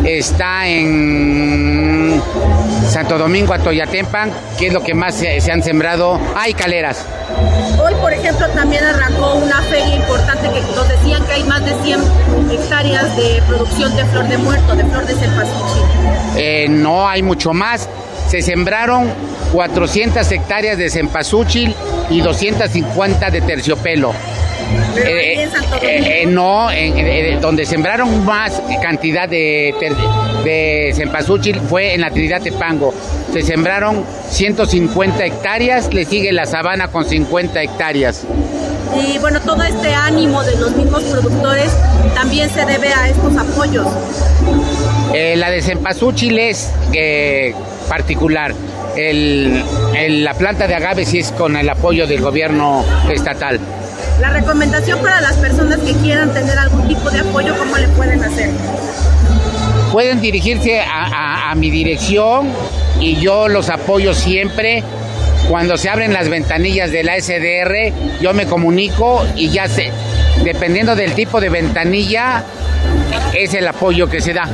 está 0.04 0.68
en 0.68 2.20
Santo 2.86 3.18
Domingo, 3.18 3.52
Atoyatempan, 3.52 4.30
que 4.58 4.68
es 4.68 4.72
lo 4.72 4.82
que 4.82 4.94
más 4.94 5.14
se, 5.14 5.40
se 5.40 5.52
han 5.52 5.62
sembrado. 5.62 6.18
Hay 6.36 6.54
caleras. 6.54 7.06
Hoy, 7.82 7.92
por 8.00 8.12
ejemplo, 8.12 8.46
también 8.54 8.84
arrancó 8.84 9.34
una 9.34 9.60
feria 9.62 9.96
importante 9.96 10.48
que 10.48 10.60
nos 10.74 10.88
decían 10.88 11.24
que 11.26 11.32
hay 11.32 11.44
más 11.44 11.64
de 11.64 11.74
100 11.74 12.00
hectáreas 12.50 13.16
de 13.16 13.42
producción 13.46 13.94
de 13.96 14.04
flor 14.06 14.28
de 14.28 14.38
muerto, 14.38 14.74
de 14.74 14.84
flor 14.84 15.06
de 15.06 15.14
cempasúchil. 15.14 15.82
Eh, 16.36 16.66
no 16.68 17.08
hay 17.08 17.22
mucho 17.22 17.52
más. 17.52 17.88
Se 18.28 18.42
sembraron 18.42 19.08
400 19.52 20.30
hectáreas 20.32 20.78
de 20.78 20.90
cempasúchil 20.90 21.74
y 22.10 22.20
250 22.20 23.30
de 23.30 23.40
terciopelo. 23.40 24.12
Eh, 24.96 25.42
en 25.42 25.50
Santo 25.52 25.76
eh, 25.82 26.22
eh, 26.22 26.26
no, 26.26 26.70
en- 26.70 26.96
en- 26.98 27.40
donde 27.40 27.64
sembraron 27.66 28.24
más 28.24 28.60
cantidad 28.82 29.28
de, 29.28 29.74
de 30.44 30.92
cempasúchil 30.94 31.60
fue 31.60 31.94
en 31.94 32.00
la 32.00 32.10
Trinidad 32.10 32.40
Tepango. 32.42 32.92
Se 33.32 33.42
sembraron 33.42 34.04
150 34.30 35.24
hectáreas, 35.24 35.92
le 35.92 36.04
sigue 36.04 36.32
la 36.32 36.46
sabana 36.46 36.88
con 36.88 37.04
50 37.04 37.62
hectáreas. 37.62 38.24
Y 38.96 39.18
bueno, 39.18 39.40
todo 39.40 39.62
este 39.64 39.92
ánimo 39.94 40.42
de 40.44 40.56
los 40.56 40.74
mismos 40.76 41.02
productores 41.04 41.70
también 42.14 42.48
se 42.50 42.64
debe 42.64 42.88
a 42.92 43.08
estos 43.08 43.36
apoyos. 43.36 43.86
Eh, 45.12 45.34
la 45.36 45.50
de 45.50 45.60
Cempasúchil 45.62 46.38
es 46.38 46.70
particular. 47.88 48.54
El, 48.96 49.62
la 50.24 50.32
planta 50.34 50.66
de 50.66 50.74
agave 50.74 51.04
sí 51.04 51.18
es 51.18 51.30
con 51.32 51.56
el 51.56 51.68
apoyo 51.68 52.06
del 52.06 52.20
gobierno 52.22 52.82
estatal. 53.12 53.60
La 54.20 54.30
recomendación 54.30 55.00
para 55.00 55.20
las 55.20 55.36
personas 55.36 55.78
que 55.78 55.92
quieran 55.94 56.32
tener 56.32 56.58
algún 56.58 56.88
tipo 56.88 57.10
de 57.10 57.20
apoyo, 57.20 57.56
¿cómo 57.58 57.76
le 57.76 57.88
pueden 57.88 58.22
hacer? 58.22 58.50
Pueden 59.92 60.20
dirigirse 60.20 60.80
a, 60.80 61.54
mi 61.56 61.70
dirección 61.70 62.50
y 63.00 63.16
yo 63.16 63.48
los 63.48 63.70
apoyo 63.70 64.14
siempre. 64.14 64.82
Cuando 65.48 65.76
se 65.76 65.88
abren 65.88 66.12
las 66.12 66.28
ventanillas 66.28 66.90
de 66.90 67.04
la 67.04 67.20
SDR, 67.20 68.20
yo 68.20 68.34
me 68.34 68.46
comunico 68.46 69.24
y 69.36 69.48
ya 69.50 69.68
sé, 69.68 69.92
dependiendo 70.42 70.96
del 70.96 71.12
tipo 71.12 71.40
de 71.40 71.48
ventanilla, 71.48 72.42
es 73.32 73.54
el 73.54 73.68
apoyo 73.68 74.08
que 74.08 74.20
se 74.20 74.32
da. 74.32 74.48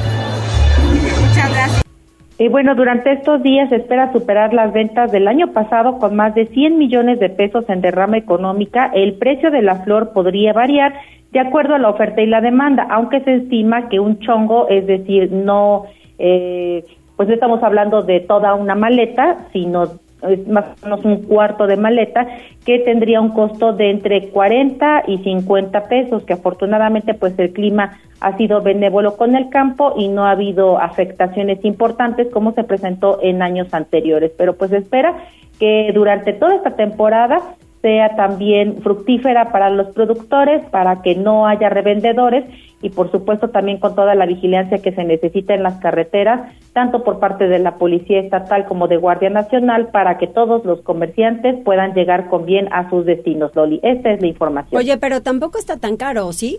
Y 2.42 2.48
bueno, 2.48 2.74
durante 2.74 3.12
estos 3.12 3.40
días 3.44 3.68
se 3.68 3.76
espera 3.76 4.12
superar 4.12 4.52
las 4.52 4.72
ventas 4.72 5.12
del 5.12 5.28
año 5.28 5.52
pasado 5.52 5.98
con 5.98 6.16
más 6.16 6.34
de 6.34 6.46
100 6.46 6.76
millones 6.76 7.20
de 7.20 7.28
pesos 7.28 7.64
en 7.68 7.80
derrama 7.80 8.16
económica. 8.16 8.90
El 8.92 9.14
precio 9.14 9.52
de 9.52 9.62
la 9.62 9.76
flor 9.84 10.12
podría 10.12 10.52
variar 10.52 10.92
de 11.30 11.38
acuerdo 11.38 11.76
a 11.76 11.78
la 11.78 11.88
oferta 11.88 12.20
y 12.20 12.26
la 12.26 12.40
demanda, 12.40 12.88
aunque 12.90 13.20
se 13.20 13.34
estima 13.34 13.88
que 13.88 14.00
un 14.00 14.18
chongo, 14.18 14.68
es 14.68 14.88
decir, 14.88 15.30
no, 15.30 15.84
eh, 16.18 16.82
pues 17.14 17.28
no 17.28 17.34
estamos 17.34 17.62
hablando 17.62 18.02
de 18.02 18.18
toda 18.18 18.54
una 18.54 18.74
maleta, 18.74 19.46
sino 19.52 19.84
es 20.28 20.46
más 20.48 20.64
o 20.64 20.84
menos 20.84 21.04
un 21.04 21.22
cuarto 21.22 21.66
de 21.66 21.76
maleta, 21.76 22.26
que 22.64 22.78
tendría 22.80 23.20
un 23.20 23.30
costo 23.30 23.72
de 23.72 23.90
entre 23.90 24.28
40 24.28 25.04
y 25.06 25.18
50 25.18 25.84
pesos, 25.84 26.24
que 26.24 26.34
afortunadamente 26.34 27.14
pues 27.14 27.38
el 27.38 27.52
clima 27.52 27.98
ha 28.20 28.36
sido 28.36 28.62
benévolo 28.62 29.16
con 29.16 29.34
el 29.34 29.48
campo 29.48 29.94
y 29.96 30.08
no 30.08 30.24
ha 30.24 30.30
habido 30.32 30.78
afectaciones 30.78 31.64
importantes 31.64 32.28
como 32.32 32.52
se 32.52 32.64
presentó 32.64 33.18
en 33.22 33.42
años 33.42 33.72
anteriores. 33.74 34.32
Pero 34.36 34.56
pues 34.56 34.72
espera 34.72 35.16
que 35.58 35.90
durante 35.92 36.32
toda 36.32 36.54
esta 36.54 36.76
temporada 36.76 37.40
sea 37.82 38.14
también 38.14 38.80
fructífera 38.80 39.50
para 39.50 39.68
los 39.68 39.88
productores, 39.88 40.64
para 40.70 41.02
que 41.02 41.16
no 41.16 41.46
haya 41.48 41.68
revendedores 41.68 42.44
y 42.82 42.90
por 42.90 43.10
supuesto 43.10 43.48
también 43.48 43.78
con 43.78 43.94
toda 43.94 44.14
la 44.14 44.26
vigilancia 44.26 44.78
que 44.78 44.92
se 44.92 45.04
necesita 45.04 45.54
en 45.54 45.62
las 45.62 45.76
carreteras, 45.76 46.52
tanto 46.72 47.04
por 47.04 47.20
parte 47.20 47.46
de 47.46 47.60
la 47.60 47.76
Policía 47.76 48.20
Estatal 48.20 48.66
como 48.66 48.88
de 48.88 48.96
Guardia 48.96 49.30
Nacional, 49.30 49.88
para 49.92 50.18
que 50.18 50.26
todos 50.26 50.64
los 50.64 50.82
comerciantes 50.82 51.62
puedan 51.64 51.94
llegar 51.94 52.28
con 52.28 52.44
bien 52.44 52.68
a 52.72 52.90
sus 52.90 53.06
destinos, 53.06 53.54
Loli. 53.54 53.78
Esta 53.82 54.10
es 54.10 54.20
la 54.20 54.26
información. 54.26 54.78
Oye, 54.78 54.98
pero 54.98 55.22
tampoco 55.22 55.58
está 55.58 55.76
tan 55.76 55.96
caro, 55.96 56.32
¿sí? 56.32 56.58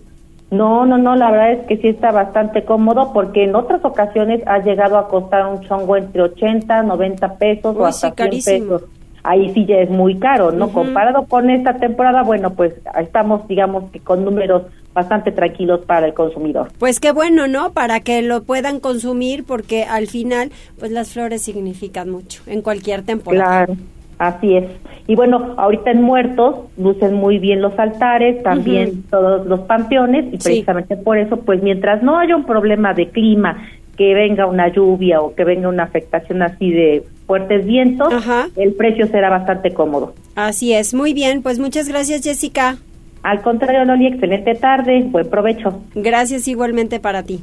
No, 0.49 0.85
no, 0.85 0.97
no, 0.97 1.15
la 1.15 1.31
verdad 1.31 1.51
es 1.51 1.67
que 1.67 1.77
sí 1.77 1.89
está 1.89 2.11
bastante 2.11 2.63
cómodo 2.63 3.11
porque 3.11 3.43
en 3.43 3.55
otras 3.55 3.83
ocasiones 3.83 4.41
ha 4.45 4.59
llegado 4.59 4.97
a 4.97 5.09
costar 5.09 5.47
un 5.47 5.61
chongo 5.61 5.97
entre 5.97 6.21
80, 6.21 6.83
90 6.83 7.37
pesos 7.37 7.75
o 7.75 7.85
hasta 7.85 8.11
100 8.11 8.29
pesos 8.29 8.83
ahí 9.23 9.51
sí 9.53 9.65
ya 9.65 9.77
es 9.77 9.89
muy 9.89 10.19
caro, 10.19 10.51
¿no? 10.51 10.69
Comparado 10.69 11.25
con 11.25 11.49
esta 11.49 11.75
temporada, 11.77 12.23
bueno, 12.23 12.51
pues 12.51 12.73
estamos, 12.99 13.47
digamos 13.47 13.89
que 13.91 13.99
con 13.99 14.23
números 14.25 14.63
bastante 14.93 15.31
tranquilos 15.31 15.81
para 15.85 16.05
el 16.05 16.13
consumidor. 16.13 16.71
Pues 16.77 16.99
qué 16.99 17.11
bueno, 17.11 17.47
¿no? 17.47 17.71
Para 17.73 17.99
que 18.01 18.21
lo 18.21 18.43
puedan 18.43 18.79
consumir 18.79 19.43
porque 19.43 19.83
al 19.83 20.07
final, 20.07 20.51
pues 20.79 20.91
las 20.91 21.11
flores 21.11 21.41
significan 21.41 22.09
mucho 22.09 22.41
en 22.47 22.61
cualquier 22.61 23.03
temporada. 23.03 23.65
Claro. 23.65 23.79
Así 24.19 24.55
es. 24.55 24.65
Y 25.07 25.15
bueno, 25.15 25.55
ahorita 25.57 25.91
en 25.91 26.01
Muertos 26.01 26.55
lucen 26.77 27.13
muy 27.13 27.39
bien 27.39 27.61
los 27.61 27.77
altares, 27.77 28.41
también 28.43 29.03
todos 29.09 29.45
los 29.47 29.61
panteones, 29.61 30.33
y 30.33 30.37
precisamente 30.37 30.95
por 30.95 31.17
eso, 31.17 31.37
pues 31.37 31.61
mientras 31.61 32.03
no 32.03 32.17
haya 32.17 32.35
un 32.35 32.45
problema 32.45 32.93
de 32.93 33.09
clima, 33.09 33.67
que 33.97 34.13
venga 34.13 34.45
una 34.45 34.69
lluvia 34.69 35.21
o 35.21 35.35
que 35.35 35.43
venga 35.43 35.67
una 35.67 35.83
afectación 35.83 36.41
así 36.41 36.71
de 36.71 37.03
fuertes 37.27 37.65
vientos, 37.65 38.13
el 38.55 38.73
precio 38.73 39.07
será 39.07 39.29
bastante 39.29 39.73
cómodo. 39.73 40.13
Así 40.35 40.73
es, 40.73 40.93
muy 40.93 41.13
bien, 41.13 41.41
pues 41.41 41.59
muchas 41.59 41.89
gracias 41.89 42.23
Jessica. 42.23 42.77
Al 43.23 43.41
contrario, 43.41 43.85
Loli, 43.85 44.07
excelente 44.07 44.53
tarde, 44.55 45.01
buen 45.05 45.29
provecho. 45.29 45.81
Gracias 45.95 46.47
igualmente 46.47 46.99
para 46.99 47.23
ti. 47.23 47.41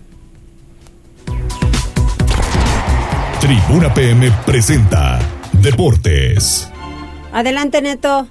Tribuna 3.41 3.93
PM 3.95 4.29
presenta 4.45 5.19
Deportes. 5.63 6.71
Adelante, 7.33 7.81
Neto. 7.81 8.27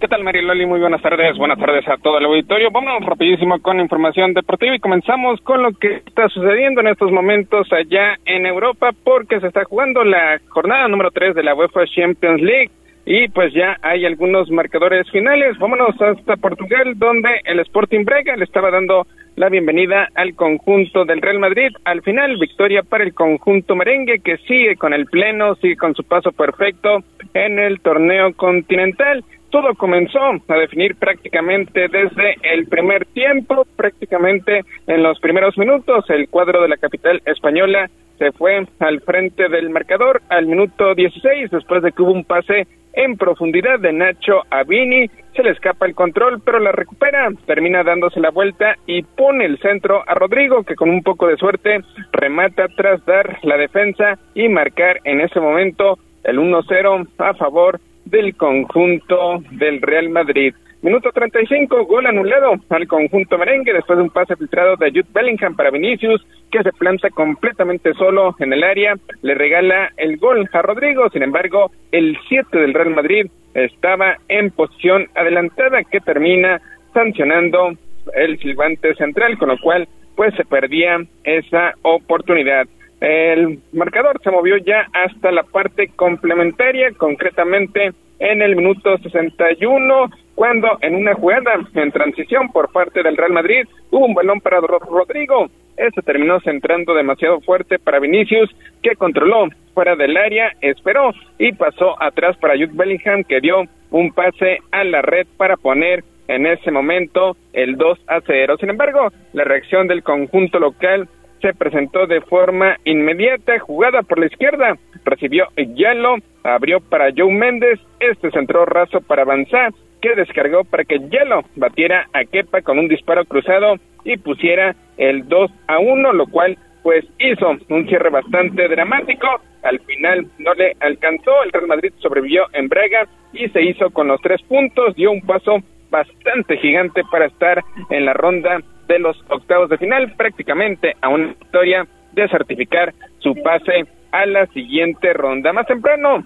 ¿Qué 0.00 0.08
tal, 0.08 0.24
Mariloli? 0.24 0.66
Muy 0.66 0.80
buenas 0.80 1.00
tardes. 1.02 1.36
Buenas 1.36 1.58
tardes 1.58 1.86
a 1.86 1.96
todo 1.98 2.18
el 2.18 2.24
auditorio. 2.24 2.70
Vamos 2.72 3.04
rapidísimo 3.04 3.60
con 3.60 3.78
información 3.78 4.32
deportiva 4.32 4.74
y 4.74 4.80
comenzamos 4.80 5.40
con 5.42 5.62
lo 5.62 5.70
que 5.72 6.02
está 6.06 6.28
sucediendo 6.28 6.80
en 6.80 6.88
estos 6.88 7.12
momentos 7.12 7.68
allá 7.72 8.16
en 8.24 8.46
Europa 8.46 8.90
porque 9.04 9.38
se 9.38 9.46
está 9.46 9.64
jugando 9.64 10.02
la 10.02 10.40
jornada 10.48 10.88
número 10.88 11.10
3 11.12 11.36
de 11.36 11.44
la 11.44 11.54
UEFA 11.54 11.84
Champions 11.94 12.40
League 12.40 12.70
y 13.04 13.28
pues 13.28 13.52
ya 13.52 13.76
hay 13.82 14.04
algunos 14.04 14.50
marcadores 14.50 15.10
finales. 15.10 15.58
Vámonos 15.58 16.00
hasta 16.00 16.36
Portugal 16.36 16.94
donde 16.96 17.40
el 17.44 17.60
Sporting 17.60 18.04
Braga 18.04 18.36
le 18.36 18.44
estaba 18.44 18.70
dando 18.70 19.06
la 19.36 19.48
bienvenida 19.48 20.08
al 20.14 20.34
conjunto 20.34 21.04
del 21.04 21.22
Real 21.22 21.38
Madrid. 21.38 21.70
Al 21.84 22.02
final, 22.02 22.36
victoria 22.38 22.82
para 22.82 23.04
el 23.04 23.14
conjunto 23.14 23.74
merengue 23.74 24.20
que 24.20 24.36
sigue 24.38 24.76
con 24.76 24.92
el 24.92 25.06
pleno, 25.06 25.54
sigue 25.56 25.76
con 25.76 25.94
su 25.94 26.04
paso 26.04 26.32
perfecto 26.32 26.98
en 27.34 27.58
el 27.58 27.80
torneo 27.80 28.32
continental 28.34 29.24
todo 29.52 29.74
comenzó 29.74 30.18
a 30.48 30.54
definir 30.54 30.96
prácticamente 30.96 31.86
desde 31.88 32.36
el 32.42 32.66
primer 32.68 33.04
tiempo, 33.04 33.66
prácticamente 33.76 34.62
en 34.86 35.02
los 35.02 35.20
primeros 35.20 35.58
minutos, 35.58 36.08
el 36.08 36.28
cuadro 36.30 36.62
de 36.62 36.68
la 36.68 36.78
capital 36.78 37.20
española 37.26 37.90
se 38.18 38.32
fue 38.32 38.66
al 38.78 39.00
frente 39.02 39.48
del 39.48 39.68
marcador 39.68 40.22
al 40.30 40.46
minuto 40.46 40.94
16, 40.94 41.50
después 41.50 41.82
de 41.82 41.92
que 41.92 42.02
hubo 42.02 42.12
un 42.12 42.24
pase 42.24 42.66
en 42.92 43.16
profundidad 43.16 43.80
de 43.80 43.92
Nacho 43.92 44.42
Avini, 44.50 45.08
se 45.34 45.42
le 45.42 45.50
escapa 45.50 45.86
el 45.86 45.94
control, 45.94 46.42
pero 46.44 46.58
la 46.58 46.72
recupera, 46.72 47.28
termina 47.46 47.82
dándose 47.82 48.20
la 48.20 48.30
vuelta 48.30 48.76
y 48.86 49.02
pone 49.02 49.46
el 49.46 49.58
centro 49.58 50.02
a 50.06 50.14
Rodrigo, 50.14 50.62
que 50.64 50.74
con 50.74 50.90
un 50.90 51.02
poco 51.02 51.26
de 51.26 51.36
suerte 51.36 51.80
remata 52.12 52.68
tras 52.76 53.04
dar 53.06 53.38
la 53.42 53.56
defensa 53.56 54.18
y 54.34 54.48
marcar 54.48 55.00
en 55.04 55.20
ese 55.20 55.40
momento 55.40 55.98
el 56.24 56.38
1-0 56.38 57.08
a 57.18 57.34
favor 57.34 57.80
del 58.04 58.36
conjunto 58.36 59.42
del 59.52 59.80
Real 59.80 60.10
Madrid. 60.10 60.54
Minuto 60.82 61.12
35, 61.12 61.86
gol 61.86 62.06
anulado 62.06 62.54
al 62.68 62.88
conjunto 62.88 63.38
merengue 63.38 63.72
después 63.72 63.96
de 63.96 64.02
un 64.02 64.10
pase 64.10 64.34
filtrado 64.34 64.74
de 64.74 64.90
Jude 64.90 65.06
Bellingham 65.14 65.54
para 65.54 65.70
Vinicius, 65.70 66.26
que 66.50 66.60
se 66.64 66.72
planta 66.72 67.08
completamente 67.10 67.94
solo 67.94 68.34
en 68.40 68.52
el 68.52 68.64
área, 68.64 68.96
le 69.22 69.34
regala 69.36 69.92
el 69.96 70.16
gol 70.16 70.50
a 70.52 70.60
Rodrigo, 70.60 71.08
sin 71.10 71.22
embargo, 71.22 71.70
el 71.92 72.18
7 72.28 72.58
del 72.58 72.74
Real 72.74 72.90
Madrid 72.90 73.26
estaba 73.54 74.16
en 74.26 74.50
posición 74.50 75.06
adelantada 75.14 75.84
que 75.84 76.00
termina 76.00 76.60
sancionando 76.92 77.74
el 78.16 78.40
silbante 78.40 78.96
central, 78.96 79.38
con 79.38 79.50
lo 79.50 79.58
cual 79.58 79.86
pues 80.16 80.34
se 80.34 80.44
perdía 80.44 80.98
esa 81.22 81.74
oportunidad. 81.82 82.66
El 83.00 83.60
marcador 83.72 84.20
se 84.22 84.32
movió 84.32 84.56
ya 84.56 84.88
hasta 84.92 85.30
la 85.30 85.44
parte 85.44 85.92
complementaria, 85.94 86.90
concretamente 86.96 87.92
en 88.22 88.40
el 88.40 88.54
minuto 88.54 88.96
61, 88.98 90.08
cuando 90.36 90.78
en 90.80 90.94
una 90.94 91.12
jugada 91.14 91.54
en 91.74 91.90
transición 91.90 92.52
por 92.52 92.70
parte 92.70 93.02
del 93.02 93.16
Real 93.16 93.32
Madrid 93.32 93.66
hubo 93.90 94.06
un 94.06 94.14
balón 94.14 94.40
para 94.40 94.60
Rodrigo. 94.60 95.48
Este 95.76 96.02
terminó 96.02 96.38
centrando 96.40 96.94
demasiado 96.94 97.40
fuerte 97.40 97.80
para 97.80 97.98
Vinicius, 97.98 98.48
que 98.80 98.94
controló 98.94 99.48
fuera 99.74 99.96
del 99.96 100.16
área, 100.16 100.52
esperó 100.60 101.10
y 101.36 101.50
pasó 101.52 102.00
atrás 102.00 102.36
para 102.36 102.54
Jude 102.54 102.70
Bellingham, 102.72 103.24
que 103.24 103.40
dio 103.40 103.64
un 103.90 104.12
pase 104.12 104.58
a 104.70 104.84
la 104.84 105.02
red 105.02 105.26
para 105.36 105.56
poner 105.56 106.04
en 106.28 106.46
ese 106.46 106.70
momento 106.70 107.36
el 107.52 107.76
2 107.76 107.98
a 108.06 108.20
0. 108.24 108.56
Sin 108.60 108.70
embargo, 108.70 109.08
la 109.32 109.42
reacción 109.42 109.88
del 109.88 110.04
conjunto 110.04 110.60
local 110.60 111.08
se 111.42 111.52
presentó 111.52 112.06
de 112.06 112.20
forma 112.22 112.76
inmediata, 112.84 113.58
jugada 113.58 114.02
por 114.02 114.18
la 114.18 114.26
izquierda, 114.26 114.78
recibió 115.04 115.48
Yalo, 115.56 116.16
abrió 116.44 116.80
para 116.80 117.10
Joe 117.14 117.32
Méndez, 117.32 117.80
este 118.00 118.30
centró 118.30 118.64
raso 118.64 119.00
para 119.00 119.22
avanzar, 119.22 119.72
que 120.00 120.14
descargó 120.14 120.64
para 120.64 120.84
que 120.84 121.00
Yalo 121.10 121.42
batiera 121.56 122.06
a 122.12 122.24
Kepa 122.24 122.62
con 122.62 122.78
un 122.78 122.88
disparo 122.88 123.24
cruzado 123.24 123.74
y 124.04 124.16
pusiera 124.16 124.74
el 124.96 125.28
2 125.28 125.50
a 125.66 125.78
1, 125.80 126.12
lo 126.12 126.26
cual 126.28 126.56
pues 126.82 127.04
hizo 127.18 127.56
un 127.68 127.86
cierre 127.86 128.10
bastante 128.10 128.68
dramático, 128.68 129.28
al 129.62 129.78
final 129.80 130.26
no 130.38 130.54
le 130.54 130.72
alcanzó, 130.80 131.42
el 131.44 131.52
Real 131.52 131.68
Madrid 131.68 131.92
sobrevivió 131.98 132.44
en 132.52 132.68
Braga 132.68 133.06
y 133.32 133.48
se 133.48 133.62
hizo 133.62 133.90
con 133.90 134.08
los 134.08 134.20
tres 134.20 134.42
puntos, 134.42 134.94
dio 134.96 135.12
un 135.12 135.22
paso 135.22 135.58
bastante 135.90 136.56
gigante 136.56 137.02
para 137.10 137.26
estar 137.26 137.62
en 137.90 138.04
la 138.04 138.14
ronda 138.14 138.60
de 138.88 138.98
los 138.98 139.16
octavos 139.28 139.70
de 139.70 139.78
final, 139.78 140.12
prácticamente 140.16 140.96
a 141.00 141.08
una 141.08 141.28
victoria 141.28 141.86
de 142.12 142.28
certificar 142.28 142.92
su 143.18 143.34
pase 143.42 143.86
a 144.10 144.26
la 144.26 144.46
siguiente 144.46 145.12
ronda. 145.12 145.52
Más 145.52 145.66
temprano, 145.66 146.24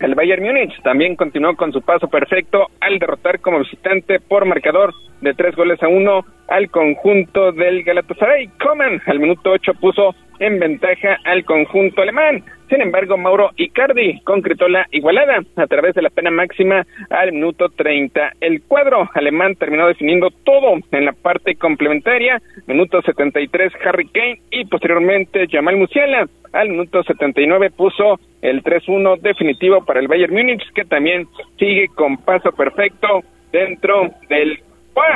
el 0.00 0.14
Bayern 0.14 0.42
Múnich 0.42 0.82
también 0.82 1.16
continuó 1.16 1.54
con 1.56 1.72
su 1.72 1.80
paso 1.80 2.08
perfecto 2.08 2.66
al 2.80 2.98
derrotar 2.98 3.40
como 3.40 3.60
visitante 3.60 4.20
por 4.20 4.44
marcador 4.44 4.92
de 5.20 5.34
tres 5.34 5.54
goles 5.54 5.82
a 5.82 5.88
uno 5.88 6.24
al 6.48 6.70
conjunto 6.70 7.52
del 7.52 7.82
Galatasaray. 7.84 8.48
Coman 8.62 9.00
al 9.06 9.20
minuto 9.20 9.50
8 9.52 9.74
puso 9.74 10.14
en 10.38 10.58
ventaja 10.58 11.18
al 11.24 11.44
conjunto 11.44 12.02
alemán. 12.02 12.42
Sin 12.68 12.80
embargo, 12.80 13.16
Mauro 13.16 13.50
Icardi 13.56 14.20
concretó 14.24 14.68
la 14.68 14.86
igualada 14.90 15.40
a 15.56 15.66
través 15.66 15.94
de 15.94 16.02
la 16.02 16.10
pena 16.10 16.30
máxima 16.30 16.84
al 17.10 17.32
minuto 17.32 17.68
30. 17.68 18.32
El 18.40 18.62
cuadro 18.62 19.08
alemán 19.14 19.54
terminó 19.54 19.86
definiendo 19.86 20.30
todo 20.44 20.78
en 20.90 21.04
la 21.04 21.12
parte 21.12 21.54
complementaria. 21.56 22.40
Minuto 22.66 23.02
73, 23.02 23.72
Harry 23.84 24.08
Kane 24.08 24.40
y 24.50 24.64
posteriormente 24.64 25.46
Jamal 25.50 25.76
Musiala. 25.76 26.26
Al 26.52 26.70
minuto 26.70 27.02
79 27.02 27.70
puso 27.70 28.18
el 28.40 28.62
3-1 28.62 29.20
definitivo 29.20 29.84
para 29.84 30.00
el 30.00 30.08
Bayern 30.08 30.34
Múnich, 30.34 30.62
que 30.74 30.84
también 30.84 31.26
sigue 31.58 31.88
con 31.94 32.16
paso 32.16 32.50
perfecto 32.52 33.22
dentro 33.52 34.10
del 34.28 34.58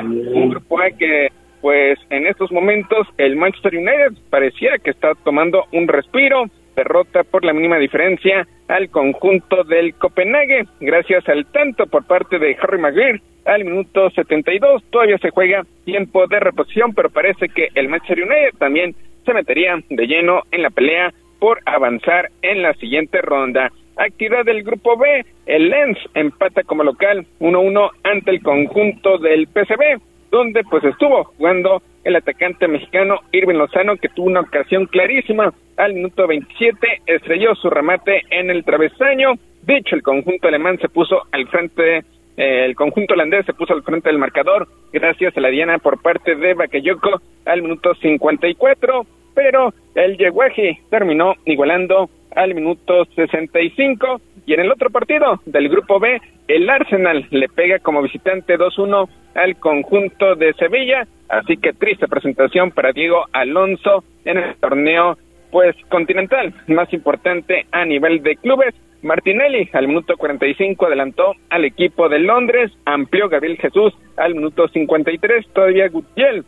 un 0.02 0.50
grupo 0.50 0.80
A 0.80 0.90
que 0.90 1.28
pues 1.60 1.98
en 2.10 2.26
estos 2.26 2.52
momentos 2.52 3.06
el 3.16 3.36
Manchester 3.36 3.76
United 3.76 4.12
pareciera 4.30 4.78
que 4.78 4.90
está 4.90 5.14
tomando 5.24 5.64
un 5.72 5.88
respiro, 5.88 6.44
derrota 6.76 7.24
por 7.24 7.44
la 7.44 7.52
mínima 7.52 7.78
diferencia 7.78 8.46
al 8.68 8.88
conjunto 8.90 9.64
del 9.64 9.94
Copenhague, 9.94 10.66
gracias 10.80 11.28
al 11.28 11.46
tanto 11.46 11.86
por 11.86 12.06
parte 12.06 12.38
de 12.38 12.56
Harry 12.60 12.78
Maguire 12.78 13.20
al 13.44 13.64
minuto 13.64 14.10
72, 14.10 14.84
todavía 14.90 15.18
se 15.18 15.30
juega 15.30 15.64
tiempo 15.84 16.26
de 16.26 16.38
reposición, 16.38 16.92
pero 16.92 17.08
parece 17.08 17.48
que 17.48 17.68
el 17.74 17.88
Manchester 17.88 18.22
United 18.22 18.58
también 18.58 18.94
se 19.24 19.32
metería 19.32 19.78
de 19.88 20.06
lleno 20.06 20.42
en 20.52 20.62
la 20.62 20.70
pelea 20.70 21.12
por 21.38 21.60
avanzar 21.64 22.30
en 22.42 22.62
la 22.62 22.74
siguiente 22.74 23.22
ronda. 23.22 23.72
Actividad 23.98 24.44
del 24.44 24.62
grupo 24.62 24.96
B, 24.96 25.26
el 25.46 25.68
Lens 25.70 25.98
empata 26.14 26.62
como 26.62 26.84
local 26.84 27.26
1-1 27.40 27.90
ante 28.04 28.30
el 28.30 28.42
conjunto 28.42 29.18
del 29.18 29.48
PCB 29.48 30.00
donde 30.30 30.62
pues 30.64 30.84
estuvo 30.84 31.24
jugando 31.24 31.82
el 32.04 32.16
atacante 32.16 32.68
mexicano 32.68 33.20
Irving 33.32 33.56
Lozano, 33.56 33.96
que 33.96 34.08
tuvo 34.08 34.26
una 34.26 34.40
ocasión 34.40 34.86
clarísima 34.86 35.52
al 35.76 35.94
minuto 35.94 36.26
27, 36.26 37.02
estrelló 37.06 37.54
su 37.54 37.70
remate 37.70 38.22
en 38.30 38.50
el 38.50 38.64
travesaño. 38.64 39.34
De 39.62 39.76
hecho, 39.76 39.94
el 39.94 40.02
conjunto 40.02 40.48
alemán 40.48 40.78
se 40.78 40.88
puso 40.88 41.22
al 41.32 41.46
frente, 41.48 41.98
eh, 42.36 42.64
el 42.64 42.74
conjunto 42.74 43.14
holandés 43.14 43.46
se 43.46 43.52
puso 43.52 43.74
al 43.74 43.82
frente 43.82 44.08
del 44.08 44.18
marcador, 44.18 44.68
gracias 44.92 45.36
a 45.36 45.40
la 45.40 45.48
diana 45.48 45.78
por 45.78 46.00
parte 46.00 46.34
de 46.34 46.54
Bakayoko 46.54 47.20
al 47.44 47.62
minuto 47.62 47.94
54, 47.94 49.06
pero 49.34 49.72
el 49.94 50.16
Yeguaji 50.16 50.78
terminó 50.90 51.34
igualando 51.44 52.08
al 52.34 52.54
minuto 52.54 53.04
65 53.14 54.20
y 54.46 54.54
en 54.54 54.60
el 54.60 54.72
otro 54.72 54.90
partido 54.90 55.40
del 55.44 55.68
grupo 55.68 56.00
B, 56.00 56.20
el 56.48 56.70
Arsenal 56.70 57.26
le 57.30 57.48
pega 57.48 57.78
como 57.78 58.02
visitante 58.02 58.58
2-1 58.58 59.08
al 59.34 59.56
conjunto 59.56 60.34
de 60.34 60.54
Sevilla, 60.54 61.06
así 61.28 61.56
que 61.56 61.72
triste 61.72 62.08
presentación 62.08 62.70
para 62.70 62.92
Diego 62.92 63.26
Alonso 63.32 64.04
en 64.24 64.38
el 64.38 64.54
torneo 64.56 65.18
pues 65.50 65.76
continental 65.88 66.52
más 66.66 66.92
importante 66.92 67.66
a 67.72 67.84
nivel 67.84 68.22
de 68.22 68.36
clubes. 68.36 68.74
Martinelli 69.02 69.68
al 69.72 69.86
minuto 69.86 70.16
45 70.16 70.86
adelantó 70.86 71.34
al 71.50 71.64
equipo 71.64 72.08
de 72.08 72.18
Londres, 72.18 72.72
amplió 72.84 73.28
Gabriel 73.28 73.58
Jesús 73.58 73.94
al 74.16 74.34
minuto 74.34 74.68
53, 74.68 75.46
todavía 75.52 75.88
Gutiérrez 75.88 76.44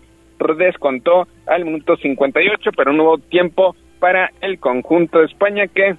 descontó 0.56 1.28
al 1.46 1.64
minuto 1.64 1.96
58, 1.96 2.70
pero 2.76 2.92
no 2.92 3.04
hubo 3.04 3.18
tiempo 3.18 3.76
para 4.00 4.30
el 4.40 4.58
conjunto 4.58 5.20
de 5.20 5.26
España 5.26 5.68
que 5.68 5.94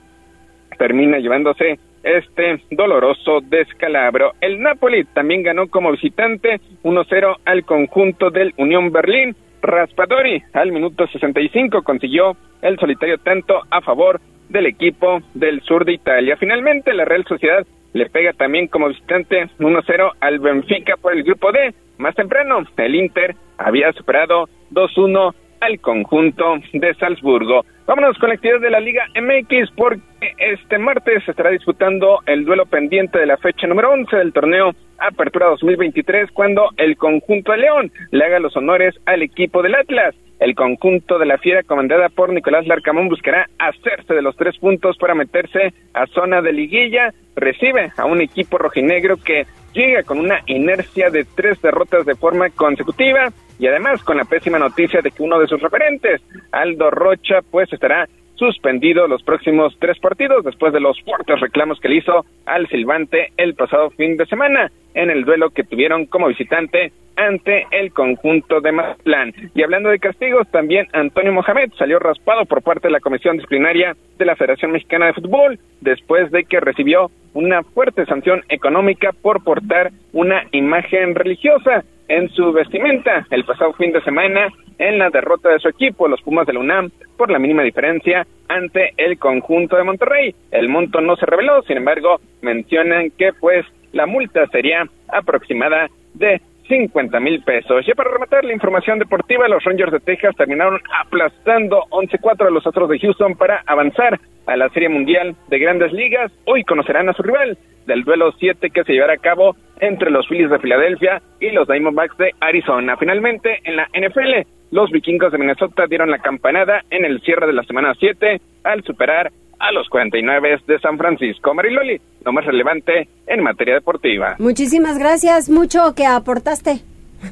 termina 0.77 1.19
llevándose 1.19 1.79
este 2.03 2.61
doloroso 2.71 3.39
descalabro. 3.41 4.33
El 4.41 4.59
Napoli 4.59 5.05
también 5.05 5.43
ganó 5.43 5.67
como 5.67 5.91
visitante 5.91 6.59
1-0 6.83 7.37
al 7.45 7.63
conjunto 7.63 8.29
del 8.31 8.53
Unión 8.57 8.91
Berlín. 8.91 9.35
Raspadori 9.61 10.41
al 10.53 10.71
minuto 10.71 11.05
65 11.07 11.83
consiguió 11.83 12.35
el 12.63 12.79
solitario 12.79 13.19
tanto 13.19 13.61
a 13.69 13.81
favor 13.81 14.19
del 14.49 14.65
equipo 14.65 15.21
del 15.35 15.61
sur 15.61 15.85
de 15.85 15.93
Italia. 15.93 16.35
Finalmente 16.37 16.93
la 16.93 17.05
Real 17.05 17.25
Sociedad 17.25 17.65
le 17.93 18.09
pega 18.09 18.33
también 18.33 18.67
como 18.67 18.87
visitante 18.87 19.49
1-0 19.59 20.11
al 20.19 20.39
Benfica 20.39 20.95
por 20.97 21.13
el 21.13 21.23
grupo 21.23 21.51
D. 21.51 21.73
Más 21.97 22.15
temprano, 22.15 22.63
el 22.77 22.95
Inter 22.95 23.35
había 23.57 23.91
superado 23.93 24.49
2-1 24.71 25.33
al 25.61 25.79
conjunto 25.79 26.55
de 26.73 26.93
Salzburgo. 26.95 27.63
Vámonos 27.87 28.17
con 28.17 28.29
la 28.29 28.35
actividad 28.35 28.59
de 28.59 28.69
la 28.69 28.79
Liga 28.79 29.05
MX 29.15 29.71
porque 29.75 30.01
este 30.37 30.77
martes 30.77 31.23
se 31.23 31.31
estará 31.31 31.49
disputando 31.49 32.19
el 32.25 32.45
duelo 32.45 32.65
pendiente 32.65 33.19
de 33.19 33.25
la 33.25 33.37
fecha 33.37 33.67
número 33.67 33.91
11 33.91 34.15
del 34.17 34.33
torneo 34.33 34.71
Apertura 34.97 35.47
2023 35.47 36.31
cuando 36.31 36.69
el 36.77 36.97
conjunto 36.97 37.51
de 37.51 37.59
León 37.59 37.91
le 38.11 38.25
haga 38.25 38.39
los 38.39 38.55
honores 38.55 38.95
al 39.05 39.23
equipo 39.23 39.61
del 39.61 39.75
Atlas. 39.75 40.15
El 40.39 40.55
conjunto 40.55 41.19
de 41.19 41.27
la 41.27 41.37
Fiera 41.37 41.63
comandada 41.63 42.09
por 42.09 42.33
Nicolás 42.33 42.65
Larcamón 42.65 43.09
buscará 43.09 43.47
hacerse 43.59 44.13
de 44.13 44.23
los 44.23 44.35
tres 44.35 44.57
puntos 44.57 44.97
para 44.97 45.13
meterse 45.13 45.73
a 45.93 46.07
zona 46.07 46.41
de 46.41 46.53
liguilla. 46.53 47.13
Recibe 47.35 47.91
a 47.97 48.05
un 48.05 48.21
equipo 48.21 48.57
rojinegro 48.57 49.17
que 49.17 49.45
llega 49.73 50.03
con 50.03 50.19
una 50.19 50.41
inercia 50.47 51.09
de 51.09 51.25
tres 51.35 51.61
derrotas 51.61 52.05
de 52.05 52.15
forma 52.15 52.49
consecutiva 52.49 53.31
y 53.61 53.67
además 53.67 54.03
con 54.03 54.17
la 54.17 54.25
pésima 54.25 54.57
noticia 54.57 55.01
de 55.01 55.11
que 55.11 55.21
uno 55.21 55.39
de 55.39 55.47
sus 55.47 55.61
referentes, 55.61 56.19
Aldo 56.51 56.89
Rocha, 56.89 57.41
pues 57.51 57.71
estará 57.71 58.09
suspendido 58.33 59.07
los 59.07 59.21
próximos 59.21 59.77
tres 59.79 59.99
partidos 59.99 60.43
después 60.43 60.73
de 60.73 60.79
los 60.79 60.99
fuertes 61.03 61.39
reclamos 61.39 61.79
que 61.79 61.89
le 61.89 61.97
hizo 61.97 62.25
al 62.47 62.67
Silvante 62.69 63.31
el 63.37 63.53
pasado 63.53 63.91
fin 63.91 64.17
de 64.17 64.25
semana 64.25 64.71
en 64.95 65.11
el 65.11 65.25
duelo 65.25 65.51
que 65.51 65.63
tuvieron 65.63 66.07
como 66.07 66.27
visitante 66.27 66.91
ante 67.15 67.67
el 67.69 67.93
conjunto 67.93 68.61
de 68.61 68.71
Mazatlán. 68.71 69.33
Y 69.53 69.61
hablando 69.61 69.89
de 69.89 69.99
castigos, 69.99 70.49
también 70.49 70.87
Antonio 70.93 71.31
Mohamed 71.31 71.71
salió 71.77 71.99
raspado 71.99 72.45
por 72.45 72.63
parte 72.63 72.87
de 72.87 72.93
la 72.93 72.99
Comisión 72.99 73.37
Disciplinaria 73.37 73.95
de 74.17 74.25
la 74.25 74.35
Federación 74.35 74.71
Mexicana 74.71 75.05
de 75.05 75.13
Fútbol 75.13 75.59
después 75.81 76.31
de 76.31 76.45
que 76.45 76.59
recibió 76.59 77.11
una 77.35 77.61
fuerte 77.61 78.07
sanción 78.07 78.41
económica 78.49 79.11
por 79.21 79.43
portar 79.43 79.91
una 80.13 80.47
imagen 80.51 81.13
religiosa 81.13 81.83
en 82.11 82.27
su 82.29 82.51
vestimenta 82.51 83.25
el 83.29 83.45
pasado 83.45 83.71
fin 83.73 83.93
de 83.93 84.01
semana 84.01 84.49
en 84.77 84.97
la 84.97 85.09
derrota 85.09 85.49
de 85.49 85.59
su 85.59 85.69
equipo, 85.69 86.09
los 86.09 86.21
Pumas 86.21 86.45
de 86.45 86.51
la 86.53 86.59
UNAM, 86.59 86.89
por 87.15 87.31
la 87.31 87.39
mínima 87.39 87.63
diferencia 87.63 88.27
ante 88.49 88.91
el 88.97 89.17
conjunto 89.17 89.77
de 89.77 89.83
Monterrey. 89.83 90.35
El 90.51 90.67
monto 90.67 90.99
no 90.99 91.15
se 91.15 91.25
reveló, 91.25 91.61
sin 91.63 91.77
embargo, 91.77 92.19
mencionan 92.41 93.11
que 93.17 93.31
pues 93.39 93.65
la 93.93 94.07
multa 94.07 94.45
sería 94.47 94.83
aproximada 95.07 95.87
de 96.13 96.41
50 96.71 97.19
mil 97.19 97.43
pesos. 97.43 97.85
Ya 97.85 97.93
para 97.95 98.11
rematar 98.11 98.45
la 98.45 98.53
información 98.53 98.97
deportiva, 98.97 99.45
los 99.49 99.61
Rangers 99.61 99.91
de 99.91 99.99
Texas 99.99 100.33
terminaron 100.37 100.79
aplastando 101.01 101.83
11-4 101.89 102.47
a 102.47 102.49
los 102.49 102.65
Astros 102.65 102.87
de 102.87 102.97
Houston 102.97 103.35
para 103.35 103.61
avanzar 103.67 104.17
a 104.45 104.55
la 104.55 104.69
Serie 104.69 104.87
Mundial 104.87 105.35
de 105.49 105.59
Grandes 105.59 105.91
Ligas. 105.91 106.31
Hoy 106.45 106.63
conocerán 106.63 107.09
a 107.09 107.13
su 107.13 107.23
rival 107.23 107.57
del 107.87 108.05
duelo 108.05 108.31
7 108.39 108.69
que 108.69 108.85
se 108.85 108.93
llevará 108.93 109.15
a 109.15 109.17
cabo 109.17 109.57
entre 109.81 110.11
los 110.11 110.25
Phillies 110.29 110.49
de 110.49 110.59
Filadelfia 110.59 111.21
y 111.41 111.51
los 111.51 111.67
Diamondbacks 111.67 112.17
de 112.17 112.31
Arizona. 112.39 112.95
Finalmente, 112.95 113.59
en 113.65 113.75
la 113.75 113.89
NFL, 113.93 114.47
los 114.71 114.89
vikingos 114.91 115.33
de 115.33 115.39
Minnesota 115.39 115.87
dieron 115.89 116.09
la 116.09 116.19
campanada 116.19 116.83
en 116.89 117.03
el 117.03 117.19
cierre 117.19 117.47
de 117.47 117.53
la 117.53 117.63
semana 117.63 117.93
7 117.99 118.39
al 118.63 118.81
superar 118.83 119.29
a 119.61 119.71
los 119.71 119.87
49 119.89 120.61
de 120.67 120.79
San 120.79 120.97
Francisco. 120.97 121.53
Mariloli, 121.53 122.01
lo 122.25 122.33
más 122.33 122.45
relevante 122.45 123.07
en 123.27 123.43
materia 123.43 123.75
deportiva. 123.75 124.35
Muchísimas 124.39 124.97
gracias, 124.97 125.49
mucho 125.49 125.93
que 125.95 126.05
aportaste. 126.05 126.81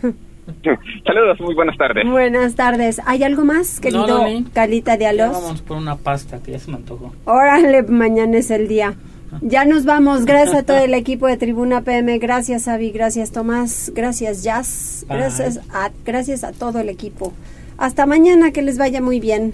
Saludos, 1.05 1.39
muy 1.41 1.53
buenas 1.53 1.77
tardes. 1.77 2.07
Buenas 2.07 2.55
tardes. 2.55 3.01
¿Hay 3.05 3.23
algo 3.23 3.45
más, 3.45 3.79
querido 3.79 4.23
Calita 4.53 4.97
de 4.97 5.07
Alos? 5.07 5.31
Vamos 5.31 5.61
por 5.61 5.77
una 5.77 5.95
pasta 5.95 6.41
que 6.41 6.53
ya 6.53 6.59
se 6.59 6.71
me 6.71 6.77
antojó. 6.77 7.13
Órale, 7.25 7.83
mañana 7.83 8.37
es 8.37 8.49
el 8.51 8.67
día. 8.67 8.95
Ya 9.41 9.65
nos 9.65 9.85
vamos. 9.85 10.25
Gracias 10.25 10.55
a 10.55 10.65
todo 10.65 10.77
el 10.77 10.93
equipo 10.95 11.27
de 11.27 11.37
Tribuna 11.37 11.81
PM. 11.81 12.17
Gracias, 12.17 12.67
Avi. 12.67 12.91
Gracias, 12.91 13.31
Tomás. 13.31 13.91
Gracias, 13.93 14.43
Jazz. 14.43 15.05
Gracias 15.07 15.59
a, 15.71 15.91
gracias 16.03 16.43
a 16.43 16.51
todo 16.51 16.79
el 16.79 16.89
equipo. 16.89 17.33
Hasta 17.77 18.07
mañana. 18.07 18.51
Que 18.51 18.63
les 18.63 18.79
vaya 18.79 19.01
muy 19.01 19.19
bien. 19.19 19.53